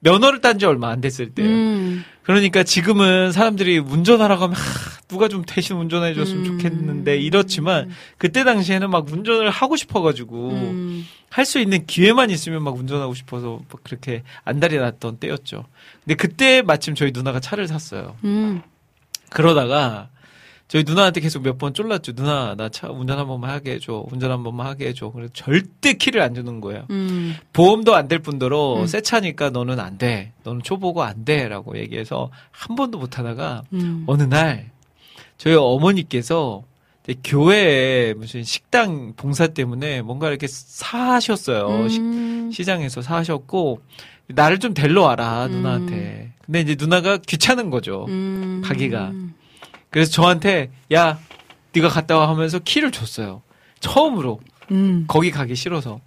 면허를 0.00 0.42
딴 0.42 0.58
지 0.58 0.66
얼마 0.66 0.90
안 0.90 1.00
됐을 1.00 1.30
때예요. 1.30 1.50
음. 1.50 2.04
그러니까 2.26 2.64
지금은 2.64 3.30
사람들이 3.30 3.78
운전하라고 3.78 4.42
하면 4.42 4.56
하, 4.56 4.62
누가 5.06 5.28
좀 5.28 5.44
대신 5.46 5.76
운전해 5.76 6.12
줬으면 6.12 6.44
음. 6.44 6.58
좋겠는데 6.58 7.18
이렇지만 7.18 7.88
그때 8.18 8.42
당시에는 8.42 8.90
막 8.90 9.08
운전을 9.08 9.48
하고 9.48 9.76
싶어 9.76 10.02
가지고 10.02 10.50
음. 10.50 11.06
할수 11.30 11.60
있는 11.60 11.86
기회만 11.86 12.30
있으면 12.30 12.64
막 12.64 12.74
운전하고 12.74 13.14
싶어서 13.14 13.60
막 13.70 13.84
그렇게 13.84 14.24
안달이 14.44 14.76
났던 14.76 15.18
때였죠. 15.18 15.66
근데 16.02 16.16
그때 16.16 16.62
마침 16.62 16.96
저희 16.96 17.12
누나가 17.12 17.38
차를 17.38 17.68
샀어요. 17.68 18.16
음. 18.24 18.60
그러다가 19.30 20.08
저희 20.68 20.82
누나한테 20.84 21.20
계속 21.20 21.42
몇 21.44 21.58
번 21.58 21.72
쫄랐죠. 21.74 22.12
누나 22.14 22.54
나 22.56 22.68
차 22.68 22.88
운전 22.90 23.18
한 23.20 23.26
번만 23.28 23.50
하게 23.50 23.74
해줘. 23.74 24.04
운전 24.10 24.32
한 24.32 24.42
번만 24.42 24.66
하게 24.66 24.88
해줘. 24.88 25.10
그래서 25.12 25.32
절대 25.32 25.92
키를 25.92 26.20
안 26.20 26.34
주는 26.34 26.60
거예요. 26.60 26.86
음. 26.90 27.36
보험도 27.52 27.94
안 27.94 28.08
될 28.08 28.18
뿐더러 28.18 28.80
음. 28.80 28.86
새 28.86 29.00
차니까 29.00 29.50
너는 29.50 29.78
안 29.78 29.96
돼. 29.96 30.32
너는 30.42 30.62
초보고 30.62 31.02
안 31.04 31.24
돼 31.24 31.48
라고 31.48 31.78
얘기해서 31.78 32.30
한 32.50 32.74
번도 32.76 32.98
못 32.98 33.18
하다가 33.18 33.62
음. 33.74 34.04
어느 34.08 34.24
날 34.24 34.70
저희 35.38 35.54
어머니께서 35.54 36.64
교회에 37.22 38.14
무슨 38.14 38.42
식당 38.42 39.12
봉사 39.16 39.46
때문에 39.46 40.02
뭔가 40.02 40.28
이렇게 40.28 40.48
사셨어요. 40.48 41.88
식- 41.88 42.00
음. 42.00 42.50
시장에서 42.52 43.02
사셨고 43.02 43.80
나를 44.28 44.58
좀 44.58 44.74
데리러 44.74 45.02
와라 45.04 45.46
음. 45.46 45.52
누나한테. 45.52 46.32
근데 46.44 46.60
이제 46.60 46.76
누나가 46.78 47.16
귀찮은 47.18 47.70
거죠. 47.70 48.06
음. 48.08 48.62
가기가. 48.64 49.12
그래서 49.90 50.10
저한테 50.12 50.70
야 50.92 51.18
네가 51.72 51.88
갔다 51.88 52.16
와 52.18 52.28
하면서 52.28 52.58
키를 52.58 52.90
줬어요. 52.90 53.42
처음으로 53.80 54.40
음. 54.70 55.04
거기 55.08 55.30
가기 55.30 55.54
싫어서. 55.54 56.00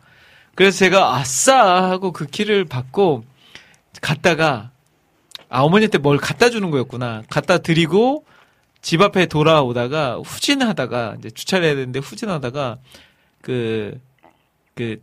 그래서 0.56 0.78
제가 0.78 1.16
아싸 1.16 1.90
하고 1.90 2.12
그 2.12 2.26
키를 2.26 2.66
받고 2.66 3.24
갔다가 4.02 4.72
아 5.50 5.62
어머니한테 5.62 5.98
뭘 5.98 6.18
갖다 6.18 6.50
주는 6.50 6.70
거였구나. 6.72 7.24
갖다 7.30 7.60
드리고 7.60 8.26
집 8.82 9.02
앞에 9.02 9.26
돌아오다가 9.26 10.18
후진하다가 10.18 11.16
이제 11.20 11.30
주차를 11.30 11.66
해야 11.66 11.76
되는데 11.76 12.00
후진하다가 12.00 12.78
그그 13.42 15.02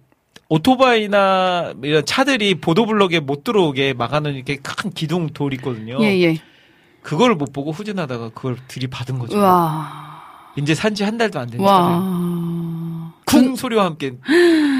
오토바이나 0.49 1.75
이런 1.83 2.05
차들이 2.05 2.57
보도블럭에 2.57 3.21
못 3.21 3.45
들어오게 3.45 3.95
막아놓은 3.95 4.35
이렇게 4.35 4.57
큰 4.57 4.91
기둥 4.93 5.29
돌 5.29 5.53
있거든요. 5.55 5.99
예, 6.03 6.21
예. 6.23 6.39
그걸 7.07 7.37
못 7.37 7.53
보고 7.53 7.71
후진하다가 7.71 8.31
그걸 8.31 8.57
들이받은 8.67 9.21
거죠. 9.21 9.39
우와. 9.39 10.53
이제 10.57 10.75
산지 10.75 11.05
한 11.05 11.17
달도 11.17 11.39
안 11.39 11.49
와. 11.61 13.13
쿵 13.25 13.55
소리와 13.55 13.85
함께 13.85 14.15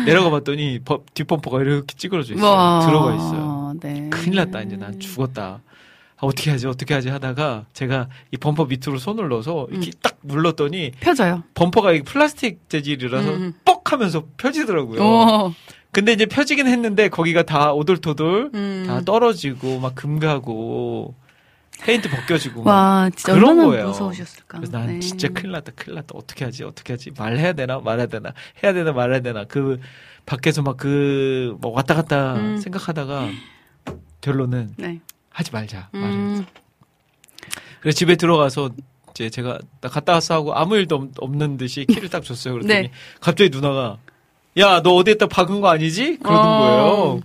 내려가 0.07 0.31
봤더니 0.31 0.81
버- 0.85 1.05
뒷범퍼가 1.15 1.61
이렇게 1.61 1.95
찌그러져 1.97 2.35
있어요. 2.35 2.51
와. 2.51 2.85
들어가 2.85 3.15
있어요. 3.15 3.75
네. 3.81 4.09
큰일 4.11 4.37
났다. 4.39 4.63
이제 4.63 4.77
난 4.77 4.99
죽었다. 4.99 5.61
아, 6.17 6.19
어떻게 6.21 6.51
하지? 6.51 6.67
어떻게 6.67 6.95
하지? 6.95 7.11
하다가 7.11 7.67
제가 7.73 8.09
이 8.33 8.37
범퍼 8.39 8.65
밑으로 8.65 8.99
손을 8.99 9.29
넣어서 9.29 9.69
이렇게 9.71 9.93
딱 10.03 10.17
눌렀더니 10.25 10.93
펴져요. 10.99 11.45
범퍼가 11.55 11.93
이 11.93 12.03
플라스틱 12.03 12.69
재질이라서 12.69 13.29
음. 13.31 13.53
뻑 13.65 13.93
하면서 13.93 14.25
펴지더라고요. 14.37 15.01
오. 15.01 15.53
근데 15.93 16.13
이제 16.13 16.27
펴지긴 16.27 16.67
했는데 16.67 17.09
거기가 17.09 17.45
다 17.45 17.73
오돌토돌 17.73 18.51
음. 18.53 18.85
다 18.89 19.01
떨어지고 19.03 19.79
막 19.79 19.95
금가고 19.95 21.15
페인트 21.83 22.09
벗겨지고 22.09 22.63
막 22.63 22.71
와, 22.73 23.11
진짜 23.15 23.35
그런 23.35 23.57
거예요. 23.59 23.89
무서우셨을까. 23.89 24.59
그래서 24.59 24.73
난 24.79 24.87
네. 24.87 25.01
진짜 25.01 25.29
큰일 25.29 25.53
났다, 25.53 25.73
큰일 25.77 25.97
났다. 25.97 26.09
어떻게 26.15 26.45
하지, 26.45 26.65
어떻게 26.65 26.93
하지? 26.95 27.11
말해야 27.17 27.53
되나, 27.53 27.79
말해야 27.79 28.07
되나, 28.07 28.33
해야 28.63 28.73
되나, 28.73 28.93
말해야 28.93 29.21
되나. 29.21 29.45
그, 29.45 29.79
밖에서 30.25 30.63
막 30.63 30.77
그, 30.77 31.57
뭐 31.61 31.73
왔다 31.73 31.95
갔다 31.95 32.35
음. 32.37 32.57
생각하다가, 32.59 33.29
결론은 34.21 34.75
네. 34.77 35.01
하지 35.31 35.53
말자. 35.53 35.89
말해. 35.93 36.07
음. 36.09 36.47
그래서 37.81 37.97
집에 37.97 38.17
들어가서, 38.17 38.71
이제 39.11 39.31
제가 39.31 39.59
나 39.81 39.89
갔다 39.89 40.13
왔어 40.15 40.35
하고 40.35 40.55
아무 40.55 40.77
일도 40.77 40.97
없- 40.97 41.11
없는 41.19 41.57
듯이 41.57 41.85
키를 41.87 42.09
딱 42.11 42.23
줬어요. 42.25 42.55
그랬더니 42.55 42.83
네. 42.89 42.91
갑자기 43.21 43.51
누나가, 43.51 43.99
야, 44.59 44.83
너 44.83 44.95
어디에다 44.95 45.27
박은 45.29 45.61
거 45.61 45.69
아니지? 45.69 46.19
그러는 46.19 46.41
어. 46.41 46.59
거예요. 46.59 47.21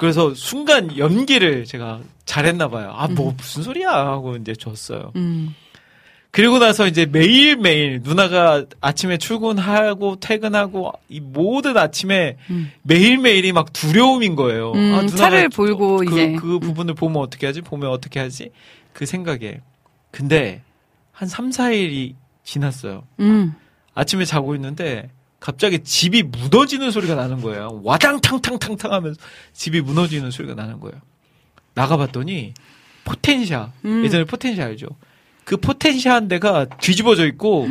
그래서 0.00 0.32
순간 0.32 0.96
연기를 0.96 1.66
제가 1.66 2.00
잘했나 2.24 2.68
봐요. 2.68 2.90
아, 2.96 3.04
음. 3.04 3.14
뭐 3.16 3.34
무슨 3.36 3.62
소리야? 3.62 3.90
하고 3.90 4.34
이제 4.34 4.54
줬어요. 4.54 5.12
음. 5.16 5.54
그리고 6.30 6.58
나서 6.58 6.86
이제 6.86 7.04
매일매일 7.04 8.00
누나가 8.02 8.64
아침에 8.80 9.18
출근하고 9.18 10.16
퇴근하고 10.16 10.92
이 11.10 11.20
모든 11.20 11.76
아침에 11.76 12.38
음. 12.48 12.72
매일매일이 12.80 13.52
막 13.52 13.74
두려움인 13.74 14.36
거예요. 14.36 14.72
음, 14.72 14.94
아, 14.94 15.02
누나가 15.02 15.16
차를 15.16 15.48
볼고 15.50 15.98
그, 15.98 16.04
이제. 16.06 16.32
그 16.40 16.58
부분을 16.58 16.94
보면 16.94 17.20
어떻게 17.20 17.46
하지? 17.46 17.60
보면 17.60 17.90
어떻게 17.90 18.20
하지? 18.20 18.52
그 18.94 19.04
생각에. 19.04 19.60
근데 20.10 20.62
한 21.12 21.28
3, 21.28 21.50
4일이 21.50 22.14
지났어요. 22.42 23.04
음. 23.18 23.54
아침에 23.92 24.24
자고 24.24 24.54
있는데 24.54 25.10
갑자기 25.40 25.82
집이 25.82 26.22
무너지는 26.24 26.90
소리가 26.90 27.14
나는 27.14 27.40
거예요. 27.40 27.80
와당탕탕탕탕 27.82 28.92
하면서 28.92 29.18
집이 29.54 29.80
무너지는 29.80 30.30
소리가 30.30 30.54
나는 30.54 30.78
거예요. 30.80 30.96
나가봤더니 31.74 32.52
포텐샤. 33.04 33.72
음. 33.86 34.04
예전에 34.04 34.24
포텐샤 34.24 34.62
알죠? 34.64 34.86
그 35.44 35.56
포텐샤 35.56 36.14
한 36.14 36.28
대가 36.28 36.66
뒤집어져 36.66 37.26
있고 37.26 37.66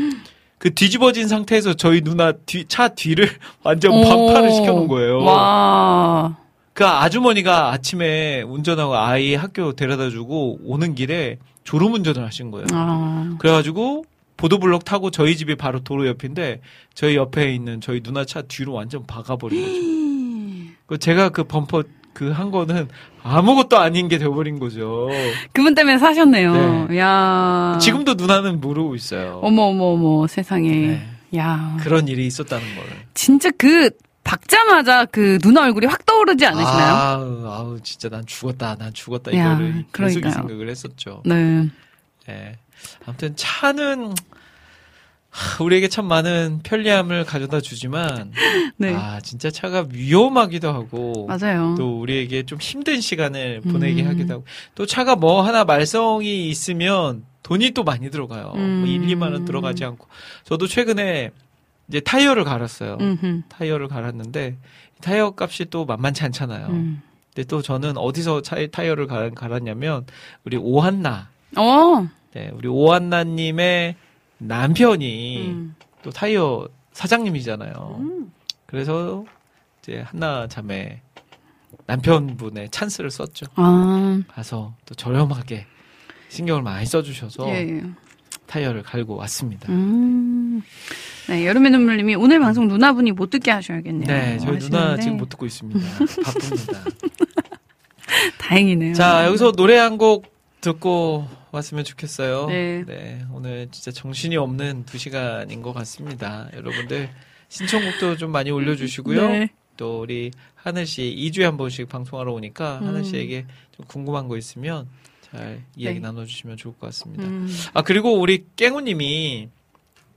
그 0.58 0.74
뒤집어진 0.74 1.28
상태에서 1.28 1.76
저희 1.76 2.02
누나 2.02 2.32
뒤, 2.34 2.66
차 2.68 2.90
뒤를 2.90 3.30
완전 3.64 3.92
반파를 3.92 4.50
오. 4.50 4.52
시켜놓은 4.52 4.88
거예요. 4.88 5.20
와. 5.20 6.38
그 6.74 6.86
아주머니가 6.86 7.72
아침에 7.72 8.42
운전하고 8.42 8.96
아이 8.96 9.36
학교 9.36 9.74
데려다 9.74 10.10
주고 10.10 10.60
오는 10.64 10.96
길에 10.96 11.38
졸음 11.64 11.94
운전을 11.94 12.26
하신 12.26 12.52
거예요. 12.52 12.66
아. 12.72 13.36
그래가지고 13.38 14.06
보도블럭 14.40 14.86
타고 14.86 15.12
저희 15.12 15.36
집이 15.36 15.56
바로 15.56 15.82
도로 15.82 16.08
옆인데 16.08 16.62
저희 16.94 17.18
옆에 17.18 17.54
있는 17.54 17.82
저희 17.82 18.02
누나 18.02 18.24
차 18.24 18.42
뒤로 18.42 18.72
완전 18.74 19.06
박아버린 19.06 19.62
거죠. 19.62 20.76
그 20.88 20.98
제가 20.98 21.30
그 21.30 21.44
범퍼 21.44 21.84
그 22.14 22.32
한 22.32 22.50
거는 22.52 22.88
아무것도 23.22 23.78
아닌 23.78 24.08
게 24.08 24.18
돼버린 24.18 24.60
거죠. 24.60 25.08
그분 25.54 25.76
때문에 25.76 25.98
사셨네요. 25.98 26.88
네. 26.90 26.98
야. 27.00 27.78
지금도 27.82 28.16
누나는 28.16 28.60
모르고 28.62 28.96
있어요. 28.96 29.40
어머, 29.44 29.64
어머, 29.64 29.86
어머, 29.94 30.28
세상에. 30.28 30.70
네. 30.70 31.08
야. 31.38 31.78
그런 31.82 32.08
일이 32.08 32.26
있었다는 32.28 32.76
걸. 32.76 32.86
진짜 33.14 33.50
그, 33.58 33.90
박자마자 34.26 35.06
그 35.06 35.38
누나 35.40 35.64
얼굴이 35.64 35.86
확 35.86 36.06
떠오르지 36.06 36.46
않으시나요? 36.46 36.94
아우, 36.94 37.48
아우, 37.48 37.80
진짜 37.82 38.10
난 38.10 38.26
죽었다, 38.26 38.76
난 38.76 38.94
죽었다 38.94 39.34
야, 39.38 39.54
이거를 39.54 39.72
계속 39.74 39.80
이 39.80 39.92
그러니까요. 39.92 40.32
생각을 40.34 40.70
했었죠. 40.70 41.24
네. 41.26 41.70
예. 42.28 42.56
아무튼 43.06 43.36
차는 43.36 44.14
하, 45.32 45.64
우리에게 45.64 45.88
참 45.90 46.08
많은 46.08 46.62
편리함을 46.64 47.24
가져다 47.24 47.62
주지만 47.62 48.32
네. 48.78 48.96
아 48.96 49.20
진짜 49.22 49.52
차가 49.52 49.86
위험하기도 49.88 50.68
하고 50.72 51.28
맞아요. 51.28 51.76
또 51.78 52.00
우리에게 52.02 52.44
좀 52.44 52.58
힘든 52.60 53.00
시간을 53.00 53.62
보내게 53.62 54.02
음. 54.04 54.08
하기도 54.08 54.34
하고 54.34 54.46
또 54.74 54.86
차가 54.88 55.16
뭐 55.16 55.42
하나 55.44 55.66
말썽이 55.66 56.50
있으면 56.50 57.24
돈이 57.44 57.72
또 57.72 57.84
많이 57.84 58.10
들어가요. 58.10 58.54
음. 58.56 58.80
뭐 58.80 58.88
1, 58.88 59.02
2만 59.02 59.34
원 59.34 59.46
들어가지 59.46 59.86
않고 59.86 60.08
저도 60.46 60.66
최근에 60.68 61.30
이제 61.88 62.00
타이어를 62.00 62.44
갈았어요. 62.44 62.98
음흠. 63.00 63.44
타이어를 63.50 63.88
갈았는데 63.88 64.58
타이어 65.02 65.34
값이 65.38 65.66
또 65.70 65.86
만만치 65.86 66.24
않잖아요. 66.24 66.68
음. 66.68 67.02
근데 67.34 67.48
또 67.48 67.62
저는 67.62 67.98
어디서 67.98 68.42
차, 68.42 68.56
타이어를 68.72 69.06
갈- 69.06 69.32
갈았냐면 69.32 70.06
우리 70.44 70.58
오한나 70.58 71.30
어. 71.56 72.08
네, 72.34 72.52
우리 72.54 72.68
오한나님의 72.68 73.96
남편이 74.38 75.48
음. 75.48 75.76
또 76.04 76.12
타이어 76.12 76.68
사장님이잖아요. 76.94 77.98
음. 78.00 78.32
그래서 78.66 79.26
이제 79.82 80.02
한나 80.06 80.48
자매 80.48 81.02
남편분의 81.86 82.70
찬스를 82.70 83.10
썼죠. 83.12 83.48
아. 83.56 84.22
가서 84.28 84.74
또 84.86 84.96
저렴하게 84.96 85.66
신경을 86.30 86.62
많이 86.62 86.86
써주셔서 86.86 87.48
예, 87.50 87.54
예. 87.68 87.84
타이어를 88.46 88.84
갈고 88.84 89.16
왔습니다. 89.16 89.72
음. 89.72 90.62
네, 91.28 91.46
여름의 91.48 91.72
눈물님이 91.72 92.16
오늘 92.16 92.40
방송 92.40 92.68
누나분이 92.68 93.12
못 93.14 93.30
듣게 93.30 93.52
하셔야겠네요. 93.52 94.08
네, 94.08 94.38
저희 94.40 94.60
누나 94.60 94.78
하시는데 94.80 95.02
지금 95.02 95.18
못 95.18 95.30
듣고 95.30 95.46
있습니다. 95.46 95.80
바쁩니다. 96.24 96.84
다행이네요. 98.40 98.94
자, 98.94 99.26
여기서 99.26 99.52
노래 99.54 99.78
한 99.78 99.98
곡 99.98 100.26
듣고 100.62 101.28
왔으면 101.52 101.84
좋겠어요. 101.84 102.48
네. 102.48 103.26
오늘 103.32 103.68
진짜 103.72 103.92
정신이 103.92 104.38
없는 104.38 104.86
두 104.86 104.98
시간인 104.98 105.62
것 105.62 105.74
같습니다. 105.74 106.50
여러분들 106.54 107.10
신청곡도 107.50 108.18
좀 108.18 108.32
많이 108.32 108.52
올려주시고요. 108.52 109.28
네. 109.28 109.50
또 109.78 110.02
우리 110.02 110.32
하늘 110.56 110.86
씨 110.86 111.16
2주에 111.18 111.44
한 111.44 111.58
번씩 111.58 111.88
방송하러 111.90 112.34
오니까 112.34 112.80
음. 112.80 112.88
하늘 112.88 113.04
씨에게 113.04 113.46
좀 113.72 113.86
궁금한 113.88 114.28
거 114.28 114.38
있으면 114.38 114.88
잘 115.22 115.64
이야기 115.76 116.00
네. 116.00 116.08
나눠주시면 116.08 116.58
좋을 116.58 116.74
것 116.78 116.88
같습니다. 116.88 117.24
음. 117.24 117.50
아 117.74 117.82
그리고 117.82 118.20
우리 118.20 118.46
깽우님이 118.56 119.50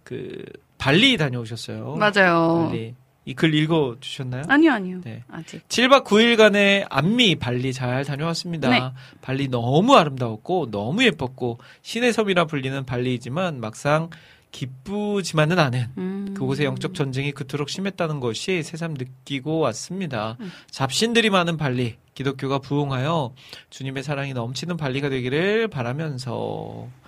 그 0.03 0.45
발리 0.79 1.17
다녀오셨어요. 1.17 1.97
맞아요. 1.97 2.69
발리 2.69 2.95
이 3.25 3.35
글 3.35 3.55
읽어 3.55 3.97
주셨나요? 4.01 4.43
아니요, 4.49 4.73
아니요. 4.73 5.01
네. 5.05 5.23
아직. 5.31 5.67
7박 5.69 6.05
9일간의 6.05 6.87
안미 6.91 7.37
발리 7.37 7.73
잘 7.73 8.05
다녀왔습니다. 8.05 8.69
네. 8.69 8.81
발리 9.21 9.49
너무 9.49 9.95
아름다웠고 9.97 10.71
너무 10.71 11.05
예뻤고 11.05 11.59
신의 11.83 12.13
섬이라 12.13 12.47
불리는 12.47 12.85
발리이지만 12.85 13.61
막상 13.61 14.11
기쁘지만은 14.51 15.59
않은 15.59 15.87
음. 15.99 16.35
그곳의 16.37 16.67
영적 16.67 16.95
전쟁이 16.95 17.33
그토록 17.33 17.71
심했다는 17.71 18.21
것이 18.21 18.63
새삼 18.63 18.95
느끼고 18.95 19.61
왔습니다. 19.61 20.37
음. 20.41 20.51
잡신들이 20.71 21.31
많은 21.31 21.57
발리, 21.57 21.97
기독교가 22.15 22.59
부흥하여 22.59 23.35
주님의 23.71 24.03
사랑이 24.03 24.35
넘치는 24.35 24.77
발리가 24.77 25.09
되기를 25.09 25.69
바라면서 25.69 26.87
네, 26.87 27.02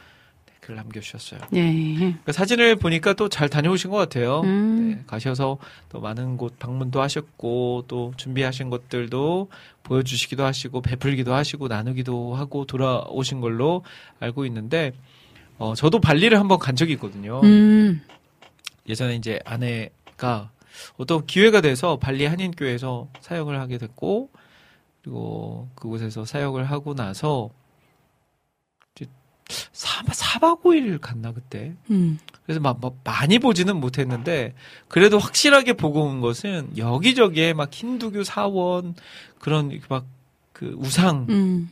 글 0.64 0.76
남겨주셨어요. 0.76 1.40
예. 1.54 2.16
그 2.24 2.32
사진을 2.32 2.76
보니까 2.76 3.12
또 3.12 3.28
잘 3.28 3.48
다녀오신 3.48 3.90
것 3.90 3.96
같아요. 3.96 4.40
음. 4.42 4.94
네, 4.96 5.04
가셔서 5.06 5.58
또 5.88 6.00
많은 6.00 6.36
곳 6.36 6.58
방문도 6.58 7.00
하셨고 7.02 7.84
또 7.88 8.12
준비하신 8.16 8.70
것들도 8.70 9.50
보여주시기도 9.82 10.44
하시고 10.44 10.80
베풀기도 10.80 11.34
하시고 11.34 11.68
나누기도 11.68 12.34
하고 12.34 12.64
돌아오신 12.64 13.40
걸로 13.40 13.82
알고 14.20 14.46
있는데 14.46 14.92
어, 15.58 15.74
저도 15.74 16.00
발리를 16.00 16.38
한번 16.38 16.58
간 16.58 16.76
적이 16.76 16.94
있거든요. 16.94 17.40
음. 17.44 18.00
예전에 18.88 19.16
이제 19.16 19.40
아내가 19.44 20.50
어떤 20.96 21.26
기회가 21.26 21.60
돼서 21.60 21.98
발리 21.98 22.24
한인교회에서 22.26 23.08
사역을 23.20 23.60
하게 23.60 23.78
됐고 23.78 24.30
그리고 25.02 25.68
그곳에서 25.74 26.24
사역을 26.24 26.64
하고 26.64 26.94
나서 26.94 27.50
이제 29.48 29.66
4박, 29.72 30.14
4박 30.14 30.62
5일 30.62 31.00
갔나 31.00 31.32
그때 31.32 31.74
음. 31.90 32.18
그래서 32.44 32.60
막, 32.60 32.78
막 32.80 32.96
많이 33.04 33.38
보지는 33.38 33.76
못했는데 33.76 34.54
그래도 34.88 35.18
확실하게 35.18 35.74
보고 35.74 36.02
온 36.02 36.20
것은 36.20 36.76
여기저기에 36.76 37.52
막 37.52 37.72
힌두교 37.72 38.24
사원 38.24 38.94
그런 39.38 39.80
막 39.88 40.04
그 40.54 40.74
우상의 40.78 41.26
음. 41.28 41.70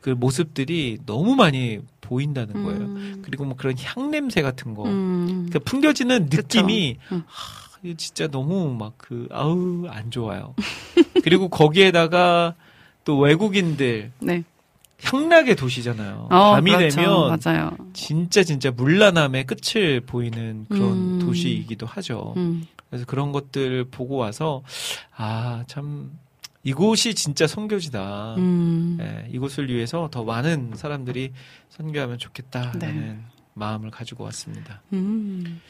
그 0.00 0.10
모습들이 0.10 0.98
너무 1.06 1.34
많이 1.34 1.80
보인다는 2.02 2.62
거예요. 2.62 2.80
음. 2.80 3.22
그리고 3.24 3.46
뭐 3.46 3.56
그런 3.56 3.74
향 3.80 4.10
냄새 4.10 4.42
같은 4.42 4.74
거. 4.74 4.84
음. 4.84 5.48
그 5.50 5.58
풍겨지는 5.58 6.28
느낌이 6.30 6.98
음. 7.10 7.24
하, 7.26 7.94
진짜 7.96 8.28
너무 8.28 8.74
막 8.74 8.94
그 8.98 9.26
아우 9.32 9.86
안 9.88 10.10
좋아요. 10.10 10.54
그리고 11.24 11.48
거기에다가 11.48 12.54
또 13.04 13.18
외국인들 13.18 14.12
네. 14.20 14.44
향락의 15.04 15.56
도시잖아요. 15.56 16.28
어, 16.30 16.52
밤이 16.54 16.70
그렇죠. 16.70 16.96
되면 16.96 17.38
맞아요. 17.44 17.70
진짜 17.92 18.42
진짜 18.42 18.70
물란함의 18.70 19.44
끝을 19.46 20.00
보이는 20.00 20.66
그런 20.68 20.90
음. 20.92 21.18
도시이기도 21.20 21.86
하죠. 21.86 22.34
음. 22.36 22.66
그래서 22.90 23.04
그런 23.06 23.32
것들 23.32 23.84
보고 23.90 24.16
와서 24.16 24.62
아 25.16 25.64
참 25.66 26.12
이곳이 26.66 27.14
진짜 27.14 27.46
선교지다. 27.46 28.36
음. 28.38 28.96
예, 29.00 29.28
이곳을 29.30 29.68
위해서 29.68 30.08
더 30.10 30.24
많은 30.24 30.72
사람들이 30.76 31.32
선교하면 31.68 32.16
좋겠다라는 32.18 32.78
네. 32.80 33.18
마음을 33.52 33.90
가지고 33.90 34.24
왔습니다. 34.24 34.80
음. 34.94 35.60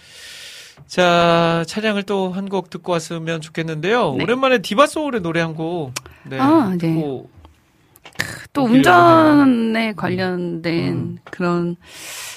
자, 0.86 1.64
찬양을 1.66 2.02
또 2.04 2.30
한 2.32 2.48
곡 2.48 2.70
듣고 2.70 2.92
왔으면 2.92 3.40
좋겠는데요. 3.40 4.14
네. 4.16 4.22
오랜만에 4.24 4.58
디바 4.58 4.86
소울의 4.86 5.20
노래 5.22 5.40
한 5.40 5.54
곡. 5.54 5.92
네. 6.28 6.38
아, 6.38 6.70
네. 6.70 6.78
듣고 6.78 7.28
또 8.52 8.64
운전에 8.64 9.92
관련된 9.94 10.92
음. 10.92 11.18
그런 11.24 11.76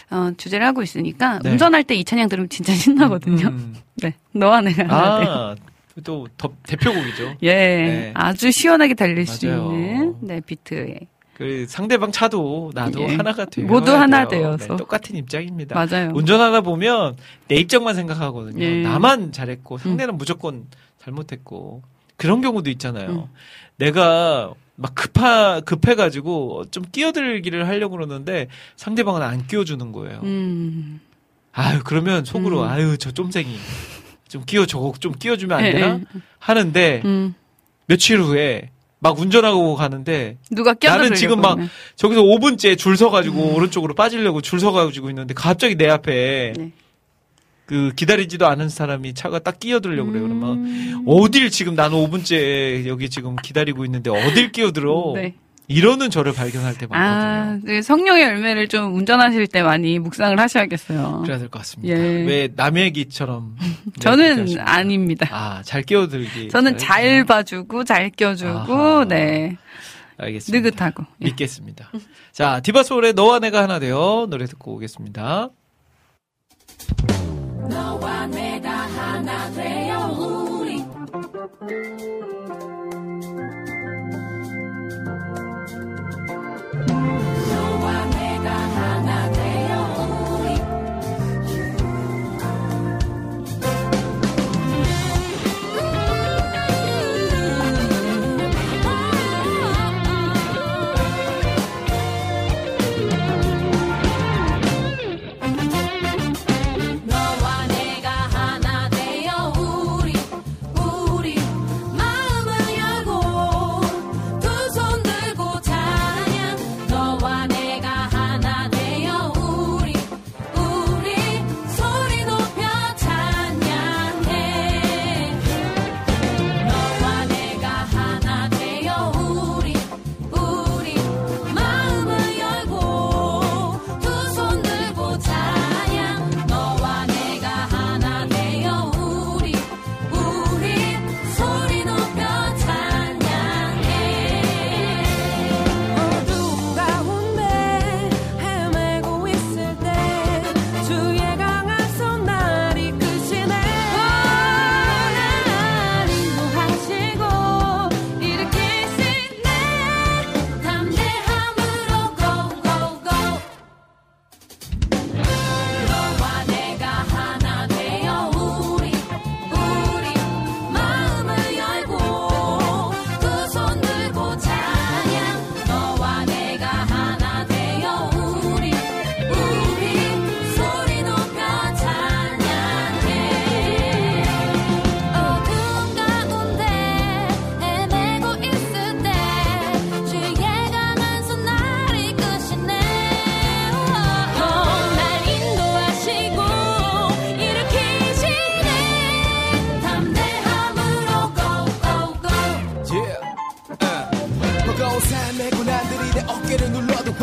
어, 0.10 0.32
주제를 0.38 0.66
하고 0.66 0.82
있으니까 0.82 1.40
네. 1.44 1.52
운전할 1.52 1.84
때 1.84 1.96
이 1.96 2.04
찬양 2.04 2.30
들으면 2.30 2.50
진짜 2.50 2.74
신나거든요. 2.74 3.48
음. 3.50 3.76
네. 4.02 4.14
너와 4.32 4.62
내가. 4.62 4.86
아, 4.90 5.56
또 6.04 6.28
더- 6.38 6.54
대표곡이죠. 6.64 7.36
예. 7.44 7.54
네. 7.54 8.12
아주 8.16 8.52
시원하게 8.52 8.94
달릴 8.94 9.26
수 9.26 9.48
맞아요. 9.48 9.72
있는 9.74 10.16
네, 10.22 10.42
비트에. 10.42 11.00
그 11.34 11.66
상대방 11.68 12.12
차도 12.12 12.72
나도 12.74 13.02
예. 13.02 13.16
하나가 13.16 13.46
돼요. 13.46 13.68
모두 13.68 13.92
하나 13.96 14.28
되어서. 14.28 14.76
똑같은 14.76 15.16
입장입니다. 15.16 15.76
맞아요. 15.76 16.12
운전하다 16.16 16.62
보면 16.62 17.16
내 17.48 17.56
입장만 17.58 17.94
생각하거든요. 17.96 18.64
예. 18.64 18.82
나만 18.84 19.32
잘했고 19.32 19.78
상대는 19.78 20.18
무조건 20.18 20.66
잘못했고 21.00 21.84
그런 22.16 22.42
경우도 22.42 22.70
있잖아요. 22.72 23.30
내가 23.78 24.54
막 24.78 24.94
급하 24.94 25.60
급해가지고 25.62 26.66
좀 26.70 26.86
끼어들기를 26.92 27.68
하려고 27.68 27.98
그러는데 27.98 28.48
상대방은 28.76 29.24
안 29.24 29.48
끼워주는 29.48 29.92
거예요. 29.92 30.22
음. 30.24 31.02
아유 31.52 31.82
그러면 31.84 32.24
속으로 32.24 32.62
음. 32.62 32.70
아유 32.70 32.98
저 33.00 33.12
쫌생이 33.12 33.58
좀 34.28 34.44
끼워 34.46 34.68
저거 34.68 34.94
좀 35.00 35.14
끼워주면 35.14 35.58
안 35.58 35.66
예, 35.66 35.72
되나 35.72 35.88
예. 35.96 36.04
하는데 36.38 37.02
음. 37.06 37.34
며칠 37.88 38.22
후에 38.22 38.70
막 39.00 39.20
운전하고 39.20 39.76
가는데 39.76 40.38
누가 40.52 40.76
나는 40.80 41.16
지금 41.16 41.42
막 41.42 41.56
그러면. 41.56 41.70
저기서 41.96 42.22
5분째 42.22 42.78
줄 42.78 42.98
서가지고 42.98 43.56
오른쪽으로 43.56 43.96
빠지려고 43.96 44.42
줄 44.42 44.60
서가지고 44.60 45.10
있는데 45.10 45.34
갑자기 45.34 45.76
내 45.76 45.88
앞에 45.90 46.54
네. 46.56 46.72
그 47.68 47.92
기다리지도 47.96 48.48
않은 48.48 48.70
사람이 48.70 49.14
차가 49.14 49.40
딱 49.40 49.60
끼어들려고 49.60 50.10
그래요. 50.12 50.24
그러면 50.24 50.66
음. 50.66 51.04
어딜 51.06 51.52
지금 51.52 51.76
나는 51.76 51.98
5분째 51.98 52.88
여기 52.88 53.10
지금 53.10 53.36
기다리고 53.36 53.86
있는데 53.86 54.10
어딜 54.10 54.52
끼어들어? 54.52 55.12
네. 55.16 55.36
이러는 55.70 56.10
저를 56.10 56.32
발견할 56.32 56.78
때 56.78 56.88
많거든요. 56.88 56.96
아, 56.98 57.60
네, 57.62 57.82
성령의 57.82 58.24
열매를 58.24 58.70
좀 58.70 58.96
운전하실 58.96 59.48
때 59.48 59.62
많이 59.64 60.00
묵상을 60.00 60.40
하셔야겠어요. 60.40 61.24
그래야 61.26 61.38
될 61.40 61.50
것 61.50 61.60
같습니다. 61.60 61.94
예. 61.94 62.02
왜 62.02 62.50
남의 62.56 62.86
얘기처럼 62.86 63.58
네, 63.84 63.92
저는? 64.00 64.58
아닙니다. 64.60 65.28
아, 65.30 65.62
잘 65.66 65.82
끼어들기. 65.84 66.48
저는 66.48 66.78
잘 66.78 67.02
잘해주세요. 67.04 67.26
봐주고 67.26 67.84
잘 67.84 68.10
껴주고 68.12 68.50
아하. 68.74 69.06
네 69.10 69.58
알겠습니다. 70.16 70.70
느긋하고 70.70 71.04
예. 71.24 71.26
믿겠습니다. 71.26 71.92
자, 72.32 72.62
디바소울의 72.62 73.12
너와 73.14 73.40
내가 73.40 73.62
하나 73.64 73.78
되어 73.80 74.26
노래 74.30 74.46
듣고 74.46 74.76
오겠습니다. 74.76 75.50
너와 77.68 78.28
내가 78.28 78.70
하나 78.70 79.48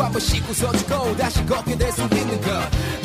한번 0.03 0.19
씻고 0.19 0.53
서주고 0.53 1.15
다시 1.17 1.45
걷게 1.45 1.77
될 1.77 1.91
수 1.91 2.01
있는 2.03 2.41
것. 2.41 2.51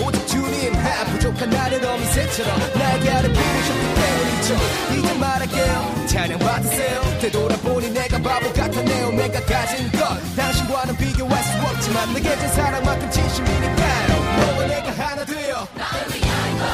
오직 0.05 0.26
주님 0.26 0.74
하 0.74 1.05
부족한 1.07 1.51
나를 1.51 1.84
어미새처럼 1.84 2.59
나에게 2.74 3.09
하는 3.11 3.32
부르셨기 3.32 3.95
때문이죠. 3.95 4.99
이제 4.99 5.14
말할게요. 5.18 5.95
찬양 6.07 6.38
받으세요. 6.38 7.01
되돌아보니 7.20 7.91
내가 7.91 8.18
바보 8.18 8.53
같았네요 8.53 9.11
내가 9.12 9.41
가진 9.45 9.91
것. 9.93 10.36
당신과는 10.36 10.97
비교할 10.97 11.43
수 11.45 11.59
없지만 11.61 12.14
내게 12.14 12.36
준 12.38 12.49
사랑만큼 12.49 13.11
진심이니까요. 13.11 14.09
너와 14.41 14.66
내가 14.66 14.91
하나 14.93 15.24
되어. 15.24 15.68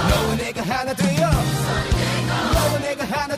너와 0.09 0.37
내가 0.37 0.63
하나 0.63 0.95
되어. 0.95 1.31
너와 2.55 2.79
내가 2.81 3.05
하나 3.05 3.36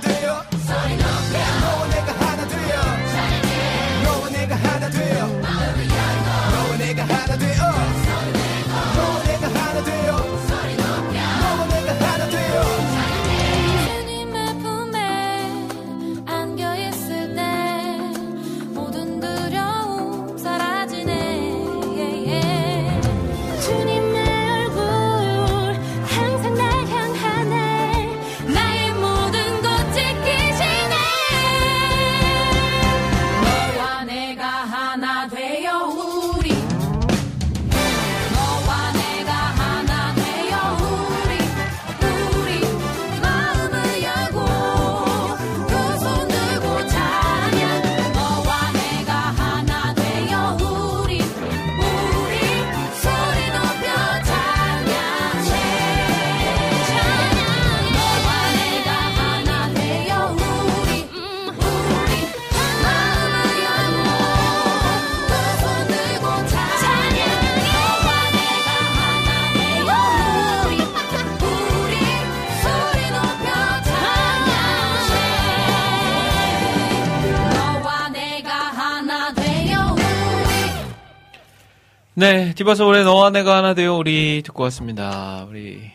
네, 82.19 82.53
디바서 82.57 82.85
올해 82.85 83.05
너와 83.05 83.31
내가 83.31 83.59
하나 83.59 83.75
되어 83.75 83.95
우리 83.95 84.43
듣고 84.45 84.65
왔습니다. 84.65 85.47
우리 85.49 85.89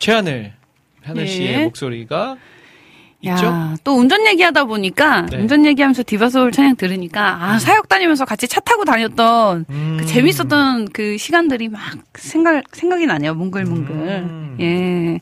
최하늘 0.00 0.52
하늘 1.00 1.26
네. 1.26 1.30
씨의 1.30 1.62
목소리가 1.62 2.38
있죠? 3.20 3.46
야, 3.46 3.76
또 3.84 3.92
운전 3.92 4.26
얘기하다 4.26 4.64
보니까 4.64 5.26
네. 5.26 5.36
운전 5.36 5.64
얘기하면서 5.64 6.02
디바소울 6.04 6.50
찬양 6.50 6.74
들으니까 6.74 7.38
아 7.40 7.58
사역 7.60 7.88
다니면서 7.88 8.24
같이 8.24 8.48
차 8.48 8.58
타고 8.58 8.84
다녔던 8.84 9.66
음. 9.70 9.96
그 10.00 10.06
재밌었던 10.06 10.88
그 10.92 11.16
시간들이 11.16 11.68
막 11.68 11.80
생각 12.14 12.64
생각이 12.72 13.06
나네요. 13.06 13.34
뭉글뭉글. 13.34 13.94
음. 13.94 14.56
예. 14.58 15.20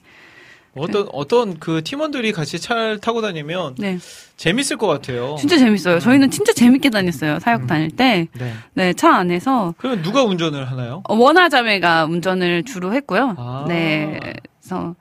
어떤 0.77 1.09
어떤 1.13 1.59
그 1.59 1.83
팀원들이 1.83 2.33
같이 2.33 2.61
차를 2.61 3.01
타고 3.01 3.21
다니면 3.23 3.75
네. 3.79 3.99
재밌을 4.37 4.77
것 4.77 4.87
같아요. 4.87 5.37
진짜 5.39 5.59
재밌어요. 5.59 5.99
저희는 5.99 6.31
진짜 6.31 6.53
재밌게 6.53 6.91
다녔어요. 6.91 7.41
사역 7.41 7.67
다닐 7.67 7.91
때. 7.91 8.29
네. 8.39 8.55
네, 8.75 8.93
차 8.93 9.15
안에서 9.17 9.75
그러면 9.79 10.03
누가 10.03 10.23
운전을 10.23 10.71
하나요? 10.71 11.03
어, 11.09 11.15
원화 11.17 11.49
자매가 11.49 12.05
운전을 12.07 12.63
주로 12.65 12.95
했고요. 12.95 13.35
아. 13.37 13.65
네. 13.67 14.21
그래서 14.61 14.95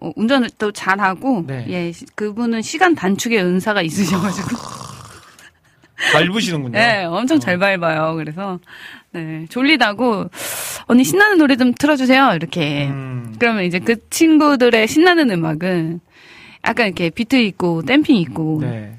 어, 0.00 0.12
운전을 0.14 0.50
또 0.58 0.70
잘하고 0.70 1.44
네. 1.48 1.66
예, 1.68 1.90
시- 1.92 2.06
그분은 2.14 2.62
시간 2.62 2.94
단축의 2.94 3.42
은사가 3.42 3.82
있으셔 3.82 4.20
가지고 4.20 4.48
밟으시는군요. 6.12 6.72
네, 6.78 7.04
엄청 7.04 7.40
잘 7.40 7.58
밟아요. 7.58 8.14
그래서 8.14 8.60
네, 9.12 9.46
졸리다고 9.48 10.30
언니 10.86 11.04
신나는 11.04 11.38
노래 11.38 11.56
좀 11.56 11.72
틀어주세요. 11.74 12.32
이렇게 12.34 12.88
음. 12.88 13.34
그러면 13.38 13.64
이제 13.64 13.78
그 13.78 13.96
친구들의 14.10 14.86
신나는 14.86 15.30
음악은 15.30 16.00
약간 16.66 16.86
이렇게 16.86 17.10
비트 17.10 17.36
있고 17.36 17.82
damping 17.82 18.16
있고 18.16 18.58
네. 18.62 18.94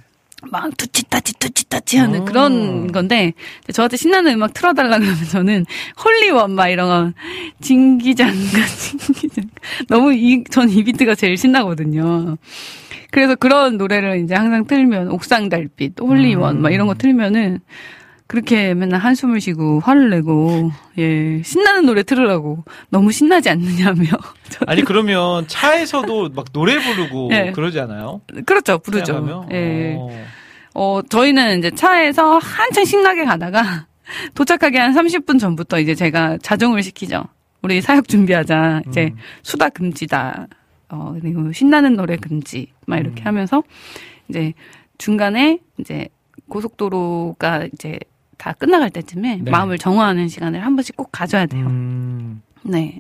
막 0.52 0.76
투치타치 0.78 1.34
투치타치 1.38 1.98
하는 1.98 2.22
음. 2.22 2.26
그런 2.26 2.92
건데 2.92 3.34
저한테 3.74 3.98
신나는 3.98 4.34
음악 4.34 4.54
틀어달라 4.54 4.98
그러면 4.98 5.16
저는 5.26 5.66
Holy 6.04 6.33
One 6.33 6.56
막 6.56 6.70
이런 6.70 6.88
거 6.88 7.12
진기장가 7.62 8.34
진기장 8.78 9.44
너무 9.90 10.14
이 10.14 10.44
전 10.50 10.70
이 10.70 10.84
비트가 10.84 11.16
제일 11.16 11.36
신나거든요. 11.38 12.38
그래서 13.12 13.36
그런 13.36 13.78
노래를 13.78 14.24
이제 14.24 14.34
항상 14.34 14.66
틀면 14.66 15.10
옥상 15.10 15.50
달빛 15.50 16.00
Holy 16.00 16.33
One 16.33 16.58
음. 16.58 16.62
막 16.62 16.72
이런 16.74 16.88
거 16.88 16.94
틀면은 16.96 17.60
그렇게 18.30 18.76
맨날 18.76 19.00
한숨을 19.00 19.42
쉬고 19.42 19.80
화를 19.80 20.12
내고 20.12 20.72
예 21.00 21.42
신나는 21.42 21.88
노래 21.88 22.04
틀으라고 22.04 22.64
너무 22.90 23.12
신나지 23.12 23.50
않느냐며 23.50 24.06
아니 24.68 24.84
그러면 24.84 25.48
차에서도 25.48 26.30
막 26.30 26.54
노래 26.54 26.78
부르고 26.78 27.30
네. 27.30 27.52
그러지 27.52 27.80
않아요? 27.80 28.22
그렇죠 28.46 28.78
부르죠 28.78 29.14
생각하면? 29.14 29.52
예 29.52 29.96
어. 29.98 30.26
어, 30.76 31.02
저희는 31.02 31.60
이제 31.60 31.72
차에서 31.72 32.38
한창 32.38 32.86
신나게 32.86 33.26
가다가 33.26 33.88
도착하기 34.36 34.78
한 34.78 34.94
30분 34.94 35.40
전부터 35.40 35.80
이제 35.80 35.96
제가 35.96 36.38
자정을 36.42 36.84
시키죠. 36.84 37.24
우리 37.62 37.82
사역 37.82 38.08
준비하자. 38.08 38.84
이제 38.88 39.12
음. 39.14 39.18
수다 39.44 39.70
금지다. 39.70 40.48
어, 40.90 41.16
그리고 41.20 41.52
신나는 41.52 41.96
노래 41.96 42.16
금지. 42.16 42.68
막 42.86 42.98
이렇게 42.98 43.24
음. 43.24 43.28
하면서 43.28 43.64
이제 44.30 44.54
중간에 44.98 45.60
이제 45.80 46.08
고속도로가 46.48 47.68
이제 47.74 48.00
다 48.40 48.54
끝나갈 48.54 48.90
때쯤에 48.90 49.42
네. 49.42 49.52
마음을 49.52 49.78
정화하는 49.78 50.30
시간을 50.30 50.66
한 50.66 50.76
번씩 50.76 50.96
꼭 50.96 51.10
가져야 51.12 51.46
돼요. 51.46 51.68
음. 51.68 52.42
네. 52.64 53.00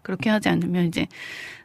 그렇게 0.00 0.30
하지 0.30 0.48
않으면 0.48 0.86
이제 0.86 1.06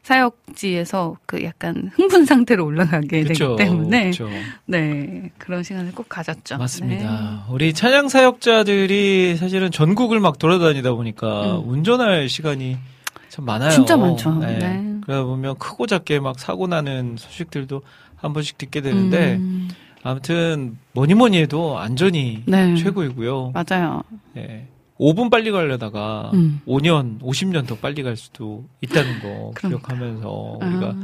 사역지에서 0.03 1.17
그 1.25 1.43
약간 1.43 1.89
흥분 1.95 2.25
상태로 2.25 2.63
올라가게 2.65 3.23
그쵸. 3.23 3.55
되기 3.55 3.69
때문에 3.69 4.11
그쵸. 4.11 4.29
네 4.65 5.31
그런 5.37 5.63
시간을 5.63 5.93
꼭 5.93 6.07
가졌죠. 6.07 6.57
맞습니다. 6.57 7.45
우리 7.49 7.73
찬양 7.73 8.09
사역자들이 8.09 9.37
사실은 9.37 9.71
전국을 9.71 10.19
막 10.19 10.37
돌아다니다 10.37 10.93
보니까 10.93 11.57
음. 11.57 11.69
운전할 11.69 12.29
시간이 12.29 12.77
참 13.29 13.45
많아요. 13.45 13.71
진짜 13.71 13.97
많죠. 13.97 14.35
네. 14.35 14.59
네. 14.59 14.99
그러다 15.01 15.23
보면 15.23 15.57
크고 15.57 15.87
작게 15.87 16.19
막 16.19 16.39
사고 16.39 16.67
나는 16.67 17.15
소식들도 17.17 17.81
한 18.17 18.33
번씩 18.33 18.57
듣게 18.57 18.81
네. 18.81 18.89
되는데 18.89 19.35
음, 19.35 19.69
아무튼 20.07 20.77
뭐니 20.93 21.13
뭐니 21.15 21.37
해도 21.37 21.77
안전이 21.77 22.43
네 22.45 22.75
최고이고요. 22.75 23.51
맞아요. 23.53 24.03
예. 24.37 24.65
5분 24.97 25.29
빨리 25.29 25.51
가려다가 25.51 26.31
음. 26.33 26.61
5년, 26.65 27.19
50년 27.21 27.67
더 27.67 27.75
빨리 27.75 28.01
갈 28.03 28.15
수도 28.15 28.65
있다는 28.81 29.19
거 29.19 29.51
그러니까. 29.53 29.67
기억하면서 29.67 30.59
우리가 30.61 30.95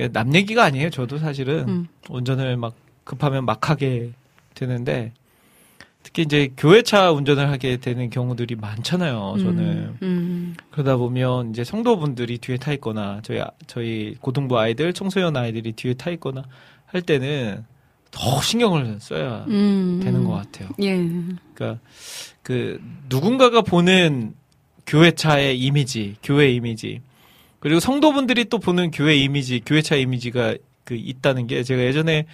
아, 0.00 0.08
남 0.12 0.34
얘기가 0.34 0.64
아니에요. 0.64 0.90
저도 0.90 1.18
사실은 1.18 1.68
음. 1.68 1.88
운전을 2.08 2.56
막 2.56 2.74
급하면 3.04 3.44
막 3.44 3.68
하게 3.68 4.12
되는데 4.54 5.12
특히 6.04 6.22
이제 6.22 6.50
교회차 6.56 7.10
운전을 7.10 7.50
하게 7.50 7.78
되는 7.78 8.08
경우들이 8.10 8.54
많잖아요. 8.54 9.34
저는 9.38 9.58
음, 9.58 9.98
음, 10.02 10.56
그러다 10.70 10.96
보면 10.96 11.50
이제 11.50 11.64
성도분들이 11.64 12.38
뒤에 12.38 12.58
타 12.58 12.72
있거나 12.74 13.18
저희 13.22 13.40
아- 13.40 13.50
저희 13.66 14.14
고등부 14.20 14.56
아이들, 14.58 14.92
청소년 14.92 15.36
아이들이 15.36 15.72
뒤에 15.72 15.94
타 15.94 16.10
있거나 16.10 16.44
할 16.86 17.02
때는 17.02 17.64
더 18.10 18.40
신경을 18.40 18.98
써야 19.00 19.44
음, 19.48 20.00
되는 20.02 20.24
것 20.24 20.32
같아요. 20.32 20.68
예. 20.82 20.96
그러니까 21.54 21.80
그 22.42 22.80
누군가가 23.08 23.60
보는 23.62 24.34
교회차의 24.86 25.58
이미지, 25.58 26.16
교회 26.22 26.50
이미지, 26.50 27.00
그리고 27.58 27.80
성도분들이 27.80 28.44
또 28.46 28.58
보는 28.58 28.90
교회 28.92 29.16
이미지, 29.16 29.60
교회차 29.66 29.96
이미지가 29.96 30.54
그 30.84 30.94
있다는 30.94 31.46
게 31.48 31.62
제가 31.64 31.82
예전에 31.82 32.26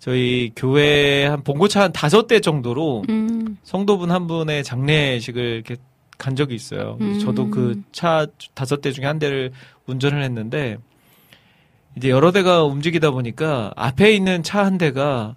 저희 0.00 0.50
교회 0.56 1.26
한 1.26 1.44
봉고차 1.44 1.82
한 1.82 1.92
다섯 1.92 2.26
대 2.26 2.40
정도로 2.40 3.04
음, 3.08 3.56
성도분 3.62 4.10
한 4.10 4.26
분의 4.26 4.64
장례식을 4.64 5.42
이렇게 5.42 5.76
간 6.18 6.34
적이 6.36 6.54
있어요. 6.56 6.96
그래서 6.98 7.14
음. 7.14 7.18
저도 7.20 7.50
그 7.50 7.82
차 7.92 8.26
다섯 8.54 8.80
대 8.80 8.92
중에 8.92 9.04
한 9.06 9.18
대를 9.18 9.52
운전을 9.86 10.22
했는데 10.24 10.76
이제 11.96 12.08
여러 12.10 12.32
대가 12.32 12.64
움직이다 12.64 13.10
보니까 13.10 13.72
앞에 13.76 14.12
있는 14.14 14.42
차 14.42 14.62
한 14.64 14.78
대가 14.78 15.34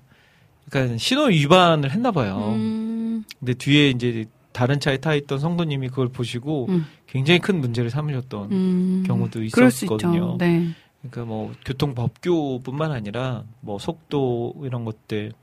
약간 0.68 0.98
신호 0.98 1.26
위반을 1.26 1.92
했나 1.92 2.12
봐요. 2.12 2.54
음, 2.56 3.24
근데 3.40 3.54
뒤에 3.54 3.90
이제 3.90 4.26
다른 4.52 4.80
차에 4.80 4.98
타 4.98 5.14
있던 5.16 5.40
성도님이 5.40 5.90
그걸 5.90 6.10
보시고 6.10 6.68
음. 6.70 6.86
굉장히 7.08 7.40
큰 7.40 7.60
문제를 7.60 7.90
삼으셨던 7.90 8.52
음, 8.52 9.04
경우도. 9.06 9.44
있었거든요. 9.44 10.38
네. 10.40 10.70
그러니까 11.02 11.26
뭐 11.26 11.52
교통 11.66 11.96
법규뿐만 11.96 12.92
아니라 12.92 13.44
뭐 13.62 13.78
속도 13.80 14.54
이런 14.64 14.86
것들 14.86 15.34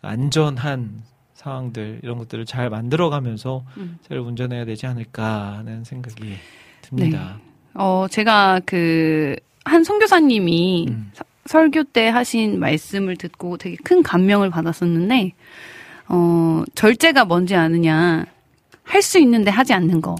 안전한 0.00 1.02
상황들 1.34 2.00
이런 2.02 2.18
것들을 2.18 2.44
잘 2.46 2.70
만들어가면서 2.70 3.64
음. 3.78 3.98
잘 4.08 4.18
운전해야 4.18 4.64
되지 4.64 4.86
않을까 4.86 5.58
하는 5.58 5.82
생각이 5.84 6.34
듭니다. 6.82 7.38
어, 7.74 8.06
제가 8.10 8.60
그, 8.66 9.34
한 9.64 9.84
선교사님이 9.84 10.86
음. 10.88 11.10
서- 11.14 11.24
설교 11.46 11.84
때 11.84 12.08
하신 12.08 12.60
말씀을 12.60 13.16
듣고 13.16 13.56
되게 13.56 13.76
큰 13.82 14.02
감명을 14.02 14.50
받았었는데, 14.50 15.32
어, 16.08 16.62
절제가 16.74 17.24
뭔지 17.24 17.54
아느냐. 17.54 18.24
할 18.84 19.00
수 19.02 19.18
있는데 19.20 19.50
하지 19.50 19.72
않는 19.72 20.00
거. 20.00 20.16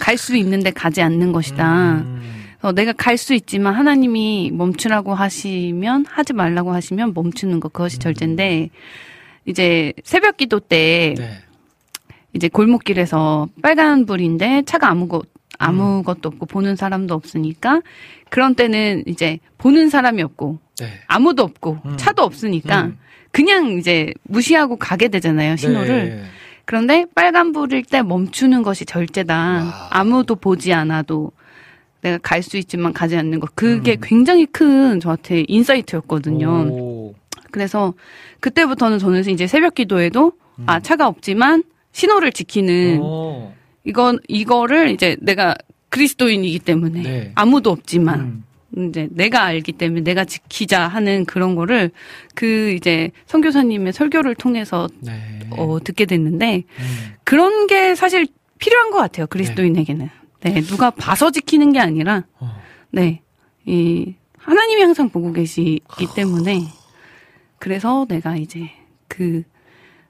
갈 0.00 0.16
수 0.16 0.36
있는데 0.36 0.70
가지 0.70 1.02
않는 1.02 1.32
것이다. 1.32 1.96
음. 1.96 2.44
어, 2.62 2.72
내가 2.72 2.92
갈 2.92 3.16
수 3.16 3.34
있지만 3.34 3.74
하나님이 3.74 4.50
멈추라고 4.52 5.14
하시면 5.14 6.06
하지 6.08 6.32
말라고 6.32 6.72
하시면 6.72 7.12
멈추는 7.14 7.60
것 7.60 7.72
그것이 7.72 7.98
절제인데 7.98 8.70
이제 9.46 9.92
새벽 10.04 10.36
기도 10.36 10.60
때 10.60 11.14
네. 11.16 11.30
이제 12.34 12.48
골목길에서 12.48 13.48
빨간 13.62 14.06
불인데 14.06 14.62
차가 14.66 14.88
아무것 14.90 15.26
아무것도 15.58 16.28
없고 16.28 16.46
보는 16.46 16.76
사람도 16.76 17.14
없으니까 17.14 17.82
그런 18.30 18.54
때는 18.54 19.04
이제 19.06 19.38
보는 19.58 19.88
사람이 19.90 20.22
없고 20.22 20.58
네. 20.80 20.86
아무도 21.06 21.42
없고 21.42 21.78
음. 21.84 21.96
차도 21.96 22.22
없으니까 22.22 22.82
음. 22.84 22.98
그냥 23.32 23.72
이제 23.72 24.12
무시하고 24.22 24.76
가게 24.76 25.08
되잖아요 25.08 25.56
신호를 25.56 26.08
네. 26.08 26.22
그런데 26.64 27.06
빨간 27.14 27.52
불일 27.52 27.82
때 27.82 28.02
멈추는 28.02 28.62
것이 28.62 28.84
절제다. 28.84 29.34
와. 29.34 29.88
아무도 29.90 30.36
보지 30.36 30.74
않아도 30.74 31.32
내가 32.02 32.18
갈 32.18 32.42
수 32.42 32.58
있지만 32.58 32.92
가지 32.92 33.16
않는 33.16 33.40
것. 33.40 33.56
그게 33.56 33.92
음. 33.92 34.00
굉장히 34.02 34.44
큰 34.44 35.00
저한테 35.00 35.44
인사이트였거든요. 35.48 36.68
오. 36.70 37.14
그래서 37.52 37.94
그때부터는 38.40 38.98
저는 38.98 39.26
이제 39.30 39.46
새벽 39.46 39.76
기도에도 39.76 40.32
아, 40.66 40.78
차가 40.80 41.08
없지만 41.08 41.62
신호를 41.92 42.32
지키는 42.32 43.00
오. 43.00 43.52
이건 43.88 44.18
이거를 44.28 44.90
이제 44.90 45.16
내가 45.20 45.56
그리스도인이기 45.88 46.58
때문에 46.58 47.02
네. 47.02 47.32
아무도 47.34 47.70
없지만 47.70 48.44
음. 48.76 48.88
이제 48.90 49.08
내가 49.10 49.44
알기 49.44 49.72
때문에 49.72 50.02
내가 50.02 50.26
지키자 50.26 50.86
하는 50.86 51.24
그런 51.24 51.54
거를 51.54 51.90
그 52.34 52.72
이제 52.72 53.10
선교사님의 53.24 53.94
설교를 53.94 54.34
통해서 54.34 54.88
네. 55.00 55.40
어, 55.50 55.78
듣게 55.82 56.04
됐는데 56.04 56.64
음. 56.66 57.14
그런 57.24 57.66
게 57.66 57.94
사실 57.94 58.26
필요한 58.58 58.90
것 58.90 58.98
같아요. 58.98 59.26
그리스도인에게는. 59.26 60.10
네, 60.42 60.60
누가 60.60 60.90
봐서 60.90 61.30
지키는 61.30 61.72
게 61.72 61.80
아니라, 61.80 62.24
어. 62.38 62.60
네, 62.90 63.22
이 63.66 64.14
하나님이 64.36 64.82
항상 64.82 65.08
보고 65.08 65.32
계시기 65.32 66.06
때문에 66.14 66.60
그래서 67.58 68.06
내가 68.08 68.36
이제 68.36 68.70
그 69.08 69.42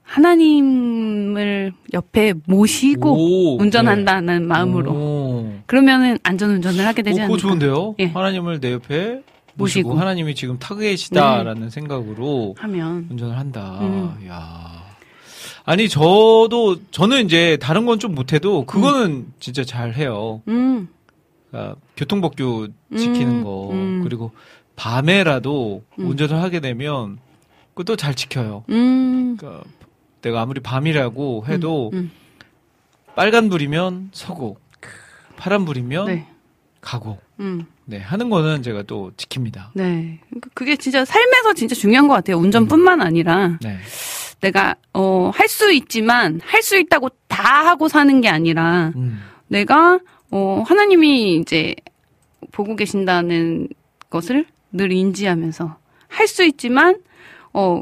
하나님을 0.09 1.73
옆에 1.93 2.33
모시고 2.47 3.13
오, 3.13 3.59
운전한다는 3.61 4.47
마음으로 4.49 4.91
오. 4.93 5.53
그러면은 5.67 6.19
안전 6.23 6.51
운전을 6.51 6.85
하게 6.87 7.03
되지 7.03 7.21
오, 7.21 7.25
않을까? 7.25 7.39
좋은데요? 7.39 7.95
예. 7.99 8.07
하나님을 8.07 8.59
내 8.61 8.73
옆에 8.73 9.21
모시고, 9.55 9.89
모시고. 9.89 9.93
네. 9.95 9.99
하나님이 9.99 10.35
지금 10.35 10.59
타고 10.59 10.81
계시다라는 10.81 11.69
생각으로 11.71 12.55
하면 12.59 13.07
운전을 13.11 13.37
한다. 13.37 13.79
음. 13.83 14.27
야. 14.29 14.83
아니 15.67 15.89
저도 15.91 16.77
저는 16.91 17.27
이제 17.27 17.59
다른 17.61 17.85
건 17.85 17.99
좀 17.99 18.15
못해도 18.15 18.65
그거는 18.65 19.27
진짜 19.41 19.63
잘 19.65 19.93
해요. 19.95 20.41
음, 20.49 20.89
그러니까 21.51 21.77
교통법규 21.99 22.69
지키는 22.97 23.41
음, 23.41 23.45
거 23.45 23.69
음. 23.73 24.01
그리고 24.05 24.31
밤에라도 24.77 25.83
음. 25.99 26.07
운전을 26.11 26.41
하게 26.41 26.61
되면 26.61 27.19
그것도 27.75 27.97
잘 27.97 28.15
지켜요. 28.15 28.65
음, 28.71 29.37
그러니까 29.39 29.65
내가 30.23 30.43
아무리 30.43 30.61
밤이라고 30.61 31.45
해도 31.49 31.91
음, 31.95 32.11
빨간 33.15 33.49
불이면 33.49 34.11
서고 34.13 34.59
파란 35.37 35.65
불이면 35.65 36.07
네, 36.07 36.27
가고 36.81 37.19
음. 37.41 37.67
네 37.85 37.99
하는 37.99 38.29
거는 38.31 38.63
제가 38.63 38.83
또 38.83 39.13
지킵니다. 39.17 39.69
네. 39.75 40.21
그러니까 40.29 40.51
그게 40.55 40.77
진짜 40.77 41.05
삶에서 41.05 41.55
진짜 41.55 41.75
중요한 41.75 42.07
것 42.09 42.15
같아요. 42.15 42.37
운전뿐만 42.39 43.01
아니라 43.01 43.59
네. 43.63 43.79
내가 44.41 44.75
어 44.93 45.31
할 45.35 45.49
수 45.49 45.73
있지만 45.73 46.41
할 46.45 46.63
수 46.63 46.77
있다고 46.79 47.09
다 47.29 47.67
하고 47.67 47.89
사는 47.89 48.21
게 48.21 48.29
아니라 48.29 48.93
음. 48.97 49.21
내가 49.49 49.99
어 50.31 50.63
하나님이 50.67 51.37
이제 51.37 51.75
보고 52.53 52.77
계신다는 52.77 53.69
것을 54.11 54.47
늘 54.73 54.93
인지하면서 54.93 55.77
할 56.09 56.27
수 56.29 56.45
있지만 56.45 57.01
어 57.53 57.81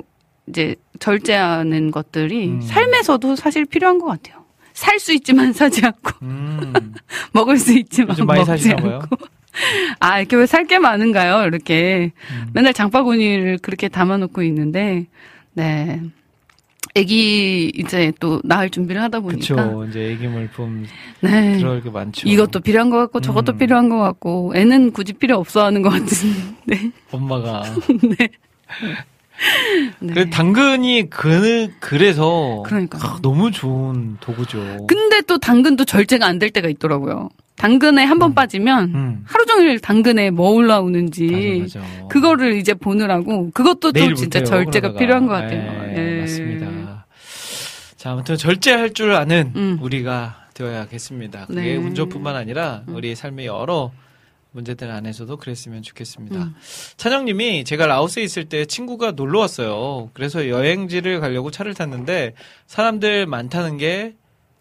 이제 0.48 0.76
절제하는 0.98 1.90
것들이 1.90 2.48
음. 2.48 2.60
삶에서도 2.62 3.36
사실 3.36 3.64
필요한 3.64 3.98
것 3.98 4.06
같아요. 4.06 4.44
살 4.72 4.98
수 5.00 5.12
있지만 5.14 5.52
사지 5.54 5.84
않고 5.86 6.12
음. 6.22 6.72
먹을 7.32 7.56
수 7.58 7.72
있지만 7.78 8.16
먹지 8.26 8.72
않고. 8.72 9.16
아 10.00 10.18
이렇게 10.20 10.36
왜 10.36 10.44
살 10.46 10.66
게 10.66 10.78
많은가요? 10.78 11.46
이렇게 11.46 12.12
음. 12.30 12.50
맨날 12.52 12.74
장바구니를 12.74 13.58
그렇게 13.62 13.88
담아놓고 13.88 14.42
있는데 14.42 15.06
네. 15.54 16.02
애기 16.94 17.70
이제 17.74 18.12
또 18.20 18.40
낳을 18.44 18.70
준비를 18.70 19.00
하다 19.02 19.20
보니까 19.20 19.54
그렇죠. 19.54 19.84
이제 19.86 20.12
애기 20.12 20.26
물품 20.28 20.86
네. 21.20 21.56
들어올 21.58 21.82
게 21.82 21.90
많죠. 21.90 22.26
이것도 22.28 22.60
필요한 22.60 22.88
것 22.90 22.96
같고 22.98 23.20
저것도 23.20 23.52
음. 23.52 23.58
필요한 23.58 23.88
것 23.88 23.98
같고 23.98 24.52
애는 24.54 24.92
굳이 24.92 25.12
필요 25.14 25.36
없어 25.36 25.64
하는 25.64 25.80
것 25.82 25.90
같은데 25.90 26.90
엄마가. 27.10 27.64
네. 28.18 28.28
그 30.14 30.30
당근이 30.30 31.10
그 31.10 31.68
그래서 31.80 32.62
그러니까요. 32.66 33.02
아, 33.02 33.18
너무 33.22 33.50
좋은 33.50 34.16
도구죠. 34.20 34.86
근데 34.86 35.20
또 35.22 35.38
당근도 35.38 35.84
절제가 35.84 36.26
안 36.26 36.38
될 36.38 36.50
때가 36.50 36.68
있더라고요. 36.68 37.28
당근에 37.56 38.04
한번 38.04 38.34
빠지면 38.34 38.94
음. 38.94 39.24
하루 39.24 39.46
종일 39.46 39.78
당근에 39.80 40.28
뭐 40.30 40.50
올라오는지 40.50 41.60
맞아, 41.62 41.78
맞아. 41.80 42.08
그거를 42.08 42.56
이제 42.58 42.74
보느라고 42.74 43.50
그것도 43.52 43.92
또 43.92 44.14
진짜 44.14 44.40
못해요, 44.40 44.44
절제가 44.44 44.88
그러다가. 44.88 44.98
필요한 44.98 45.26
것 45.26 45.32
같아요. 45.32 45.72
네, 45.86 46.16
예. 46.16 46.20
맞습니다. 46.20 47.06
자, 47.96 48.12
아무튼 48.12 48.36
절제할 48.36 48.92
줄 48.92 49.12
아는 49.14 49.52
음. 49.56 49.78
우리가 49.80 50.44
되어야겠습니다. 50.52 51.46
그게 51.46 51.60
네. 51.62 51.76
운전뿐만 51.76 52.36
아니라 52.36 52.82
우리의 52.88 53.16
삶의 53.16 53.46
여러 53.46 53.90
문제들 54.56 54.90
안에서도 54.90 55.36
그랬으면 55.36 55.82
좋겠습니다. 55.82 56.36
음. 56.36 56.54
찬영님이 56.96 57.64
제가 57.64 57.86
라오스에 57.86 58.22
있을 58.22 58.46
때 58.46 58.64
친구가 58.64 59.12
놀러 59.12 59.40
왔어요. 59.40 60.10
그래서 60.14 60.48
여행지를 60.48 61.20
가려고 61.20 61.50
차를 61.50 61.74
탔는데 61.74 62.34
사람들 62.66 63.26
많다는 63.26 63.76
게 63.76 64.14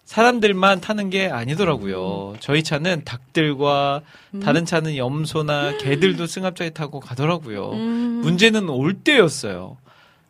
사람들만 0.03 0.81
타는 0.81 1.09
게 1.09 1.30
아니더라고요. 1.30 2.35
저희 2.39 2.61
차는 2.61 3.05
닭들과 3.05 4.01
음. 4.35 4.39
다른 4.39 4.63
차는 4.65 4.97
염소나 4.97 5.77
개들도 5.77 6.27
승합차에 6.27 6.72
타고 6.72 6.99
가더라고요. 6.99 7.72
음. 7.72 8.22
문제는 8.22 8.69
올 8.69 8.93
때였어요. 8.93 9.77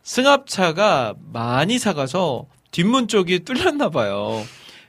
승합차가 0.02 1.14
많이 1.32 1.78
사가서 1.78 2.46
뒷문 2.70 3.08
쪽이 3.08 3.40
뚫렸나 3.40 3.90
봐요. 3.90 4.42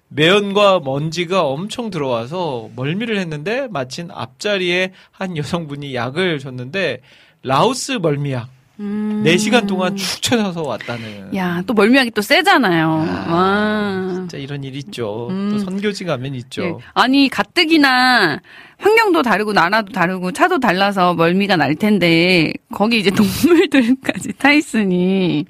매연과 0.09 0.81
먼지가 0.81 1.43
엄청 1.43 1.89
들어와서 1.89 2.69
멀미를 2.75 3.17
했는데 3.17 3.67
마침 3.69 4.09
앞자리에 4.11 4.93
한 5.11 5.35
여성분이 5.37 5.93
약을 5.93 6.39
줬는데 6.39 7.01
라오스 7.43 7.99
멀미약 8.01 8.49
음. 8.79 9.23
4시간 9.25 9.67
동안 9.67 9.95
축 9.95 10.21
쳐져서 10.21 10.61
왔다는. 10.61 11.35
야, 11.35 11.63
또 11.65 11.73
멀미하기 11.73 12.11
또 12.11 12.21
세잖아요. 12.21 13.07
아, 13.09 13.33
와. 13.33 14.13
진짜 14.13 14.37
이런 14.37 14.63
일 14.63 14.75
있죠. 14.75 15.27
음. 15.31 15.49
또 15.51 15.59
선교지 15.59 16.05
가면 16.05 16.35
있죠. 16.35 16.63
예. 16.63 16.73
아니, 16.93 17.27
가뜩이나 17.27 18.39
환경도 18.77 19.23
다르고 19.23 19.53
나라도 19.53 19.91
다르고 19.91 20.31
차도 20.31 20.59
달라서 20.59 21.15
멀미가 21.15 21.55
날 21.55 21.73
텐데 21.75 22.53
거기 22.71 22.99
이제 22.99 23.09
동물들까지 23.09 24.33
타 24.37 24.51
있으니 24.51 25.45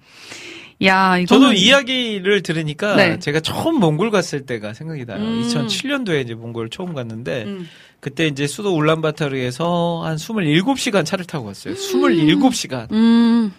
야, 0.84 1.18
이거 1.18 1.28
저도 1.36 1.54
이야기를 1.54 2.44
들으니까 2.44 2.96
네. 2.96 3.20
제가 3.20 3.40
처음 3.40 3.80
몽골 3.80 4.12
갔을 4.12 4.46
때가 4.46 4.74
생각이 4.74 5.06
나요. 5.06 5.20
음. 5.20 5.42
2007년도에 5.42 6.24
이제 6.24 6.36
몽골 6.36 6.70
처음 6.70 6.94
갔는데 6.94 7.44
음. 7.46 7.68
그때 8.00 8.28
이제 8.28 8.46
수도 8.46 8.76
울란바타르에서 8.76 10.04
한 10.06 10.18
27시간 10.18 11.04
차를 11.06 11.26
타고 11.26 11.46
갔어요. 11.46 11.74
27시간. 11.74 12.92
음. 12.92 13.52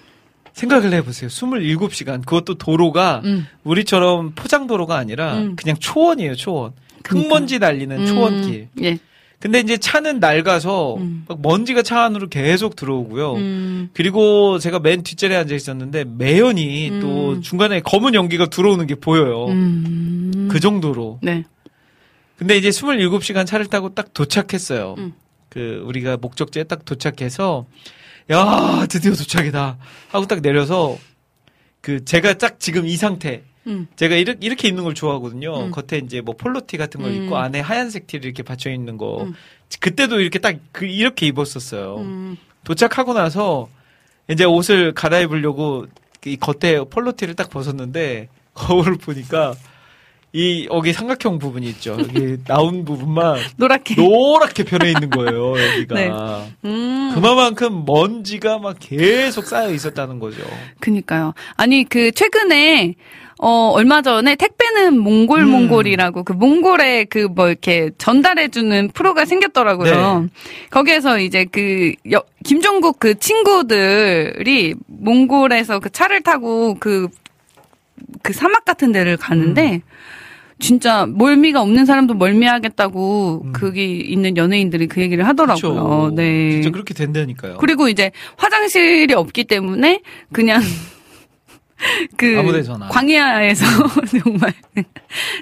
생각을 0.53 0.93
해보세요. 0.93 1.29
27시간. 1.29 2.25
그것도 2.25 2.55
도로가 2.55 3.23
음. 3.25 3.47
우리처럼 3.65 4.33
포장도로가 4.35 4.97
아니라 4.97 5.39
음. 5.39 5.57
그냥 5.57 5.77
초원이에요, 5.79 6.37
초원. 6.37 6.73
그러니까. 7.03 7.35
흙먼지 7.35 7.59
날리는 7.59 7.97
음. 8.01 8.07
초원길. 8.07 8.69
예. 8.83 8.99
근데 9.41 9.61
이제 9.61 9.77
차는 9.77 10.19
낡아서 10.19 10.97
음. 10.97 11.25
막 11.29 11.41
먼지가 11.41 11.83
차 11.83 12.03
안으로 12.03 12.29
계속 12.29 12.75
들어오고요. 12.75 13.35
음. 13.35 13.91
그리고 13.93 14.59
제가 14.59 14.81
맨 14.81 15.05
뒷자리에 15.05 15.37
앉아 15.37 15.55
있었는데 15.55 16.05
매연이 16.05 16.91
음. 16.91 17.01
또 17.01 17.41
중간에 17.41 17.81
검은 17.81 18.15
연기가 18.15 18.47
들어오는 18.47 18.85
게 18.89 18.97
보여요. 18.97 19.47
음. 19.47 20.49
그 20.51 20.59
정도로. 20.59 21.21
네. 21.23 21.45
근데 22.37 22.57
이제 22.57 22.71
27시간 22.71 23.47
차를 23.47 23.67
타고 23.67 23.95
딱 23.95 24.13
도착했어요. 24.13 24.97
음. 24.99 25.13
그 25.49 25.83
우리가 25.85 26.17
목적지에 26.17 26.65
딱 26.65 26.85
도착해서 26.85 27.67
야 28.31 28.87
드디어 28.91 29.13
도착이다 29.13 29.79
하고 30.09 30.27
딱 30.27 30.41
내려서 30.43 30.99
그 31.81 32.05
제가 32.05 32.35
딱 32.35 32.61
지금 32.61 32.87
이 32.87 32.97
상태 32.97 33.45
음. 33.69 33.87
제가 33.97 34.17
이렇게, 34.17 34.39
이렇게 34.45 34.69
입는 34.69 34.85
걸 34.85 34.95
좋아하거든요. 34.95 35.67
음. 35.67 35.71
겉에 35.71 36.01
이제 36.05 36.21
뭐 36.21 36.35
폴로티 36.37 36.77
같은 36.77 37.01
걸 37.03 37.13
음. 37.13 37.25
입고 37.25 37.37
안에 37.37 37.61
하얀색 37.61 38.07
티를 38.07 38.25
이렇게 38.27 38.43
받쳐 38.43 38.71
있는 38.71 38.97
거. 38.97 39.23
음. 39.25 39.35
그때도 39.81 40.21
이렇게 40.21 40.39
딱 40.39 40.57
그 40.73 40.87
이렇게 40.87 41.27
입었었어요. 41.27 41.97
음. 41.99 42.37
도착하고 42.65 43.13
나서 43.15 43.69
이제 44.31 44.45
옷을 44.45 44.93
갈아입으려고 44.93 45.87
이 46.27 46.37
겉에 46.37 46.83
폴로티를 46.91 47.35
딱 47.35 47.49
벗었는데 47.51 48.29
거울을 48.55 48.97
보니까 48.97 49.55
이 50.35 50.69
여기 50.71 50.93
삼각형 50.93 51.39
부분이 51.39 51.67
있죠. 51.71 51.97
여기 51.99 52.37
나온 52.45 52.85
부분만 52.85 53.39
노랗게. 53.57 53.95
노랗게 53.95 54.65
변해 54.65 54.89
있는 54.91 55.09
거예요. 55.09 55.55
여기가 55.59 55.95
네. 55.95 56.11
음. 56.67 57.13
그만큼 57.15 57.85
먼지가 57.87 58.59
막 58.59 58.77
계속 58.79 59.47
쌓여 59.47 59.71
있었다는 59.73 60.19
거죠. 60.19 60.43
그니까요. 60.81 61.33
아니, 61.57 61.85
그, 61.85 62.13
최근에, 62.13 62.95
어, 63.41 63.71
얼마 63.73 64.03
전에 64.03 64.35
택배는 64.35 64.99
몽골 64.99 65.41
음. 65.43 65.51
몽골이라고 65.51 66.25
그 66.25 66.33
몽골에 66.33 67.05
그 67.05 67.29
뭐 67.29 67.49
이렇게 67.49 67.91
전달해주는 67.99 68.91
프로가 68.95 69.25
생겼더라고요. 69.25 70.21
네. 70.23 70.29
거기에서 70.71 71.21
이제 71.21 71.45
그, 71.45 71.93
여- 72.13 72.25
김종국 72.45 72.99
그 72.99 73.19
친구들이 73.19 74.75
몽골에서 74.87 75.79
그 75.81 75.91
차를 75.91 76.23
타고 76.23 76.77
그, 76.81 77.09
그 78.23 78.33
사막 78.33 78.65
같은 78.65 78.91
데를 78.93 79.17
가는데, 79.17 79.75
음. 79.75 79.81
진짜 80.61 81.07
멀미가 81.07 81.63
없는 81.63 81.87
사람도 81.87 82.15
멀미하겠다고 82.15 83.43
음. 83.45 83.53
거기 83.53 83.99
있는 84.01 84.37
연예인들이 84.37 84.89
그 84.89 85.01
얘기를 85.01 85.25
하더라고요. 85.29 85.61
그렇죠. 85.75 86.13
네. 86.17 86.51
진짜 86.55 86.71
그렇게 86.71 86.95
된다니까요. 86.95 87.59
그리고 87.59 87.89
이제 87.89 88.11
화장실이 88.37 89.15
없기 89.15 89.45
때문에 89.45 90.01
그냥 90.33 90.61
그. 92.17 92.35
광야에서 92.91 93.65
정말 94.23 94.53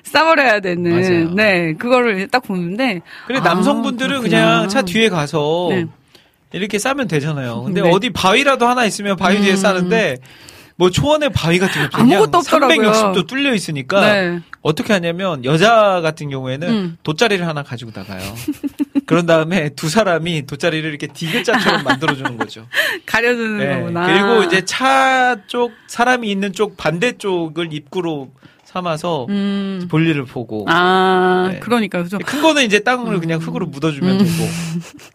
싸버려야 0.03 0.61
되는 0.61 0.91
맞아요. 0.91 1.31
네 1.35 1.73
그거를 1.75 2.29
딱 2.29 2.41
보는데 2.41 3.01
그래 3.27 3.39
아, 3.39 3.43
남성분들은 3.43 4.21
그렇구나. 4.21 4.29
그냥 4.29 4.69
차 4.69 4.83
뒤에 4.83 5.09
가서 5.09 5.69
네. 5.71 5.87
이렇게 6.53 6.79
싸면 6.79 7.09
되잖아요. 7.09 7.63
근데 7.65 7.83
네. 7.83 7.91
어디 7.91 8.11
바위라도 8.11 8.67
하나 8.67 8.85
있으면 8.85 9.17
바위 9.17 9.41
뒤에 9.41 9.53
음. 9.53 9.57
싸는데 9.57 10.17
뭐 10.79 10.91
초원에 10.91 11.31
바위 11.31 11.59
같은 11.59 11.83
게 11.83 11.89
아무것도 11.93 12.39
없더라고요. 12.39 12.93
360도 12.93 13.27
뚫려 13.27 13.55
있으니까 13.55 14.01
네. 14.13 14.41
어떻게 14.61 14.93
하냐면 14.93 15.45
여자 15.45 16.01
같은 16.03 16.29
경우에는 16.29 16.69
음. 16.69 16.97
돗자리를 17.03 17.47
하나 17.47 17.63
가지고 17.63 17.93
나가요. 17.95 18.21
그런 19.07 19.25
다음에 19.25 19.71
두 19.71 19.89
사람이 19.89 20.47
돗자리를 20.47 20.89
이렇게 20.89 21.07
디귿자처럼 21.07 21.83
만들어주는 21.85 22.37
거죠. 22.37 22.67
가려주는 23.07 23.59
네. 23.59 23.75
거구나. 23.81 24.07
그리고 24.07 24.43
이제 24.43 24.65
차 24.65 25.37
쪽 25.47 25.73
사람이 25.87 26.31
있는 26.31 26.53
쪽 26.53 26.77
반대쪽을 26.77 27.73
입구로 27.73 28.31
삼아서 28.77 29.27
음. 29.31 29.87
볼일을 29.91 30.27
보고 30.27 30.67
아 30.69 31.49
네. 31.51 31.61
그러니까 31.61 32.03
그죠. 32.03 32.19
큰 32.19 32.43
거는 32.43 32.65
이제 32.65 32.81
땅을 32.81 33.21
그냥 33.21 33.41
흙으로 33.41 33.67
묻어주면 33.67 34.11
음. 34.11 34.19
되고. 34.19 34.51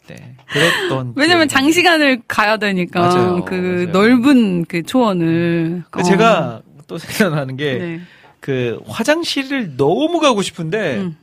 네. 0.08 0.36
그랬던. 0.48 1.14
왜냐면 1.16 1.48
기억이 1.48 1.64
장시간을 1.64 2.22
가야 2.28 2.58
되니까 2.58 3.00
맞아요. 3.00 3.46
그 3.46 3.54
맞아요. 3.54 3.86
넓은 3.92 4.66
그 4.66 4.82
초원을. 4.84 5.84
그 5.92 6.04
제가 6.04 6.62
또 6.88 6.98
생각나는 7.00 7.56
게, 7.56 7.74
네. 7.78 8.02
그 8.40 8.80
화장실을 8.88 9.78
너무 9.78 10.20
가고 10.20 10.42
싶은데, 10.42 10.98
음. 10.98 11.16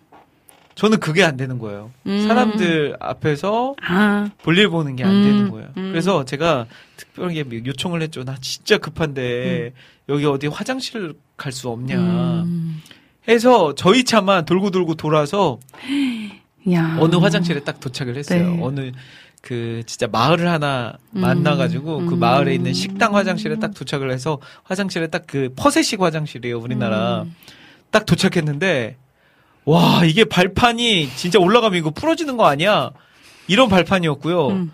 저는 0.76 1.00
그게 1.00 1.24
안 1.24 1.36
되는 1.36 1.58
거예요. 1.58 1.90
음. 2.06 2.26
사람들 2.26 2.96
앞에서 3.00 3.74
아 3.82 4.30
볼일 4.44 4.68
보는 4.68 4.94
게안 4.94 5.10
음. 5.10 5.22
되는 5.24 5.50
거예요. 5.50 5.68
음. 5.76 5.90
그래서 5.90 6.24
제가 6.24 6.66
특별하게 6.96 7.44
요청을 7.66 8.00
했죠. 8.00 8.24
나 8.24 8.36
진짜 8.40 8.78
급한데, 8.78 9.72
여기 10.08 10.24
어디 10.26 10.46
화장실 10.46 11.14
갈 11.36 11.52
수 11.52 11.68
없냐. 11.68 11.96
음. 11.96 12.82
해서 13.28 13.74
저희 13.74 14.04
차만 14.04 14.44
돌고 14.46 14.70
돌고 14.70 14.94
돌아서 14.94 15.58
야. 16.72 16.96
어느 17.00 17.16
화장실에 17.16 17.60
딱 17.60 17.78
도착을 17.80 18.16
했어요. 18.16 18.50
네. 18.54 18.58
어느 18.62 18.92
그 19.42 19.82
진짜 19.86 20.06
마을을 20.08 20.48
하나 20.48 20.94
음. 21.14 21.20
만나가지고 21.20 22.06
그 22.06 22.14
음. 22.14 22.18
마을에 22.18 22.54
있는 22.54 22.72
식당 22.72 23.14
화장실에 23.14 23.56
딱 23.56 23.72
도착을 23.74 24.10
해서 24.10 24.40
화장실에 24.64 25.06
딱 25.08 25.24
그 25.28 25.52
퍼세식 25.56 26.00
화장실이에요 26.00 26.58
우리나라 26.58 27.22
음. 27.22 27.34
딱 27.90 28.04
도착했는데 28.04 28.96
와 29.64 30.04
이게 30.04 30.24
발판이 30.24 31.10
진짜 31.14 31.38
올라가면 31.38 31.78
이거 31.78 31.90
부러지는 31.90 32.36
거 32.36 32.46
아니야 32.46 32.90
이런 33.46 33.68
발판이었고요 33.68 34.48
음. 34.48 34.72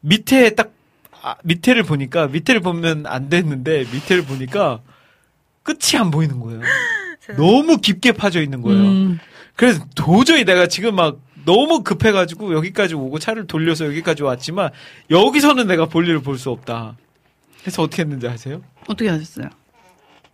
밑에 0.00 0.54
딱 0.54 0.72
아, 1.22 1.36
밑에를 1.44 1.82
보니까 1.84 2.26
밑에를 2.26 2.60
보면 2.60 3.06
안 3.06 3.28
됐는데 3.28 3.84
밑에를 3.92 4.24
보니까 4.24 4.80
끝이 5.62 5.98
안 5.98 6.10
보이는 6.10 6.40
거예요 6.40 6.60
너무 7.36 7.78
깊게 7.78 8.12
파져 8.12 8.42
있는 8.42 8.60
거예요 8.62 8.80
음. 8.80 9.18
그래서 9.54 9.84
도저히 9.94 10.44
내가 10.44 10.66
지금 10.66 10.96
막 10.96 11.18
너무 11.44 11.82
급해가지고 11.82 12.54
여기까지 12.54 12.94
오고 12.94 13.18
차를 13.18 13.46
돌려서 13.46 13.84
여기까지 13.86 14.22
왔지만 14.22 14.70
여기서는 15.10 15.66
내가 15.66 15.86
볼일을 15.86 16.20
볼 16.22 16.38
수 16.38 16.50
없다. 16.50 16.96
그래서 17.60 17.82
어떻게 17.82 18.02
했는지 18.02 18.28
아세요? 18.28 18.62
어떻게 18.86 19.08
하셨어요? 19.10 19.50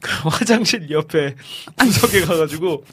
그 0.01 0.29
화장실 0.29 0.89
옆에 0.91 1.35
구석에 1.77 2.21
가가지고 2.21 2.85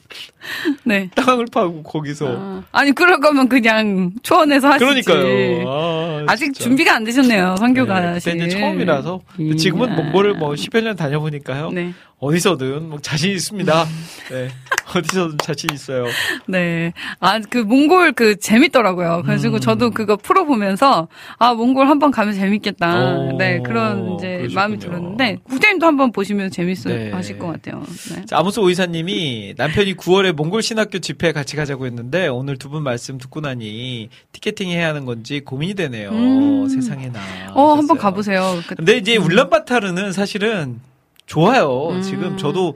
네. 0.84 1.08
땅을 1.14 1.46
파고 1.52 1.82
거기서 1.84 2.26
아, 2.36 2.62
아니 2.72 2.92
그럴 2.92 3.20
거면 3.20 3.48
그냥 3.48 4.10
초원에서 4.22 4.68
하시지. 4.68 4.84
그러니까요. 5.04 6.24
아, 6.26 6.34
진짜. 6.36 6.64
준비가 6.64 6.94
안 6.96 7.04
되셨네요, 7.04 7.56
성교가 7.58 8.00
네, 8.00 8.20
씨. 8.20 8.30
그때 8.30 8.44
이제 8.46 8.58
처음이라서 8.58 9.20
근데 9.36 9.56
지금은. 9.56 9.94
몽골을 9.94 10.34
뭐 10.34 10.50
10여 10.54 10.82
년 10.82 10.96
다녀보니까요. 10.96 11.70
네, 11.70 11.92
어디서든 12.18 12.88
뭐 12.88 12.98
자신 13.00 13.30
있습니다. 13.32 13.84
네. 14.30 14.48
어디서든 14.94 15.38
자신 15.38 15.70
있어요. 15.72 16.06
네. 16.46 16.92
아, 17.20 17.38
그 17.50 17.58
몽골 17.58 18.12
그 18.12 18.36
재밌더라고요. 18.38 19.22
그래가지고 19.24 19.56
음. 19.56 19.60
저도 19.60 19.90
그거 19.90 20.16
풀어 20.16 20.44
보면서 20.44 21.08
아 21.38 21.54
몽골 21.54 21.88
한번 21.88 22.10
가면 22.10 22.34
재밌겠다. 22.34 23.16
오, 23.16 23.36
네, 23.36 23.60
그런 23.64 24.14
이제 24.14 24.28
그러셨군요. 24.38 24.54
마음이 24.54 24.78
들었는데 24.78 25.38
국장님도 25.44 25.86
한번 25.86 26.12
보시면 26.12 26.50
재밌어 26.50 26.90
네. 26.96 27.10
하실 27.12 27.38
것 27.38 27.46
같아요. 27.48 27.82
네. 28.14 28.24
자, 28.26 28.38
아무소 28.38 28.68
의사님이 28.68 29.54
남편이 29.56 29.94
9월에 29.94 30.32
몽골 30.32 30.62
신학교 30.62 30.98
집회 30.98 31.32
같이 31.32 31.56
가자고 31.56 31.86
했는데 31.86 32.26
오늘 32.28 32.56
두 32.56 32.68
분 32.68 32.82
말씀 32.82 33.18
듣고 33.18 33.40
나니 33.40 34.08
티켓팅 34.32 34.68
해야 34.70 34.88
하는 34.88 35.04
건지 35.04 35.40
고민이 35.40 35.74
되네요. 35.74 36.10
음. 36.10 36.68
세상에나. 36.68 37.20
어, 37.54 37.74
한번 37.74 37.96
하셨어요. 37.96 37.98
가보세요. 38.00 38.60
그- 38.68 38.74
근데 38.76 38.96
이제 38.96 39.16
울란바타르는 39.16 40.12
사실은 40.12 40.80
좋아요. 41.26 41.88
음. 41.90 42.02
지금 42.02 42.36
저도 42.36 42.74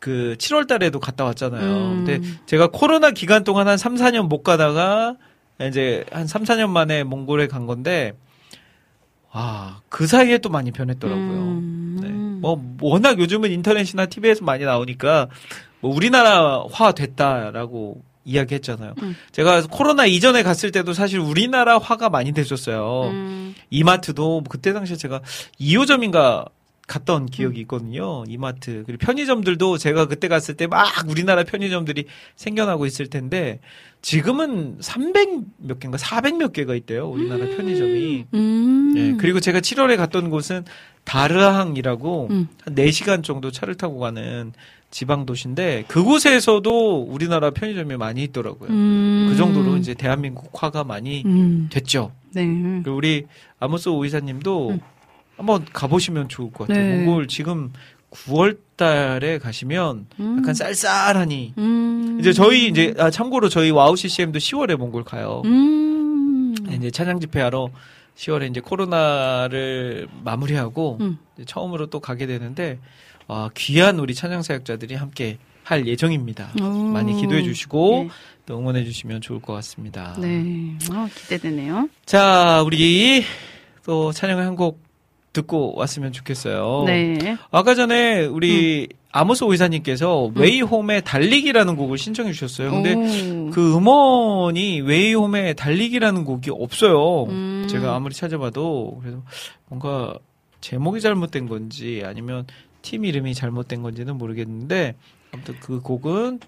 그 0.00 0.34
7월 0.38 0.66
달에도 0.66 0.98
갔다 1.00 1.24
왔잖아요. 1.24 1.62
음. 1.62 2.04
근데 2.04 2.20
제가 2.46 2.68
코로나 2.68 3.10
기간 3.10 3.44
동안 3.44 3.68
한 3.68 3.76
3, 3.78 3.96
4년 3.96 4.28
못 4.28 4.42
가다가 4.42 5.16
이제 5.60 6.04
한 6.12 6.26
3, 6.26 6.44
4년 6.44 6.70
만에 6.70 7.02
몽골에 7.04 7.48
간 7.48 7.66
건데 7.66 8.12
와, 9.32 9.80
그 9.88 10.06
사이에 10.06 10.38
또 10.38 10.48
많이 10.48 10.70
변했더라고요. 10.70 11.22
음. 11.26 11.98
네. 12.00 12.08
뭐 12.40 12.62
워낙 12.80 13.18
요즘은 13.18 13.50
인터넷이나 13.50 14.06
TV에서 14.06 14.44
많이 14.44 14.64
나오니까 14.64 15.28
뭐 15.80 15.94
우리나라화 15.94 16.92
됐다라고 16.92 18.02
이야기했잖아요. 18.24 18.94
음. 19.02 19.16
제가 19.32 19.62
코로나 19.70 20.04
이전에 20.04 20.42
갔을 20.42 20.70
때도 20.70 20.92
사실 20.92 21.18
우리나라 21.18 21.78
화가 21.78 22.10
많이 22.10 22.32
됐었어요. 22.32 23.10
음. 23.10 23.54
이마트도 23.70 24.44
그때 24.48 24.72
당시에 24.72 24.96
제가 24.96 25.22
2호점인가 25.60 26.46
갔던 26.88 27.26
기억이 27.26 27.60
있거든요. 27.60 28.24
이마트. 28.26 28.82
그리고 28.86 28.98
편의점들도 29.04 29.78
제가 29.78 30.06
그때 30.06 30.26
갔을 30.26 30.56
때 30.56 30.66
막 30.66 30.88
우리나라 31.08 31.44
편의점들이 31.44 32.06
생겨나고 32.34 32.86
있을 32.86 33.06
텐데 33.08 33.60
지금은 34.02 34.78
300 34.80 35.28
몇 35.58 35.78
개인가 35.78 35.98
400 35.98 36.36
몇 36.38 36.52
개가 36.52 36.74
있대요. 36.74 37.08
우리나라 37.08 37.44
편의점이. 37.56 38.24
음. 38.34 38.94
예, 38.96 39.12
그리고 39.20 39.38
제가 39.38 39.60
7월에 39.60 39.96
갔던 39.96 40.30
곳은 40.30 40.64
다르항이라고 41.04 42.28
음. 42.30 42.48
한 42.64 42.74
4시간 42.74 43.22
정도 43.22 43.50
차를 43.50 43.74
타고 43.76 43.98
가는 43.98 44.52
지방 44.90 45.26
도시인데 45.26 45.84
그곳에서도 45.88 47.02
우리나라 47.02 47.50
편의점이 47.50 47.96
많이 47.96 48.22
있더라고요. 48.24 48.70
음. 48.70 49.28
그 49.30 49.36
정도로 49.36 49.76
이제 49.76 49.92
대한민국화가 49.94 50.84
많이 50.84 51.22
음. 51.26 51.68
됐죠. 51.70 52.12
네. 52.32 52.46
그리고 52.82 52.96
우리 52.96 53.26
아모스 53.60 53.90
오이사님도 53.90 54.70
음. 54.70 54.80
한번 55.38 55.64
가보시면 55.72 56.28
좋을 56.28 56.52
것 56.52 56.68
같아요. 56.68 56.84
네. 56.84 57.04
몽골 57.04 57.28
지금 57.28 57.72
9월 58.10 58.58
달에 58.76 59.38
가시면 59.38 60.06
음. 60.20 60.38
약간 60.38 60.54
쌀쌀하니 60.54 61.54
음. 61.56 62.18
이제 62.20 62.32
저희 62.32 62.66
이제 62.68 62.94
아 62.98 63.10
참고로 63.10 63.48
저희 63.48 63.70
와우 63.70 63.96
CCM도 63.96 64.38
10월에 64.38 64.76
몽골 64.76 65.04
가요. 65.04 65.42
음. 65.44 66.54
이제 66.70 66.90
찬양 66.90 67.20
집회하러 67.20 67.70
10월에 68.16 68.50
이제 68.50 68.60
코로나를 68.60 70.08
마무리하고 70.24 70.98
음. 71.00 71.18
이제 71.36 71.44
처음으로 71.46 71.86
또 71.86 72.00
가게 72.00 72.26
되는데 72.26 72.78
아, 73.28 73.50
귀한 73.54 73.98
우리 74.00 74.14
찬양 74.14 74.42
사역자들이 74.42 74.94
함께 74.94 75.38
할 75.62 75.86
예정입니다. 75.86 76.50
오. 76.62 76.64
많이 76.64 77.14
기도해 77.14 77.42
주시고 77.42 78.04
네. 78.04 78.10
또 78.46 78.58
응원해 78.58 78.84
주시면 78.84 79.20
좋을 79.20 79.40
것 79.40 79.52
같습니다. 79.54 80.16
네. 80.18 80.78
아, 80.90 81.06
기대되네요. 81.14 81.90
자, 82.06 82.62
우리 82.64 83.22
또 83.84 84.10
찬양을 84.10 84.44
한곡 84.46 84.87
듣고 85.38 85.74
왔으면 85.76 86.12
좋겠어요. 86.12 86.84
네. 86.86 87.36
아까 87.50 87.74
전에 87.74 88.24
우리 88.26 88.88
아모스 89.10 89.44
오이사님께서 89.44 90.32
웨이홈의 90.34 91.02
달리기라는 91.02 91.76
곡을 91.76 91.96
신청해 91.98 92.32
주셨어요. 92.32 92.70
근데 92.70 92.94
오. 92.94 93.50
그 93.50 93.76
음원이 93.76 94.82
웨이홈의 94.82 95.54
달리기라는 95.54 96.24
곡이 96.24 96.50
없어요. 96.50 97.24
음. 97.24 97.66
제가 97.70 97.94
아무리 97.94 98.14
찾아봐도 98.14 98.98
그래서 99.00 99.22
뭔가 99.66 100.14
제목이 100.60 101.00
잘못된 101.00 101.48
건지 101.48 102.02
아니면 102.04 102.46
팀 102.82 103.04
이름이 103.04 103.34
잘못된 103.34 103.82
건지는 103.82 104.18
모르겠는데 104.18 104.94
아무튼 105.32 105.56
그 105.60 105.80
곡은 105.80 106.40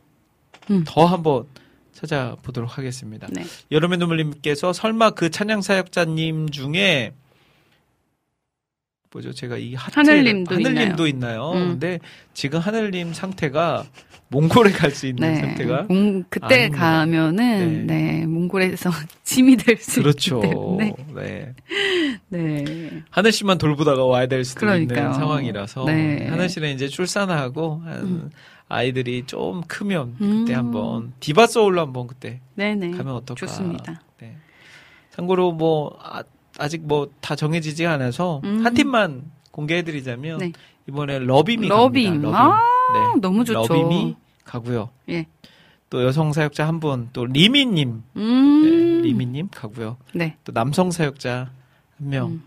음. 0.71 0.85
더 0.87 1.07
한번 1.07 1.45
찾아보도록 1.93 2.79
하겠습니다. 2.79 3.29
네. 3.31 3.45
여름의 3.71 3.99
눈물님께서 3.99 4.73
설마 4.73 5.11
그 5.11 5.31
찬양 5.31 5.63
사역자님 5.63 6.51
중에 6.51 7.13
뭐죠? 9.13 9.33
제가 9.33 9.57
이 9.57 9.75
하트 9.75 9.99
하늘님도 9.99 10.55
하늘님도 10.55 11.07
있나요? 11.09 11.51
음. 11.53 11.69
근데 11.71 11.99
지금 12.33 12.61
하늘님 12.61 13.13
상태가 13.13 13.85
몽골에 14.29 14.71
갈 14.71 14.93
수 14.93 15.09
있는 15.09 15.35
네. 15.35 15.41
상태가 15.41 15.83
몽- 15.89 16.23
그때 16.31 16.55
아닙니다. 16.67 16.79
가면은 16.79 17.87
네. 17.89 18.25
몽골에서 18.27 18.91
짐이 19.25 19.57
될 19.57 19.77
수 19.79 20.01
그렇죠. 20.03 20.37
있기 20.37 20.49
때문에 20.51 20.95
네. 21.17 21.55
네. 22.29 23.03
하늘 23.11 23.33
씨만 23.33 23.59
돌보다가 23.59 24.05
와야 24.05 24.27
될 24.27 24.45
수도 24.45 24.61
그러니까요. 24.61 24.99
있는 25.01 25.13
상황이라서 25.15 25.85
네. 25.87 26.29
하늘 26.29 26.49
씨는 26.49 26.73
이제 26.75 26.87
출산하고 26.87 27.83
한 27.85 28.31
아이들이 28.69 29.25
좀 29.27 29.63
크면 29.63 30.15
그때 30.19 30.53
음. 30.55 30.59
한번 30.59 31.13
디바 31.19 31.49
소울로 31.49 31.81
한번 31.81 32.07
그때 32.07 32.41
네네. 32.55 32.93
가면 32.93 33.15
어떨까? 33.15 33.35
좋습니다. 33.47 34.01
네. 34.21 34.37
참고로 35.11 35.51
뭐 35.51 35.99
아, 36.01 36.23
직 36.69 36.83
뭐 36.87 37.09
다 37.21 37.35
정해지지 37.37 37.87
않아서 37.87 38.41
음. 38.45 38.65
한 38.65 38.75
팀만 38.75 39.23
공개해드리자면 39.53 40.39
네. 40.39 40.53
이번에 40.89 41.19
러빔이 41.19 41.69
러빔. 41.69 42.23
갑니다. 42.23 42.39
아, 42.39 42.61
네. 43.15 43.21
너무 43.21 43.45
좋죠. 43.45 43.73
러빔이 43.73 44.17
가고요. 44.45 44.91
예. 45.09 45.27
또 45.91 46.05
여성 46.05 46.33
사역자 46.33 46.67
한 46.69 46.79
분, 46.81 47.09
또 47.13 47.27
리미님, 47.27 48.03
음. 48.17 48.63
네, 49.03 49.09
리미님 49.09 49.49
가고요. 49.53 49.97
네. 50.15 50.37
또 50.45 50.53
남성 50.53 50.91
사역자 50.91 51.51
한 51.99 52.09
명 52.09 52.29
음. 52.29 52.43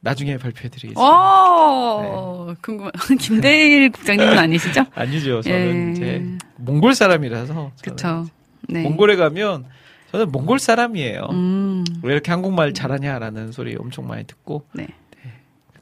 나중에 0.00 0.38
발표해드리겠습니다. 0.38 1.00
오, 1.00 2.54
궁금한. 2.62 2.90
김대일 3.20 3.90
국장님은 3.90 4.38
아니시죠? 4.38 4.84
아니죠. 4.94 5.42
저는 5.42 5.88
예. 5.88 5.92
이제 5.92 6.38
몽골 6.56 6.94
사람이라서. 6.94 7.72
그쵸. 7.82 8.26
네. 8.68 8.82
몽골에 8.82 9.16
가면 9.16 9.66
저는 10.12 10.32
몽골 10.32 10.58
사람이에요. 10.58 11.28
음. 11.30 11.84
왜 12.02 12.12
이렇게 12.12 12.30
한국말 12.30 12.72
잘하냐라는 12.74 13.52
소리 13.52 13.76
엄청 13.76 14.06
많이 14.06 14.24
듣고 14.24 14.64
네. 14.72 14.88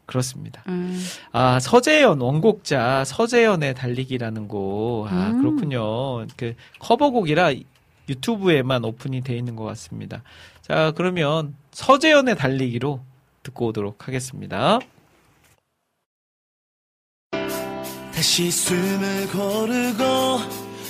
그렇습니다. 0.07 0.63
음. 0.69 0.99
아 1.33 1.61
서재현 1.61 2.21
원곡자 2.21 3.05
서재현의 3.05 3.75
달리기라는 3.75 4.49
곡. 4.49 5.07
아 5.11 5.31
음. 5.31 5.43
그렇군요. 5.43 6.27
그 6.37 6.55
커버곡이라 6.79 7.53
유튜브에만 8.09 8.85
오픈이 8.85 9.21
돼 9.21 9.37
있는 9.37 9.55
것 9.55 9.65
같습니다. 9.65 10.23
자 10.63 10.93
그러면 10.97 11.55
서재현의 11.73 12.37
달리기로 12.37 13.01
듣고 13.43 13.67
오도록 13.67 14.09
하겠습니다. 14.09 14.79
다시 18.15 18.51
숨을 18.51 19.29
고르고 19.29 20.39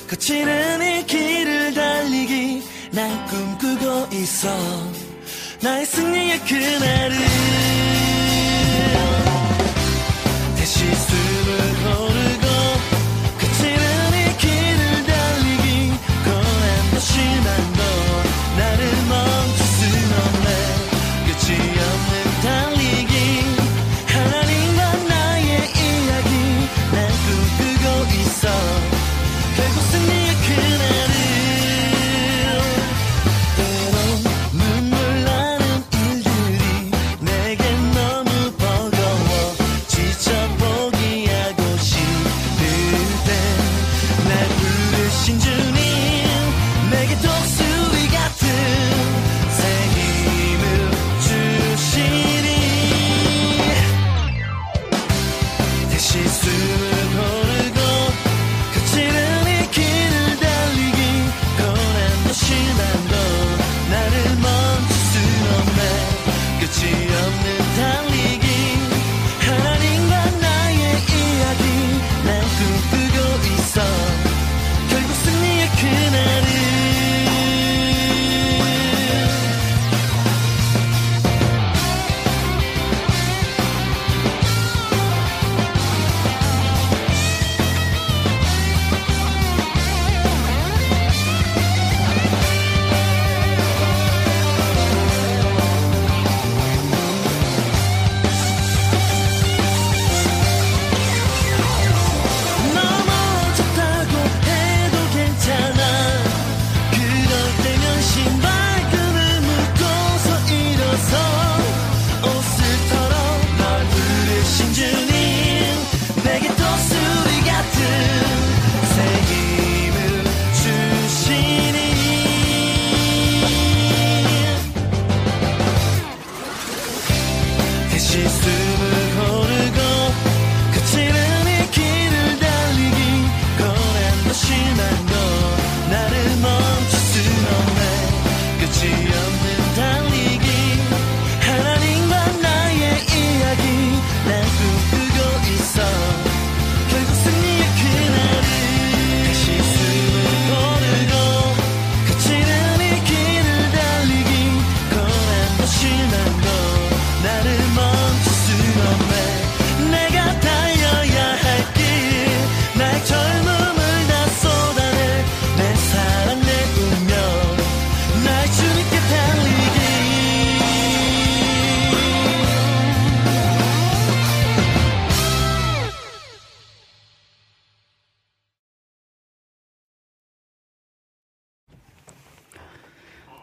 거치는 0.08 0.80
이 0.80 1.06
길을 1.06 1.74
달리기 1.74 2.62
난 2.90 3.26
꿈꾸고 3.26 4.08
있어. 4.12 4.48
나의 5.60 5.86
승리의 5.86 6.40
그날을 6.40 7.16
다시 10.56 10.84
숨을 10.94 11.74
고르고 11.82 12.46
이 14.14 14.36
길을 14.38 15.06
달리기. 15.06 15.92
고난 16.24 17.00
심한 17.00 17.77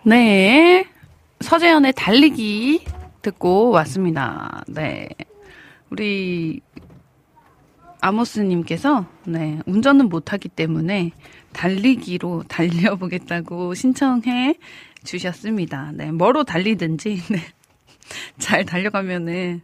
네. 0.05 0.85
서재현의 1.41 1.93
달리기 1.93 2.85
듣고 3.21 3.71
왔습니다. 3.71 4.63
네. 4.67 5.09
우리 5.89 6.61
아모스님께서 8.01 9.05
네, 9.25 9.59
운전은 9.65 10.09
못하기 10.09 10.49
때문에 10.49 11.11
달리기로 11.53 12.43
달려보겠다고 12.49 13.73
신청해 13.73 14.55
주셨습니다. 15.03 15.91
네, 15.93 16.11
뭐로 16.11 16.43
달리든지 16.43 17.21
네, 17.31 17.39
잘 18.37 18.63
달려가면은 18.65 19.61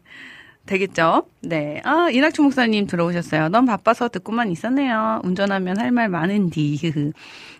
되겠죠? 0.65 1.27
네. 1.41 1.81
아, 1.83 2.09
이낙춘 2.11 2.45
목사님 2.45 2.87
들어오셨어요. 2.87 3.49
넌 3.49 3.65
바빠서 3.65 4.09
듣고만 4.09 4.51
있었네요. 4.51 5.21
운전하면 5.23 5.79
할 5.79 5.91
말 5.91 6.09
많은디. 6.09 6.79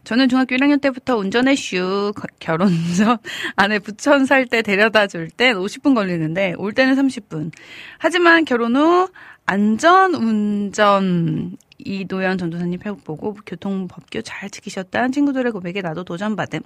저는 0.04 0.30
중학교 0.30 0.56
1학년 0.56 0.82
때부터 0.82 1.18
운전했슈. 1.18 2.14
거- 2.16 2.28
결혼 2.40 2.70
전 2.98 3.18
아내 3.56 3.80
부천 3.80 4.26
살 4.26 4.46
때 4.48 4.62
데려다 4.62 5.08
줄 5.08 5.30
땐 5.30 5.56
50분 5.58 5.94
걸리는데 5.96 6.56
올 6.58 6.74
때는 6.74 6.96
30분. 6.96 7.52
하지만 8.00 8.44
결혼 8.46 8.76
후 8.76 9.10
안전 9.46 10.16
운전 10.16 11.58
이도현 11.78 12.38
전도사님 12.38 12.80
페북 12.80 13.04
보고 13.04 13.36
교통법규 13.46 14.22
잘 14.24 14.50
지키셨다는 14.50 15.12
친구들의 15.12 15.52
고백에 15.52 15.82
나도 15.82 16.04
도전받음. 16.04 16.60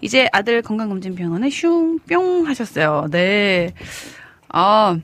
이제 0.00 0.28
아들 0.32 0.62
건강검진병원에 0.62 1.48
슝 1.50 1.98
뿅 2.08 2.46
하셨어요. 2.46 3.06
네. 3.10 3.72
아, 4.48 4.98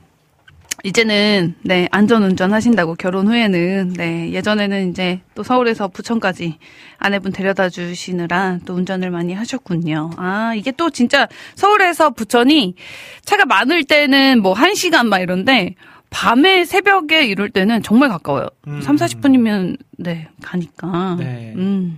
이제는 0.85 1.55
네 1.63 1.87
안전 1.91 2.21
운전 2.21 2.53
하신다고 2.53 2.93
결혼 2.93 3.27
후에는 3.27 3.93
네 3.97 4.31
예전에는 4.33 4.91
이제 4.91 5.19
또 5.33 5.41
서울에서 5.41 5.87
부천까지 5.87 6.59
아내분 6.99 7.31
데려다 7.31 7.69
주시느라 7.69 8.59
또 8.67 8.75
운전을 8.75 9.09
많이 9.09 9.33
하셨군요. 9.33 10.11
아 10.17 10.53
이게 10.55 10.71
또 10.71 10.91
진짜 10.91 11.27
서울에서 11.55 12.11
부천이 12.11 12.75
차가 13.23 13.45
많을 13.45 13.83
때는 13.83 14.43
뭐 14.43 14.53
1시간 14.53 15.07
막 15.07 15.17
이런데 15.19 15.73
밤에 16.11 16.65
새벽에 16.65 17.25
이럴 17.25 17.49
때는 17.49 17.81
정말 17.81 18.09
가까워요. 18.09 18.47
음. 18.67 18.79
3, 18.81 18.95
40분이면 18.95 19.77
네 19.97 20.27
가니까. 20.43 21.15
네. 21.19 21.53
음. 21.55 21.97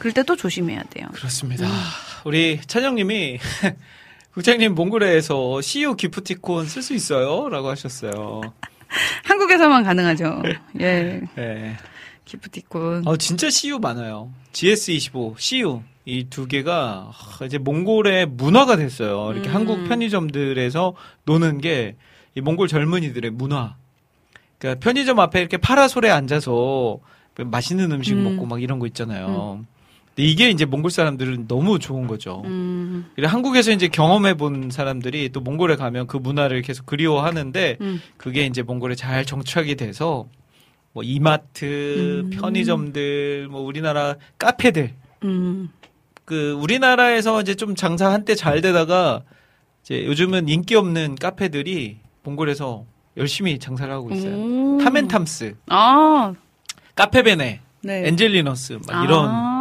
그럴 0.00 0.12
때 0.12 0.24
또 0.24 0.34
조심해야 0.34 0.82
돼요. 0.90 1.06
그렇습니다. 1.12 1.68
우리 2.24 2.58
찬영님이 2.66 3.38
국장님 4.34 4.74
몽골에서 4.74 5.60
CEO 5.60 5.94
기프티콘 5.94 6.66
쓸 6.66 6.82
수 6.82 6.94
있어요? 6.94 7.48
라고 7.48 7.68
하셨어요. 7.68 8.40
한국에서만 9.24 9.82
가능하죠. 9.84 10.42
예. 10.80 11.20
네. 11.34 11.76
기프티콘. 12.24 13.06
어, 13.06 13.16
진짜 13.16 13.50
CU 13.50 13.78
많아요. 13.78 14.32
GS25, 14.52 15.34
CU. 15.38 15.82
이 16.06 16.24
두 16.30 16.46
개가 16.46 17.10
하, 17.12 17.44
이제 17.44 17.58
몽골의 17.58 18.26
문화가 18.26 18.76
됐어요. 18.76 19.32
이렇게 19.32 19.48
음. 19.50 19.54
한국 19.54 19.84
편의점들에서 19.88 20.94
노는 21.24 21.58
게 21.60 21.96
이 22.36 22.40
몽골 22.40 22.68
젊은이들의 22.68 23.30
문화. 23.32 23.76
그러니까 24.58 24.80
편의점 24.84 25.18
앞에 25.18 25.40
이렇게 25.40 25.56
파라솔에 25.56 26.10
앉아서 26.10 26.98
맛있는 27.36 27.90
음식 27.92 28.12
음. 28.14 28.22
먹고 28.24 28.46
막 28.46 28.62
이런 28.62 28.78
거 28.78 28.86
있잖아요. 28.86 29.64
근데 29.66 29.68
이게 30.20 30.50
이제 30.50 30.64
몽골 30.64 30.90
사람들은 30.90 31.48
너무 31.48 31.78
좋은 31.78 32.06
거죠. 32.06 32.42
음. 32.44 33.06
한국에서 33.22 33.70
이제 33.72 33.88
경험해 33.88 34.34
본 34.34 34.70
사람들이 34.70 35.30
또 35.30 35.40
몽골에 35.40 35.76
가면 35.76 36.06
그 36.06 36.16
문화를 36.16 36.62
계속 36.62 36.86
그리워하는데 36.86 37.78
음. 37.80 38.00
그게 38.16 38.46
이제 38.46 38.62
몽골에 38.62 38.94
잘 38.94 39.24
정착이 39.24 39.76
돼서 39.76 40.28
뭐 40.92 41.02
이마트, 41.02 42.24
음. 42.24 42.30
편의점들, 42.30 43.48
뭐 43.48 43.60
우리나라 43.60 44.16
카페들 44.38 44.92
음. 45.24 45.68
그 46.24 46.52
우리나라에서 46.52 47.40
이제 47.40 47.54
좀 47.54 47.74
장사 47.74 48.10
한때 48.10 48.34
잘 48.34 48.60
되다가 48.60 49.22
이제 49.82 50.04
요즘은 50.04 50.48
인기 50.48 50.74
없는 50.74 51.16
카페들이 51.16 51.98
몽골에서 52.22 52.84
열심히 53.16 53.58
장사를 53.58 53.92
하고 53.92 54.10
있어요. 54.12 54.36
오. 54.36 54.78
타멘탐스, 54.78 55.56
아, 55.68 56.34
카페베네, 56.94 57.60
네. 57.82 58.08
엔젤리너스 58.08 58.78
막 58.86 59.04
이런 59.04 59.28
아. 59.28 59.59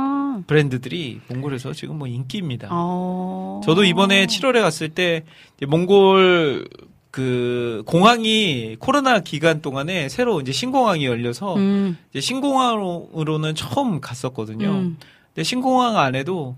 브랜드들이 0.49 1.21
몽골에서 1.27 1.73
지금 1.73 1.99
뭐 1.99 2.07
인기입니다. 2.07 2.69
어. 2.71 3.61
저도 3.63 3.84
이번에 3.84 4.26
7월에 4.26 4.61
갔을 4.61 4.89
때 4.89 5.23
몽골 5.61 6.67
그 7.11 7.84
공항이 7.85 8.76
코로나 8.80 9.19
기간 9.19 9.61
동안에 9.61 10.09
새로 10.09 10.41
이제 10.41 10.51
신공항이 10.51 11.05
열려서 11.05 11.55
음. 11.55 11.97
이제 12.09 12.19
신공항으로는 12.19 13.53
처음 13.53 14.01
갔었거든요. 14.01 14.71
음. 14.71 14.97
근데 15.27 15.43
신공항 15.43 15.97
안에도 15.97 16.55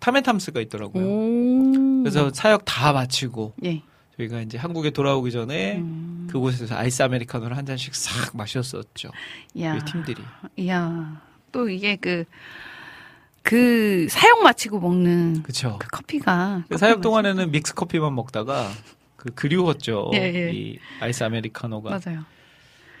타멘탐스가 0.00 0.60
있더라고요. 0.60 1.02
오. 1.02 2.02
그래서 2.02 2.30
사역 2.34 2.66
다 2.66 2.92
마치고 2.92 3.54
예. 3.64 3.80
저희가 4.18 4.42
이제 4.42 4.58
한국에 4.58 4.90
돌아오기 4.90 5.30
전에 5.30 5.78
음. 5.78 6.28
그곳에서 6.30 6.76
아이스 6.76 7.02
아메리카노를 7.02 7.56
한 7.56 7.64
잔씩 7.64 7.94
싹 7.94 8.36
마셨었죠. 8.36 9.10
야. 9.60 9.72
우리 9.72 9.80
팀들이. 9.86 10.22
야. 10.68 11.22
또 11.50 11.68
이게 11.68 11.96
그, 11.96 12.24
그 13.42 14.06
사용 14.08 14.42
마치고 14.42 14.80
먹는 14.80 15.42
그쵸. 15.42 15.76
그 15.80 15.88
커피가. 15.88 16.64
그 16.68 16.78
사역 16.78 17.00
동안에는 17.00 17.50
믹스 17.50 17.74
커피만 17.74 18.14
먹다가 18.14 18.70
그 19.16 19.30
그리웠죠. 19.34 20.10
예, 20.14 20.18
예. 20.34 20.50
이 20.52 20.78
아이스 21.00 21.22
아메리카노가. 21.24 21.90
맞아요. 21.90 22.24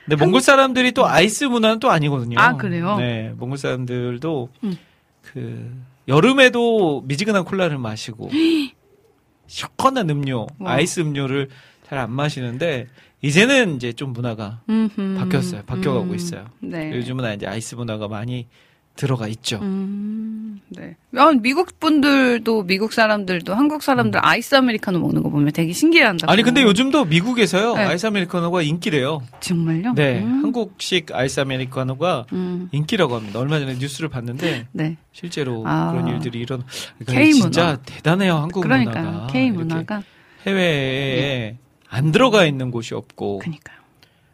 근데 0.04 0.16
몽골 0.16 0.40
사람들이 0.40 0.92
또 0.92 1.06
아이스 1.06 1.44
문화는 1.44 1.78
또 1.78 1.90
아니거든요. 1.90 2.38
아, 2.40 2.56
그래요? 2.56 2.96
네, 2.96 3.32
몽골 3.36 3.56
사람들도 3.58 4.48
음. 4.64 4.76
그 5.22 5.72
여름에도 6.08 7.02
미지근한 7.06 7.44
콜라를 7.44 7.78
마시고 7.78 8.28
시원한 9.46 10.10
음료, 10.10 10.46
와. 10.58 10.72
아이스 10.72 11.00
음료를 11.00 11.48
잘 11.86 11.98
안 11.98 12.10
마시는데 12.10 12.88
이제는 13.20 13.76
이제 13.76 13.92
좀 13.92 14.12
문화가 14.14 14.62
음흠. 14.68 15.16
바뀌었어요. 15.18 15.62
바뀌어가고 15.66 16.06
음. 16.06 16.14
있어요. 16.14 16.46
네. 16.58 16.90
요즘은 16.96 17.36
이제 17.36 17.46
아이스 17.46 17.74
문화가 17.76 18.08
많이 18.08 18.48
들어가 18.94 19.26
있죠. 19.28 19.58
음, 19.62 20.60
네. 20.68 20.96
아, 21.16 21.32
미국 21.40 21.80
분들도 21.80 22.64
미국 22.64 22.92
사람들도 22.92 23.54
한국 23.54 23.82
사람들 23.82 24.20
아이스 24.22 24.54
아메리카노 24.54 24.98
먹는 24.98 25.22
거 25.22 25.30
보면 25.30 25.52
되게 25.52 25.72
신기해한다. 25.72 26.26
음. 26.26 26.30
아니 26.30 26.42
근데 26.42 26.62
요즘도 26.62 27.06
미국에서요 27.06 27.74
네. 27.74 27.84
아이스 27.84 28.06
아메리카노가 28.06 28.62
인기래요. 28.62 29.22
정말요? 29.40 29.94
네, 29.94 30.20
음. 30.22 30.44
한국식 30.44 31.14
아이스 31.14 31.40
아메리카노가 31.40 32.26
음. 32.32 32.68
인기라고 32.72 33.16
합니다. 33.16 33.38
얼마 33.40 33.58
전에 33.58 33.74
뉴스를 33.74 34.08
봤는데 34.10 34.66
네. 34.72 34.96
실제로 35.12 35.64
아. 35.66 35.90
그런 35.92 36.08
일들이 36.08 36.40
일어나. 36.40 36.64
그러니까 36.98 37.12
K 37.12 37.32
진짜. 37.32 37.78
대단해요 37.84 38.34
한국 38.36 38.60
그러니까요. 38.62 39.04
문화가. 39.04 39.26
K 39.28 39.46
이렇게 39.46 39.58
문화가 39.58 40.02
해외에 40.46 41.56
안 41.88 42.12
들어가 42.12 42.44
있는 42.44 42.70
곳이 42.70 42.94
없고 42.94 43.38
그니까요. 43.38 43.78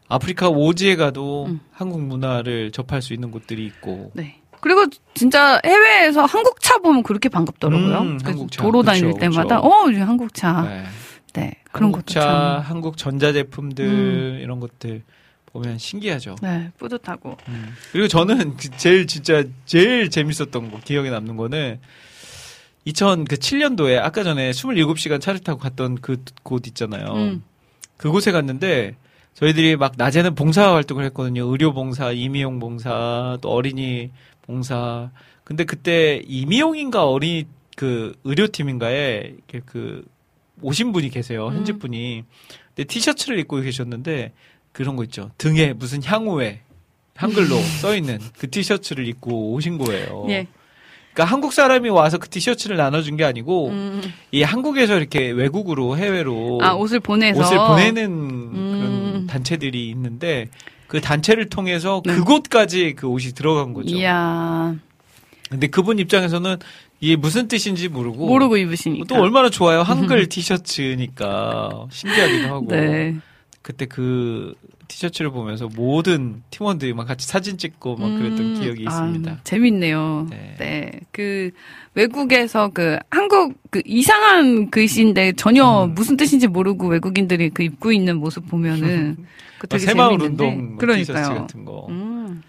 아프리카 0.09 0.49
오지에 0.49 0.97
가도 0.97 1.47
음. 1.47 1.61
한국 1.71 2.01
문화를 2.03 2.73
접할 2.73 3.03
수 3.03 3.13
있는 3.15 3.31
곳들이 3.31 3.65
있고. 3.67 4.11
네. 4.15 4.41
그리고 4.61 4.85
진짜 5.15 5.61
해외에서 5.65 6.25
한국 6.25 6.61
차 6.63 6.79
보면 6.79 7.03
그렇게 7.03 7.29
반갑더라고요. 7.29 7.99
음, 8.01 8.19
그래서 8.19 8.29
한국 8.31 8.53
차. 8.53 8.63
도로 8.63 8.81
그쵸, 8.81 8.87
다닐 8.93 9.07
그쵸. 9.07 9.19
때마다 9.19 9.61
어, 9.61 9.89
이제 9.91 10.01
한국 10.01 10.35
차. 10.35 10.63
네. 10.63 10.85
네. 11.35 11.53
그런 11.73 11.85
한국 11.87 11.99
것도 12.07 12.13
차, 12.15 12.21
참. 12.21 12.61
한국 12.63 12.97
전자제품들 12.97 14.41
이런 14.43 14.61
것들 14.61 15.03
보면 15.53 15.79
신기하죠. 15.79 16.37
네, 16.43 16.71
뿌듯하고. 16.79 17.37
음. 17.49 17.75
그리고 17.93 18.09
저는 18.09 18.57
그 18.57 18.69
제일 18.77 19.07
진짜 19.07 19.45
제일 19.65 20.11
재밌었던 20.11 20.71
거 20.71 20.81
기억에 20.81 21.11
남는 21.11 21.37
거는 21.37 21.81
2007년도에 22.87 23.99
아까 24.03 24.23
전에 24.25 24.51
27시간 24.51 25.21
차를 25.21 25.41
타고 25.41 25.59
갔던 25.61 25.97
그 25.97 26.17
곳 26.43 26.67
있잖아요. 26.67 27.13
음. 27.15 27.43
그곳에 27.99 28.33
갔는데 28.33 28.97
저희들이 29.35 29.77
막 29.77 29.93
낮에는 29.97 30.35
봉사 30.35 30.73
활동을 30.75 31.05
했거든요. 31.07 31.45
의료 31.47 31.73
봉사, 31.75 32.11
임의용 32.11 32.59
봉사, 32.59 33.37
또 33.43 33.51
어린이 33.51 34.11
봉사. 34.49 35.11
근데 35.45 35.65
그때 35.65 36.23
임의용인가 36.27 37.07
어린이 37.07 37.47
그 37.77 38.15
의료팀인가에 38.25 39.35
그 39.67 40.05
오신 40.63 40.93
분이 40.93 41.11
계세요. 41.11 41.47
현지 41.47 41.73
음. 41.73 41.79
분이. 41.79 42.25
근데 42.75 42.85
티셔츠를 42.85 43.39
입고 43.39 43.61
계셨는데 43.61 44.33
그런 44.73 44.97
거 44.97 45.05
있죠. 45.05 45.31
등에 45.39 45.75
무슨 45.75 46.03
향후에 46.03 46.63
한글로 47.15 47.57
써 47.81 47.95
있는 47.95 48.19
그 48.39 48.51
티셔츠를 48.51 49.07
입고 49.07 49.53
오신 49.53 49.79
거예요. 49.79 50.27
예. 50.29 50.47
그러니까 51.13 51.33
한국 51.33 51.53
사람이 51.53 51.89
와서 51.91 52.19
그 52.19 52.29
티셔츠를 52.29 52.77
나눠준 52.77 53.17
게 53.17 53.25
아니고 53.25 53.69
음. 53.69 54.03
이 54.31 54.43
한국에서 54.43 54.97
이렇게 54.97 55.31
외국으로 55.31 55.97
해외로 55.97 56.61
아, 56.63 56.75
옷을 56.75 57.01
보내서 57.01 57.41
옷을 57.41 57.59
보내는 57.59 58.05
음. 58.05 58.53
그런 58.55 59.27
단체들이 59.27 59.91
있는데 59.91 60.49
그 60.89 61.01
단체를 61.01 61.49
통해서 61.51 62.03
네. 62.05 62.15
그곳까지 62.15 62.95
그 62.97 63.07
옷이 63.07 63.33
들어간 63.35 63.75
거죠. 63.75 63.95
이야. 63.95 64.75
근데 65.49 65.67
그분 65.69 65.99
입장에서는 65.99 66.57
이게 67.01 67.15
무슨 67.15 67.47
뜻인지 67.47 67.89
모르고 67.89 68.27
모르고 68.27 68.57
입으시니까. 68.57 69.05
또 69.07 69.23
얼마나 69.23 69.51
좋아요. 69.51 69.83
한글 69.83 70.29
티셔츠니까 70.29 71.87
신기하기도 71.91 72.49
하고. 72.49 72.67
네. 72.69 73.17
그때 73.63 73.87
그 73.87 74.55
티셔츠를 74.89 75.31
보면서 75.31 75.69
모든 75.77 76.43
팀원들이 76.51 76.95
막 76.95 77.07
같이 77.07 77.27
사진 77.29 77.59
찍고 77.59 77.97
막 77.97 78.09
그랬던 78.17 78.41
음, 78.41 78.61
기억이 78.61 78.85
아, 78.89 78.91
있습니다. 78.91 79.41
재밌네요. 79.45 80.27
네. 80.31 80.55
네. 80.59 80.91
그 81.13 81.51
외국에서 81.95 82.71
그 82.73 82.99
한국 83.11 83.55
그 83.71 83.83
이상한 83.85 84.71
글씨인데 84.71 85.33
전혀 85.33 85.85
음. 85.85 85.95
무슨 85.95 86.17
뜻인지 86.17 86.49
모르고 86.49 86.89
외국인들이 86.89 87.51
그 87.51 87.63
입고 87.63 87.93
있는 87.93 88.17
모습 88.17 88.49
보면은 88.49 89.17
그막 89.59 89.69
되게 89.69 89.85
새마을. 89.85 90.23
운동 90.23 90.77
뭐 90.77 90.95
티셔츠. 90.97 91.13
같은 91.13 91.65
거. 91.65 91.87
음. 91.91 92.43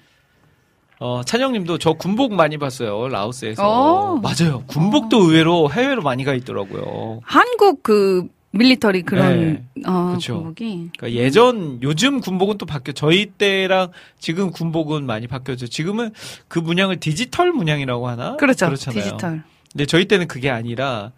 어, 1.02 1.22
찬영님도 1.24 1.78
저 1.78 1.94
군복 1.94 2.34
많이 2.34 2.58
봤어요 2.58 3.08
라오스에서. 3.08 3.64
어. 3.66 4.16
맞아요. 4.18 4.64
군복도 4.68 5.24
의외로 5.24 5.72
해외로 5.72 6.02
많이 6.02 6.24
가 6.24 6.34
있더라고요. 6.34 7.22
한국 7.24 7.84
그 7.84 8.28
밀리터리 8.52 9.04
그런 9.04 9.68
어 9.86 10.14
그쵸. 10.16 10.36
군복이 10.36 10.90
그러니까 10.98 11.12
예전 11.12 11.80
요즘 11.84 12.20
군복은 12.20 12.58
또 12.58 12.66
바뀌어 12.66 12.94
저희 12.94 13.28
때랑 13.28 13.92
지금 14.18 14.52
군복은 14.52 15.06
많이 15.06 15.28
바뀌었죠. 15.28 15.68
지금은 15.68 16.12
그 16.48 16.58
문양을 16.60 17.00
디지털 17.00 17.52
문양이라고 17.52 18.08
하나? 18.08 18.36
그렇죠. 18.38 18.66
그렇잖아요. 18.66 19.04
디지털. 19.04 19.44
근데 19.72 19.86
저희 19.86 20.06
때는 20.06 20.28
그게 20.28 20.50
아니라 20.50 21.12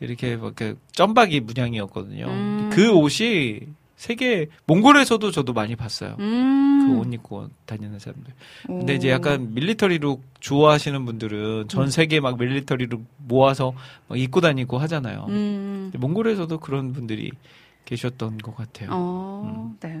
이렇게 0.00 0.36
뭐 0.36 0.48
이렇게 0.48 0.74
점박이 0.92 1.40
문양이었거든요. 1.40 2.26
음. 2.26 2.70
그 2.72 2.90
옷이 2.90 3.60
세계 3.96 4.48
몽골에서도 4.66 5.30
저도 5.30 5.52
많이 5.52 5.76
봤어요. 5.76 6.16
음. 6.18 6.88
그옷 6.88 7.12
입고 7.14 7.48
다니는 7.66 7.98
사람들. 7.98 8.32
근데 8.66 8.92
오. 8.92 8.96
이제 8.96 9.10
약간 9.10 9.54
밀리터리룩 9.54 10.22
좋아하시는 10.40 11.04
분들은 11.04 11.62
음. 11.62 11.68
전 11.68 11.90
세계 11.90 12.20
막 12.20 12.38
밀리터리룩 12.38 13.04
모아서 13.18 13.72
막 14.08 14.18
입고 14.18 14.40
다니고 14.40 14.78
하잖아요. 14.78 15.26
음. 15.28 15.90
근데 15.92 15.98
몽골에서도 15.98 16.58
그런 16.58 16.92
분들이 16.92 17.30
계셨던 17.84 18.38
것 18.38 18.56
같아요. 18.56 18.90
어, 18.92 19.42
음. 19.44 19.76
네. 19.80 20.00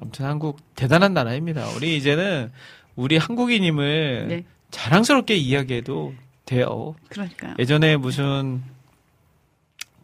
아무튼 0.00 0.26
한국 0.26 0.60
대단한 0.74 1.14
나라입니다. 1.14 1.66
우리 1.76 1.96
이제는 1.96 2.52
우리 2.96 3.16
한국인임을 3.16 4.26
네. 4.28 4.44
자랑스럽게 4.70 5.34
이야기해도 5.36 6.14
돼요. 6.44 6.94
그러니까요. 7.08 7.54
예전에 7.58 7.96
무슨 7.96 8.62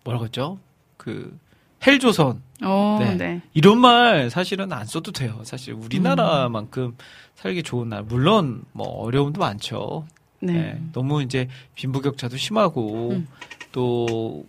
뭐라고 0.04 0.24
했죠? 0.24 0.58
그 0.96 1.38
헬조선 1.86 2.42
어, 2.62 2.98
네. 3.00 3.14
네. 3.14 3.40
이런 3.54 3.78
말 3.78 4.30
사실은 4.30 4.72
안 4.72 4.86
써도 4.86 5.12
돼요. 5.12 5.40
사실 5.44 5.72
우리나라만큼 5.74 6.96
살기 7.36 7.62
좋은 7.62 7.88
나라 7.88 8.02
물론 8.06 8.62
뭐 8.72 8.86
어려움도 8.86 9.40
많죠. 9.40 10.06
네. 10.40 10.52
네, 10.52 10.82
너무 10.92 11.22
이제 11.22 11.48
빈부격차도 11.74 12.36
심하고 12.36 13.10
음. 13.10 13.28
또막 13.72 14.44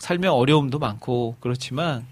살면 0.00 0.32
어려움도 0.32 0.78
많고 0.78 1.36
그렇지만 1.40 2.04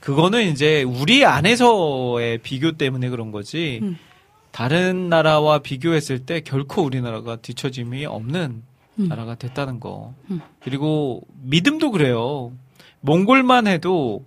그거는 0.00 0.50
이제 0.50 0.82
우리 0.82 1.24
안에서의 1.24 2.38
비교 2.38 2.72
때문에 2.72 3.08
그런 3.08 3.32
거지 3.32 3.80
음. 3.82 3.98
다른 4.52 5.08
나라와 5.08 5.58
비교했을 5.58 6.20
때 6.20 6.40
결코 6.40 6.82
우리나라가 6.82 7.36
뒤처짐이 7.36 8.06
없는 8.06 8.62
음. 8.98 9.08
나라가 9.08 9.34
됐다는 9.34 9.80
거 9.80 10.14
음. 10.30 10.40
그리고 10.60 11.22
믿음도 11.42 11.90
그래요 11.90 12.52
몽골만 13.06 13.66
해도 13.66 14.24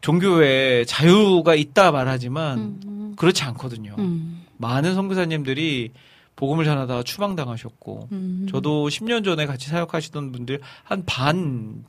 종교에 0.00 0.84
자유가 0.86 1.54
있다 1.54 1.92
말하지만 1.92 2.58
음. 2.84 3.14
그렇지 3.16 3.44
않거든요 3.44 3.94
음. 3.98 4.44
많은 4.56 4.94
선교사님들이 4.94 5.92
복음을 6.36 6.64
전하다가 6.64 7.04
추방당하셨고 7.04 8.08
음. 8.12 8.46
저도 8.50 8.88
10년 8.88 9.24
전에 9.24 9.46
같이 9.46 9.68
사역하시던 9.70 10.32
분들 10.32 10.60
한 10.82 11.04
반 11.06 11.84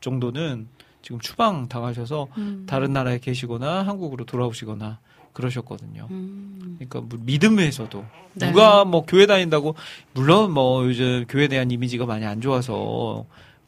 정도는 0.00 0.68
지금 1.02 1.20
추방 1.20 1.68
당하셔서 1.68 2.28
음. 2.36 2.66
다른 2.68 2.92
나라에 2.92 3.18
계시거나 3.18 3.86
한국으로 3.86 4.24
돌아오시거나 4.26 4.98
그러셨거든요. 5.32 6.08
음. 6.10 6.76
그러니까 6.78 7.00
뭐 7.00 7.18
믿음에서도 7.22 8.04
네. 8.34 8.48
누가 8.48 8.84
뭐 8.84 9.04
교회 9.06 9.26
다닌다고 9.26 9.74
물론 10.14 10.52
뭐 10.52 10.84
요즘 10.84 11.24
교회에 11.28 11.48
대한 11.48 11.70
이미지가 11.70 12.06
많이 12.06 12.24
안 12.24 12.40
좋아서 12.40 13.24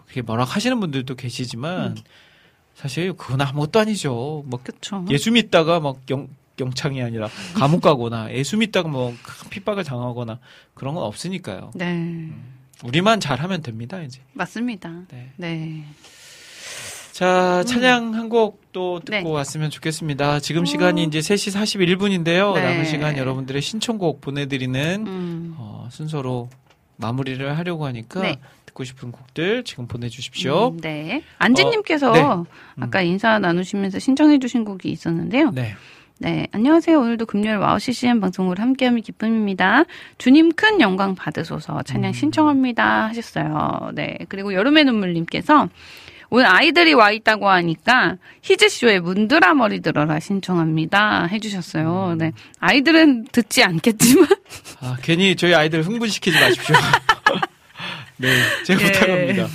그렇게 0.09 0.23
뭐라 0.23 0.45
하시는 0.45 0.81
분들도 0.81 1.15
계시지만 1.15 1.89
음. 1.93 1.97
사실 2.75 3.13
그건 3.13 3.43
아무것도 3.43 3.79
아니죠. 3.81 4.43
뭐 4.47 4.61
그쵸. 4.63 5.05
예수 5.11 5.31
믿다가 5.31 5.81
막 5.81 5.99
영, 6.11 6.29
영창이 6.59 7.03
아니라 7.03 7.29
감옥 7.55 7.83
가거나 7.83 8.33
예수 8.35 8.57
믿다가 8.57 8.89
뭐 8.89 9.13
큰 9.23 9.51
핍박을 9.51 9.85
당하거나 9.85 10.39
그런 10.75 10.95
건 10.95 11.05
없으니까요. 11.05 11.73
네. 11.75 12.29
우리만 12.85 13.19
잘하면 13.21 13.63
됩니다, 13.63 14.01
이제. 14.03 14.21
맞습니다. 14.35 15.03
네. 15.11 15.31
네. 15.37 15.85
자, 17.13 17.65
찬양 17.65 18.15
한 18.15 18.29
곡 18.29 18.69
또 18.73 19.01
듣고 19.01 19.19
음. 19.19 19.25
네. 19.25 19.31
왔으면 19.31 19.71
좋겠습니다. 19.71 20.39
지금 20.39 20.65
시간이 20.65 21.03
이제 21.03 21.19
3시 21.19 21.53
41분인데요. 21.89 22.55
네. 22.55 22.63
남은 22.63 22.85
시간 22.85 23.17
여러분들의 23.19 23.61
신청곡 23.61 24.21
보내드리는 24.21 25.05
음. 25.07 25.55
어, 25.59 25.89
순서로 25.91 26.49
마무리를 26.97 27.59
하려고 27.59 27.87
하니까 27.87 28.23
네. 28.23 28.39
듣고 28.79 28.85
싶은 28.85 29.11
곡들 29.11 29.65
지금 29.65 29.89
보내주십시오. 29.89 30.69
음, 30.69 30.81
네. 30.81 31.23
안지님께서 31.39 32.11
어, 32.11 32.15
네. 32.15 32.23
음. 32.23 32.83
아까 32.83 33.03
인사 33.03 33.39
나누시면서 33.41 33.99
신청해주신 33.99 34.65
곡이 34.65 34.89
있었는데요. 34.89 35.51
네. 35.51 35.75
네, 36.21 36.49
안녕하세요. 36.51 36.99
오늘도 36.99 37.27
금요일 37.27 37.59
와우 37.59 37.79
CCM 37.79 38.21
방송을 38.21 38.59
함께함이 38.59 39.03
기쁨입니다. 39.03 39.85
주님 40.17 40.51
큰 40.53 40.81
영광 40.81 41.15
받으소서 41.15 41.83
찬양 41.83 42.11
음. 42.11 42.13
신청합니다 42.13 43.09
하셨어요. 43.09 43.91
네, 43.95 44.19
그리고 44.29 44.53
여름의 44.53 44.85
눈물님께서 44.85 45.69
오늘 46.31 46.47
아이들이 46.47 46.93
와 46.93 47.11
있다고 47.11 47.49
하니까 47.49 48.17
히즈쇼의 48.43 49.01
문드라 49.01 49.55
머리 49.55 49.81
들어라 49.81 50.19
신청합니다 50.19 51.27
해주셨어요. 51.27 52.11
음. 52.13 52.19
네, 52.19 52.33
아이들은 52.59 53.29
듣지 53.31 53.63
않겠지만 53.63 54.27
아, 54.81 54.97
괜히 55.03 55.37
저희 55.37 55.55
아이들 55.55 55.85
흥분시키지 55.85 56.39
마십시오. 56.39 56.75
네, 58.19 58.29
제가 58.65 58.83
예. 58.83 58.87
부탁합니다. 58.87 59.47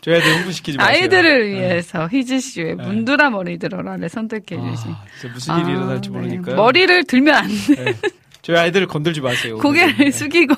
저희 0.00 0.14
아이들 0.16 0.36
흥분시키지 0.36 0.78
마세요. 0.78 1.02
아이들을 1.02 1.52
네. 1.52 1.58
위해서 1.58 2.08
히즈쇼의 2.10 2.76
네. 2.76 2.82
문드라 2.84 3.30
머리 3.30 3.58
들어라를 3.58 4.08
선택해 4.08 4.56
주신. 4.56 4.90
아, 4.90 5.04
진짜 5.20 5.34
무슨 5.34 5.58
일이 5.60 5.70
일어날지 5.70 6.10
네. 6.10 6.18
모르니까. 6.18 6.54
머리를 6.54 7.04
들면 7.04 7.34
안 7.34 7.48
돼. 7.48 7.84
네. 7.84 7.94
저희 8.42 8.56
아이들을 8.56 8.86
건들지 8.88 9.20
마세요. 9.20 9.58
고개를 9.58 9.94
오늘은. 9.94 10.04
네. 10.06 10.10
숙이고 10.10 10.54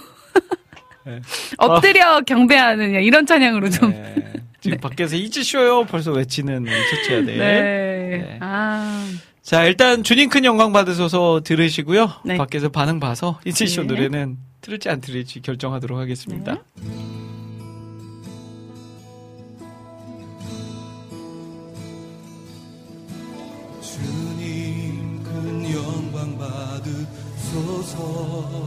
네. 1.05 1.21
엎드려 1.59 2.23
경배하느냐 2.23 3.01
이런 3.01 3.27
찬양으로 3.27 3.71
좀. 3.71 3.91
네. 3.91 4.33
지금 4.61 4.79
밖에서 4.79 5.17
이즈쇼요 5.17 5.85
벌써 5.87 6.13
외치는 6.13 6.63
우리 6.63 6.71
첫째 6.71 7.17
아들. 7.17 7.37
네. 7.37 7.37
네. 7.37 8.39
아, 8.41 9.11
자, 9.43 9.65
일단 9.65 10.05
주님 10.05 10.29
큰 10.29 10.45
영광 10.45 10.73
받으셔서 10.73 11.41
들으시고요. 11.45 12.13
네. 12.25 12.37
밖에서 12.37 12.69
반응 12.69 13.01
봐서 13.01 13.41
이즈쇼 13.45 13.83
네. 13.83 13.89
노래는 13.89 14.37
틀을지 14.61 14.89
안 14.89 15.01
틀을지 15.01 15.43
결정하도록 15.43 15.99
하겠습니다. 15.99 16.55
주 16.55 17.32
받 27.83 28.62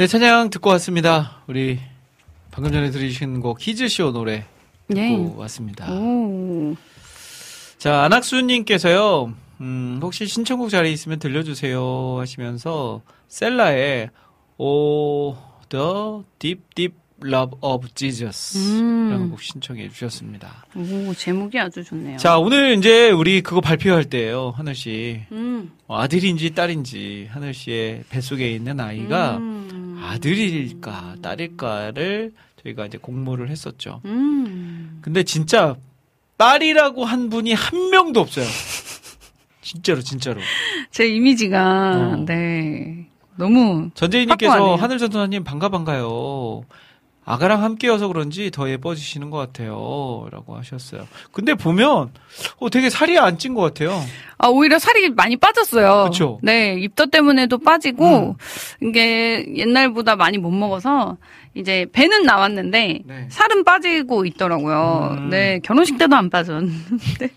네, 0.00 0.06
찬양 0.06 0.48
듣고 0.48 0.70
왔습니다. 0.70 1.42
우리 1.46 1.78
방금 2.50 2.72
전에 2.72 2.90
들으신 2.90 3.40
곡 3.40 3.58
히즈쇼 3.60 4.12
노래 4.12 4.46
듣고 4.88 4.98
네. 4.98 5.32
왔습니다. 5.36 5.92
오. 5.92 6.74
자, 7.76 8.04
안학수님께서요, 8.04 9.34
음, 9.60 10.00
혹시 10.02 10.24
신청곡 10.24 10.70
자리 10.70 10.90
있으면 10.94 11.18
들려주세요 11.18 12.16
하시면서 12.18 13.02
셀라의 13.28 14.08
오, 14.56 15.36
The 15.68 16.22
Deep 16.38 16.62
Deep 16.74 16.94
Love 17.22 17.58
of 17.60 17.88
Jesus 17.94 18.56
음. 18.56 19.10
라는 19.10 19.30
곡 19.30 19.42
신청해 19.42 19.90
주셨습니다. 19.90 20.64
오, 20.76 21.12
제목이 21.12 21.58
아주 21.58 21.84
좋네요. 21.84 22.16
자, 22.16 22.38
오늘 22.38 22.78
이제 22.78 23.10
우리 23.10 23.42
그거 23.42 23.60
발표할 23.60 24.04
때예요 24.04 24.54
하늘 24.56 24.74
씨. 24.74 25.20
음. 25.30 25.72
어, 25.86 25.98
아들인지 25.98 26.54
딸인지 26.54 27.28
하늘 27.30 27.52
씨의 27.52 28.04
뱃속에 28.08 28.50
있는 28.50 28.80
아이가 28.80 29.36
음. 29.36 29.79
아들일까 30.02 31.16
딸일까를 31.22 32.32
저희가 32.62 32.86
이제 32.86 32.98
공모를 32.98 33.48
했었죠. 33.50 34.00
음. 34.04 34.98
근데 35.02 35.22
진짜 35.22 35.76
딸이라고 36.36 37.04
한 37.04 37.28
분이 37.30 37.52
한 37.52 37.90
명도 37.90 38.20
없어요. 38.20 38.46
진짜로 39.62 40.00
진짜로. 40.00 40.40
제 40.90 41.06
이미지가 41.06 41.92
어. 41.96 42.24
네. 42.26 43.06
너무 43.36 43.90
전재희님께서. 43.94 44.74
하늘전도사님 44.76 45.44
반가 45.44 45.68
반가요. 45.68 46.64
아가랑 47.32 47.62
함께여서 47.62 48.08
그런지 48.08 48.50
더 48.50 48.68
예뻐지시는 48.68 49.30
것 49.30 49.38
같아요. 49.38 50.26
라고 50.30 50.56
하셨어요. 50.56 51.06
근데 51.32 51.54
보면, 51.54 52.10
어, 52.58 52.70
되게 52.70 52.90
살이 52.90 53.18
안 53.18 53.38
찐 53.38 53.54
것 53.54 53.62
같아요. 53.62 54.00
아, 54.38 54.48
오히려 54.48 54.78
살이 54.78 55.08
많이 55.10 55.36
빠졌어요. 55.36 56.04
그쵸? 56.10 56.38
네, 56.42 56.74
입덧 56.78 57.10
때문에도 57.10 57.58
빠지고, 57.58 58.36
음. 58.82 58.86
이게 58.88 59.46
옛날보다 59.56 60.16
많이 60.16 60.38
못 60.38 60.50
먹어서, 60.50 61.16
이제 61.54 61.86
배는 61.92 62.22
나왔는데, 62.24 63.00
네. 63.04 63.26
살은 63.28 63.64
빠지고 63.64 64.24
있더라고요. 64.26 65.16
음. 65.18 65.30
네, 65.30 65.60
결혼식 65.62 65.98
때도 65.98 66.14
안 66.16 66.30
빠졌는데. 66.30 67.30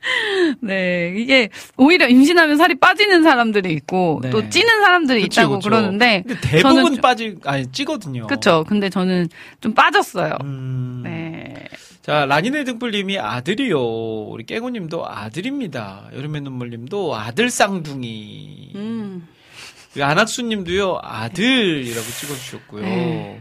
네, 0.60 1.14
이게 1.16 1.50
오히려 1.76 2.08
임신하면 2.08 2.56
살이 2.56 2.78
빠지는 2.78 3.22
사람들이 3.22 3.72
있고, 3.74 4.20
네. 4.22 4.30
또 4.30 4.48
찌는 4.48 4.80
사람들이 4.80 5.22
그쵸, 5.22 5.40
있다고 5.40 5.54
그쵸. 5.56 5.68
그러는데 5.68 6.24
대부분 6.42 6.96
빠지, 6.96 7.36
아니, 7.44 7.70
찌거든요. 7.70 8.26
그쵸. 8.26 8.64
근데 8.66 8.88
저는 8.88 9.28
좀 9.60 9.74
빠졌어요. 9.74 10.36
음. 10.42 11.02
네. 11.04 11.54
자, 12.02 12.24
라니네 12.24 12.64
등불님이 12.64 13.18
아들이요. 13.18 13.78
우리 13.78 14.44
깨구님도 14.44 15.06
아들입니다. 15.06 16.08
여름의 16.14 16.40
눈물님도 16.40 17.14
아들 17.14 17.50
쌍둥이. 17.50 18.72
음. 18.74 19.28
우리 19.94 20.02
안학수님도요 20.02 21.00
아들이라고 21.02 22.06
찍어주셨고요. 22.06 22.82
네. 22.82 23.40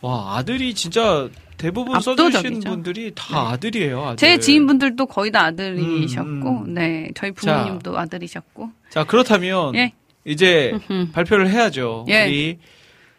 와 0.00 0.36
아들이 0.36 0.74
진짜 0.74 1.28
대부분. 1.56 2.00
써주신 2.00 2.60
분들이 2.60 3.12
다 3.14 3.50
아들이에요. 3.50 4.02
아들. 4.04 4.16
제 4.16 4.38
지인분들도 4.38 5.06
거의 5.06 5.30
다 5.30 5.44
아들이셨고, 5.44 6.50
음, 6.50 6.64
음. 6.66 6.74
네. 6.74 7.08
저희 7.14 7.32
부모님도 7.32 7.98
아들이셨고. 7.98 8.70
자 8.90 9.04
그렇다면 9.04 9.74
예. 9.76 9.92
이제 10.24 10.72
음. 10.90 11.10
발표를 11.12 11.48
해야죠. 11.50 12.06
예. 12.08 12.26
우리 12.26 12.58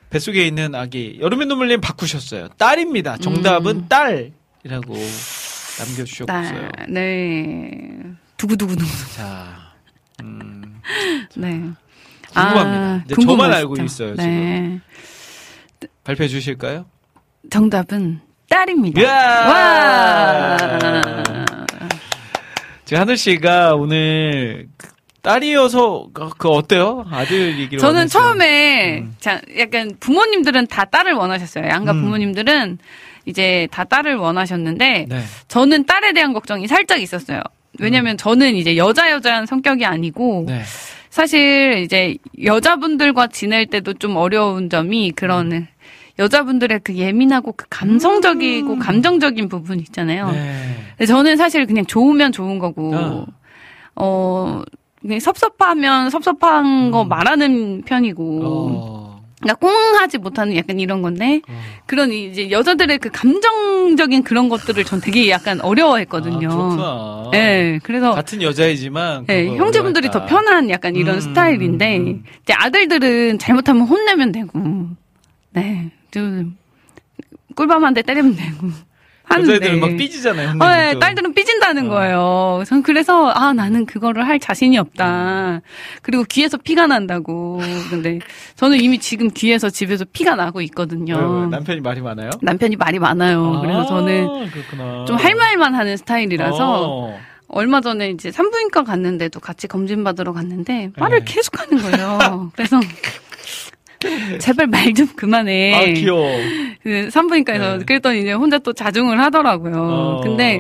뱃속에 0.10 0.46
있는 0.46 0.76
아기 0.76 1.18
여름의 1.20 1.48
눈물님 1.48 1.82
바꾸셨어요. 1.82 2.50
딸입니다. 2.58 3.18
정답은 3.18 3.76
음. 3.78 3.88
딸이라고 3.90 4.94
남겨주셨어요. 5.80 6.26
딸, 6.26 6.72
네. 6.90 7.90
두구두구두구. 8.38 8.90
자, 9.16 9.74
음, 10.22 10.82
네. 11.36 11.62
궁금합니다. 12.34 13.04
이제 13.06 13.16
저만 13.22 13.52
알고 13.54 13.82
있어요, 13.84 14.16
네. 14.16 14.80
발표해 16.04 16.28
주실까요? 16.28 16.86
정답은 17.50 18.20
딸입니다. 18.56 19.02
이야! 19.02 19.12
와! 19.50 20.58
지금 22.86 23.02
하늘 23.02 23.18
씨가 23.18 23.74
오늘 23.76 24.68
그 24.78 24.88
딸이어서 25.22 26.08
그, 26.14 26.30
그 26.38 26.48
어때요? 26.50 27.06
아들 27.12 27.60
얘기를 27.60 27.80
저는 27.80 27.96
원했어요. 27.96 28.24
처음에 28.24 29.00
음. 29.00 29.16
자, 29.20 29.42
약간 29.58 29.92
부모님들은 30.00 30.68
다 30.68 30.86
딸을 30.86 31.14
원하셨어요. 31.14 31.68
양가 31.68 31.92
음. 31.92 32.04
부모님들은 32.04 32.78
이제 33.26 33.68
다 33.72 33.84
딸을 33.84 34.16
원하셨는데 34.16 35.08
네. 35.10 35.24
저는 35.50 35.86
딸에 35.86 36.14
대한 36.14 36.32
걱정이 36.32 36.68
살짝 36.68 37.02
있었어요. 37.02 37.42
왜냐면 37.80 38.16
저는 38.16 38.56
이제 38.56 38.78
여자 38.78 39.12
여자한 39.12 39.48
성격이 39.48 39.84
아니고 39.84 40.46
네. 40.48 40.62
사실 41.10 41.82
이제 41.84 42.16
여자분들과 42.42 43.28
지낼 43.28 43.66
때도 43.66 43.96
좀 43.96 44.16
어려운 44.16 44.70
점이 44.70 45.12
그런 45.12 45.68
여자분들의 46.18 46.80
그 46.84 46.96
예민하고 46.96 47.54
그 47.54 47.66
감성적이고 47.70 48.80
감정적인 48.80 49.50
부분 49.50 49.80
있잖아요. 49.80 50.32
네. 50.32 51.06
저는 51.06 51.36
사실 51.38 51.66
그냥 51.66 51.86
좋으면 51.86 52.32
좋은 52.32 52.58
거고, 52.60 52.96
아. 52.96 53.26
어, 53.96 54.62
그냥 55.02 55.20
섭섭하면 55.20 56.10
섭섭한 56.10 56.92
거 56.92 57.04
말하는 57.04 57.82
편이고, 57.86 58.42
어. 58.44 59.22
그러니까 59.42 59.60
꽁하지 59.60 60.18
못하는 60.20 60.56
약간 60.56 60.80
이런 60.80 61.02
건데, 61.02 61.42
어. 61.50 61.54
그런 61.86 62.12
이제 62.12 62.50
여자들의 62.50 62.98
그 63.00 63.10
감정적인 63.12 64.24
그런 64.24 64.48
것들을 64.48 64.84
전 64.86 65.02
되게 65.02 65.30
약간 65.30 65.60
어려워했거든요. 65.60 66.48
아, 66.50 66.56
그렇구나. 66.56 67.30
네, 67.34 67.80
그래서 67.84 68.12
같은 68.14 68.42
여자이지만 68.42 69.26
네, 69.28 69.44
그걸 69.44 69.60
형제분들이 69.60 70.10
더. 70.10 70.26
편한 70.26 70.70
약간 70.70 70.96
이런 70.96 71.16
음, 71.16 71.20
스타일인데 71.20 71.98
음. 71.98 72.24
이제 72.42 72.54
아들들은 72.54 73.38
잘못하면 73.38 73.84
혼내면 73.84 74.32
되고 74.32 74.60
네, 75.52 75.92
좀 76.16 76.56
꿀밤 77.56 77.84
한대 77.84 78.02
때리면 78.02 78.38
되고 78.38 78.70
하는데 79.26 79.56
여자애들은 79.56 79.80
막 79.82 79.98
삐지잖아요. 79.98 80.50
어, 80.62 80.68
네, 80.70 80.94
또. 80.94 81.00
딸들은 81.00 81.34
삐진다는 81.34 81.88
어. 81.88 81.90
거예요. 81.90 82.64
전 82.66 82.84
그래서 82.84 83.30
아 83.32 83.52
나는 83.52 83.86
그거를 83.86 84.26
할 84.26 84.40
자신이 84.40 84.78
없다. 84.78 85.62
그리고 86.04 86.24
귀에서 86.24 86.58
피가 86.58 86.88
난다고. 86.88 87.60
근데 87.90 88.20
저는 88.56 88.80
이미 88.80 89.00
지금 89.00 89.30
귀에서 89.30 89.70
집에서 89.70 90.06
피가 90.14 90.36
나고 90.36 90.62
있거든요. 90.62 91.18
왜, 91.18 91.42
왜, 91.42 91.48
남편이 91.48 91.82
말이 91.82 92.02
많아요? 92.02 92.30
남편이 92.42 92.78
말이 92.78 93.00
많아요. 93.00 93.60
그래서 93.62 93.82
아, 93.82 93.86
저는 93.86 94.52
그렇구나. 94.52 95.06
좀할 95.06 95.36
말만 95.36 95.76
하는 95.76 95.98
스타일이라서 95.98 96.86
어. 96.88 97.20
얼마 97.48 97.82
전에 97.82 98.10
이제 98.10 98.32
산부인과 98.32 98.84
갔는데도 98.84 99.40
같이 99.40 99.68
검진 99.68 100.04
받으러 100.04 100.34
갔는데 100.34 100.92
말을 100.98 101.20
네. 101.20 101.26
계속 101.26 101.60
하는 101.60 101.82
거예요. 101.82 102.52
그래서 102.56 102.80
제발 104.40 104.68
말 104.68 104.94
좀 104.94 105.08
그만해. 105.16 105.74
아 105.74 105.86
귀여워. 105.94 106.30
그 106.84 107.10
산부인과에서 107.10 107.78
네. 107.80 107.86
그랬더니 107.86 108.22
이제 108.22 108.32
혼자 108.34 108.58
또 108.60 108.72
자중을 108.74 109.20
하더라고요. 109.20 109.74
어. 109.76 110.22
근데 110.22 110.60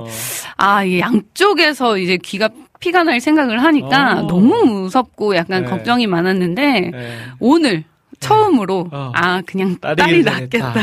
아, 0.57 0.83
이 0.83 0.99
양쪽에서 0.99 1.97
이제 1.97 2.17
귀가 2.17 2.49
피가 2.79 3.03
날 3.03 3.19
생각을 3.19 3.63
하니까 3.63 4.19
어. 4.19 4.27
너무 4.27 4.63
무섭고 4.65 5.35
약간 5.35 5.63
네. 5.63 5.69
걱정이 5.69 6.07
많았는데 6.07 6.79
네. 6.91 7.17
오늘 7.39 7.83
처음으로 8.19 8.89
어. 8.91 9.11
아 9.15 9.41
그냥 9.45 9.77
딸이 9.79 9.95
딸이. 9.95 10.23
낫겠다. 10.23 10.73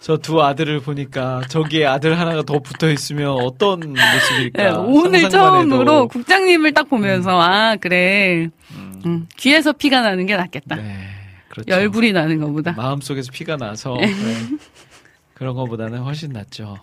저두 0.00 0.42
아들을 0.42 0.80
보니까 0.80 1.42
저기에 1.48 1.86
아들 1.86 2.18
하나가 2.18 2.42
더 2.42 2.58
붙어 2.58 2.90
있으면 2.90 3.28
어떤 3.30 3.80
모습일까? 3.94 4.62
네, 4.62 4.70
오늘 4.70 5.28
처음으로 5.30 5.80
해도. 5.82 6.08
국장님을 6.08 6.72
딱 6.74 6.88
보면서 6.88 7.40
아 7.40 7.76
그래 7.76 8.48
음, 9.06 9.28
귀에서 9.36 9.70
피가 9.72 10.00
나는 10.02 10.26
게 10.26 10.36
낫겠다. 10.36 10.74
네, 10.76 10.96
그렇죠. 11.52 11.70
열불이 11.70 12.12
나는 12.12 12.40
것보다. 12.40 12.72
마음속에서 12.72 13.30
피가 13.30 13.56
나서 13.58 13.94
네. 14.00 14.08
그런 15.34 15.54
것보다는 15.54 16.00
훨씬 16.00 16.30
낫죠. 16.32 16.78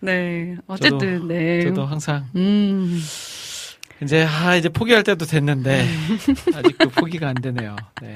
네, 0.00 0.56
어쨌든 0.68 0.98
저도- 1.22 1.26
네. 1.26 1.62
저도 1.64 1.84
항상 1.84 2.26
음, 2.36 3.00
이제 4.02 4.24
아 4.24 4.54
이제 4.54 4.68
포기할 4.68 5.02
때도 5.02 5.24
됐는데 5.26 5.84
아직도 6.54 6.90
포기가 6.90 7.28
안 7.28 7.34
되네요. 7.34 7.74
네. 8.00 8.14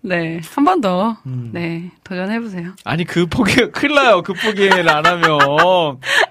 네, 0.00 0.40
한 0.54 0.64
번 0.64 0.80
더, 0.80 1.16
음. 1.26 1.50
네, 1.52 1.90
도전해 2.04 2.38
보세요. 2.40 2.72
아니 2.84 3.04
그 3.04 3.26
포기 3.26 3.54
큰일 3.72 3.96
나요. 3.96 4.22
그 4.22 4.32
포기를 4.32 4.88
안 4.88 5.04
하면 5.04 5.38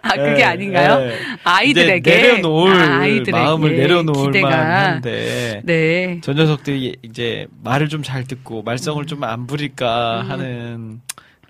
아 0.01 0.09
그게 0.15 0.33
네, 0.35 0.43
아닌가요? 0.43 0.99
네. 0.99 1.17
아이들에게 1.43 2.09
내려놓을 2.15 2.73
아, 2.81 2.99
아이들에게 3.01 3.31
마음을 3.31 3.75
내려놓을 3.75 4.31
기대가. 4.31 4.49
만한데 4.49 5.61
네, 5.65 6.21
저 6.23 6.33
녀석들이 6.33 6.95
이제 7.03 7.47
말을 7.63 7.89
좀 7.89 8.01
잘 8.03 8.23
듣고 8.23 8.61
말썽을 8.63 9.05
좀안 9.05 9.47
부릴까 9.47 10.21
음. 10.21 10.31
하는 10.31 11.01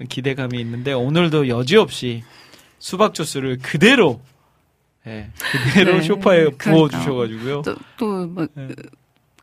기대감이 0.09 0.59
있는데 0.59 0.93
오늘도 0.93 1.47
여지없이 1.49 2.23
수박 2.79 3.13
주스를 3.13 3.57
그대로 3.61 4.21
예, 5.07 5.29
그대로 5.51 5.93
네, 5.93 6.01
소파에 6.01 6.49
부어. 6.49 6.89
주셔가지고요. 6.89 7.61
또또뭐 7.61 8.47
네. 8.53 8.69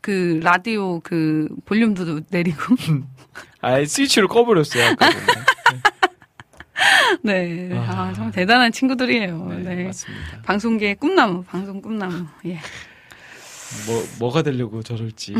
그 0.01 0.39
라디오 0.43 0.99
그 0.99 1.47
볼륨도 1.65 2.21
내리고 2.29 2.75
아 3.61 3.83
스위치를 3.83 4.27
꺼버렸어요. 4.27 4.95
전에. 4.95 5.15
네, 7.23 7.69
아. 7.73 8.09
아 8.09 8.13
정말 8.13 8.31
대단한 8.31 8.71
친구들이에요. 8.71 9.47
네, 9.63 9.75
네, 9.75 9.83
맞습니다. 9.85 10.41
방송계의 10.43 10.95
꿈나무, 10.95 11.43
방송 11.43 11.81
꿈나무. 11.81 12.25
예. 12.45 12.59
뭐 13.87 14.07
뭐가 14.19 14.43
되려고 14.43 14.83
저럴지. 14.83 15.33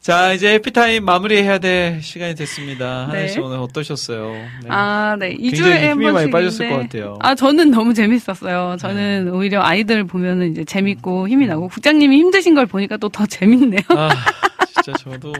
네. 0.00 0.12
자 0.12 0.32
이제 0.32 0.54
해피타임 0.54 1.04
마무리해야 1.04 1.58
될 1.58 2.02
시간이 2.02 2.34
됐습니다. 2.34 3.06
네. 3.08 3.12
하늘 3.12 3.28
씨 3.28 3.38
오늘 3.38 3.58
어떠셨어요? 3.58 4.32
네. 4.32 4.68
아, 4.68 5.14
네. 5.18 5.34
굉장히 5.36 5.52
2주에 5.72 5.80
한 5.88 5.92
힘이. 6.00 6.10
많이 6.10 6.30
빠졌을 6.30 6.70
것 6.70 6.76
같아요. 6.78 7.12
네. 7.12 7.18
아, 7.20 7.34
저는 7.34 7.70
너무 7.70 7.92
재밌었어요. 7.92 8.76
저는 8.80 9.30
오히려 9.34 9.62
아이들 9.62 10.04
보면은 10.04 10.52
이제 10.52 10.64
재밌고 10.64 11.28
힘이 11.28 11.46
나고 11.46 11.68
국장님이 11.68 12.16
힘드신 12.18 12.54
걸 12.54 12.64
보니까 12.66 12.96
또 12.96 13.10
더 13.10 13.26
재밌네요. 13.26 13.80
아 13.88 14.08
진짜 14.72 14.92
저도 14.98 15.32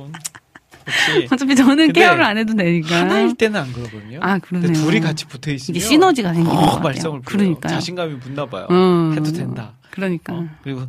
역시 0.87 1.28
어차피 1.32 1.55
저는 1.57 1.93
케어를 1.95 2.23
안 2.23 2.37
해도 2.37 2.55
되니까. 2.55 2.97
하나일 3.01 3.35
때는 3.37 3.61
안 3.61 3.73
그러거든요. 3.73 4.19
아, 4.20 4.39
그러네요. 4.39 4.73
근데 4.73 4.78
둘이 4.85 5.01
같이 5.01 5.24
붙어 5.27 5.51
있으면 5.53 5.81
시너지가 5.81 6.35
생기는 6.35 6.55
것 6.55 6.62
어, 6.62 6.66
같아요. 6.66 6.82
말썽을 6.82 7.20
부려요. 7.20 7.23
그러니까요. 7.24 7.73
자신감이 7.73 8.19
붙나 8.19 8.45
봐요. 8.47 8.66
음. 8.70 9.15
해도 9.16 9.32
된다. 9.32 9.73
그러니까. 9.91 10.35
어, 10.35 10.49
그리고 10.62 10.81
그 10.81 10.89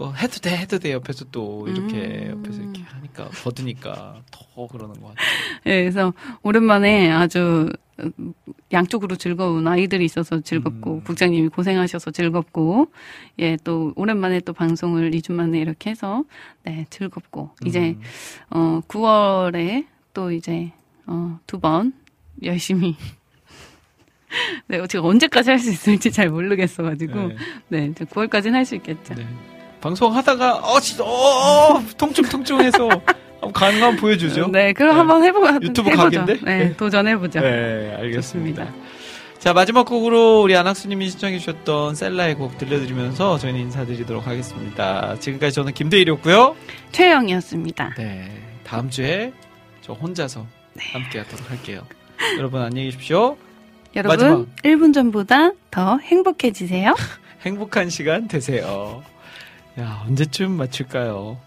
거 0.00 0.12
해도 0.14 0.38
돼, 0.40 0.56
해도 0.56 0.78
돼 0.78 0.92
옆에서 0.92 1.26
또 1.30 1.66
이렇게 1.68 2.30
음. 2.32 2.42
옆에서 2.42 2.62
이렇게 2.62 2.82
하니까 2.82 3.28
거드니까 3.28 4.22
더 4.30 4.66
그러는 4.66 4.94
것 5.00 5.08
같아요. 5.08 5.26
예, 5.66 5.82
그래서 5.82 6.14
오랜만에 6.42 7.10
아주 7.10 7.68
양쪽으로 8.72 9.16
즐거운 9.16 9.68
아이들이 9.68 10.06
있어서 10.06 10.40
즐겁고 10.40 10.94
음. 10.94 11.04
국장님이 11.04 11.48
고생하셔서 11.48 12.12
즐겁고 12.12 12.90
예 13.38 13.58
또 13.62 13.92
오랜만에 13.94 14.40
또 14.40 14.54
방송을 14.54 15.10
2주 15.10 15.34
만에 15.34 15.58
이렇게 15.60 15.90
해서 15.90 16.24
네 16.64 16.86
즐겁고 16.88 17.50
이제 17.66 17.90
음. 17.90 18.00
어 18.48 18.80
9월에 18.88 19.84
또 20.14 20.30
이제 20.32 20.72
어두 21.06 21.60
번 21.60 21.92
열심히 22.42 22.96
네 24.68 24.86
제가 24.86 25.06
언제까지 25.06 25.50
할 25.50 25.58
수 25.58 25.70
있을지 25.70 26.10
잘 26.10 26.30
모르겠어가지고 26.30 27.28
네. 27.28 27.36
네 27.68 27.86
이제 27.88 28.06
9월까지는 28.06 28.52
할 28.52 28.64
수 28.64 28.76
있겠죠. 28.76 29.14
네. 29.14 29.26
방송 29.80 30.14
하다가 30.14 30.56
어 30.56 30.80
진짜 30.80 31.04
어, 31.04 31.08
어 31.08 31.82
통증 31.96 32.24
통증해서 32.24 32.88
한번 32.88 33.52
가능하면 33.52 33.96
보여주죠. 33.96 34.48
네, 34.48 34.72
그럼 34.72 34.92
네. 34.92 34.98
한번 34.98 35.24
해보 35.24 35.46
유튜브 35.62 35.90
해보죠. 35.90 36.20
각인데? 36.20 36.44
네, 36.44 36.58
네. 36.58 36.76
도전해 36.76 37.16
보죠. 37.16 37.40
네, 37.40 37.94
알겠습니다. 37.98 38.64
좋습니다. 38.64 38.90
자, 39.38 39.54
마지막 39.54 39.86
곡으로 39.86 40.42
우리 40.42 40.54
안학수님이 40.54 41.08
신청해 41.08 41.38
주셨던 41.38 41.94
셀라의 41.94 42.34
곡 42.34 42.58
들려드리면서 42.58 43.38
저희는 43.38 43.60
인사드리도록 43.60 44.26
하겠습니다. 44.26 45.16
지금까지 45.18 45.54
저는 45.54 45.72
김대일이었고요. 45.72 46.54
최영이었습니다. 46.92 47.94
네, 47.96 48.30
다음 48.64 48.90
주에 48.90 49.32
저 49.80 49.94
혼자서 49.94 50.46
함께 50.92 51.20
하도록 51.20 51.50
할게요. 51.50 51.86
여러분 52.36 52.60
안녕히 52.60 52.90
계십시오. 52.90 53.38
여러분, 53.96 54.18
마지막. 54.18 54.46
1분 54.62 54.92
전보다 54.92 55.52
더 55.70 55.98
행복해지세요. 55.98 56.94
행복한 57.40 57.88
시간 57.88 58.28
되세요. 58.28 59.02
야, 59.78 60.02
언제쯤 60.06 60.52
마칠까요? 60.52 61.38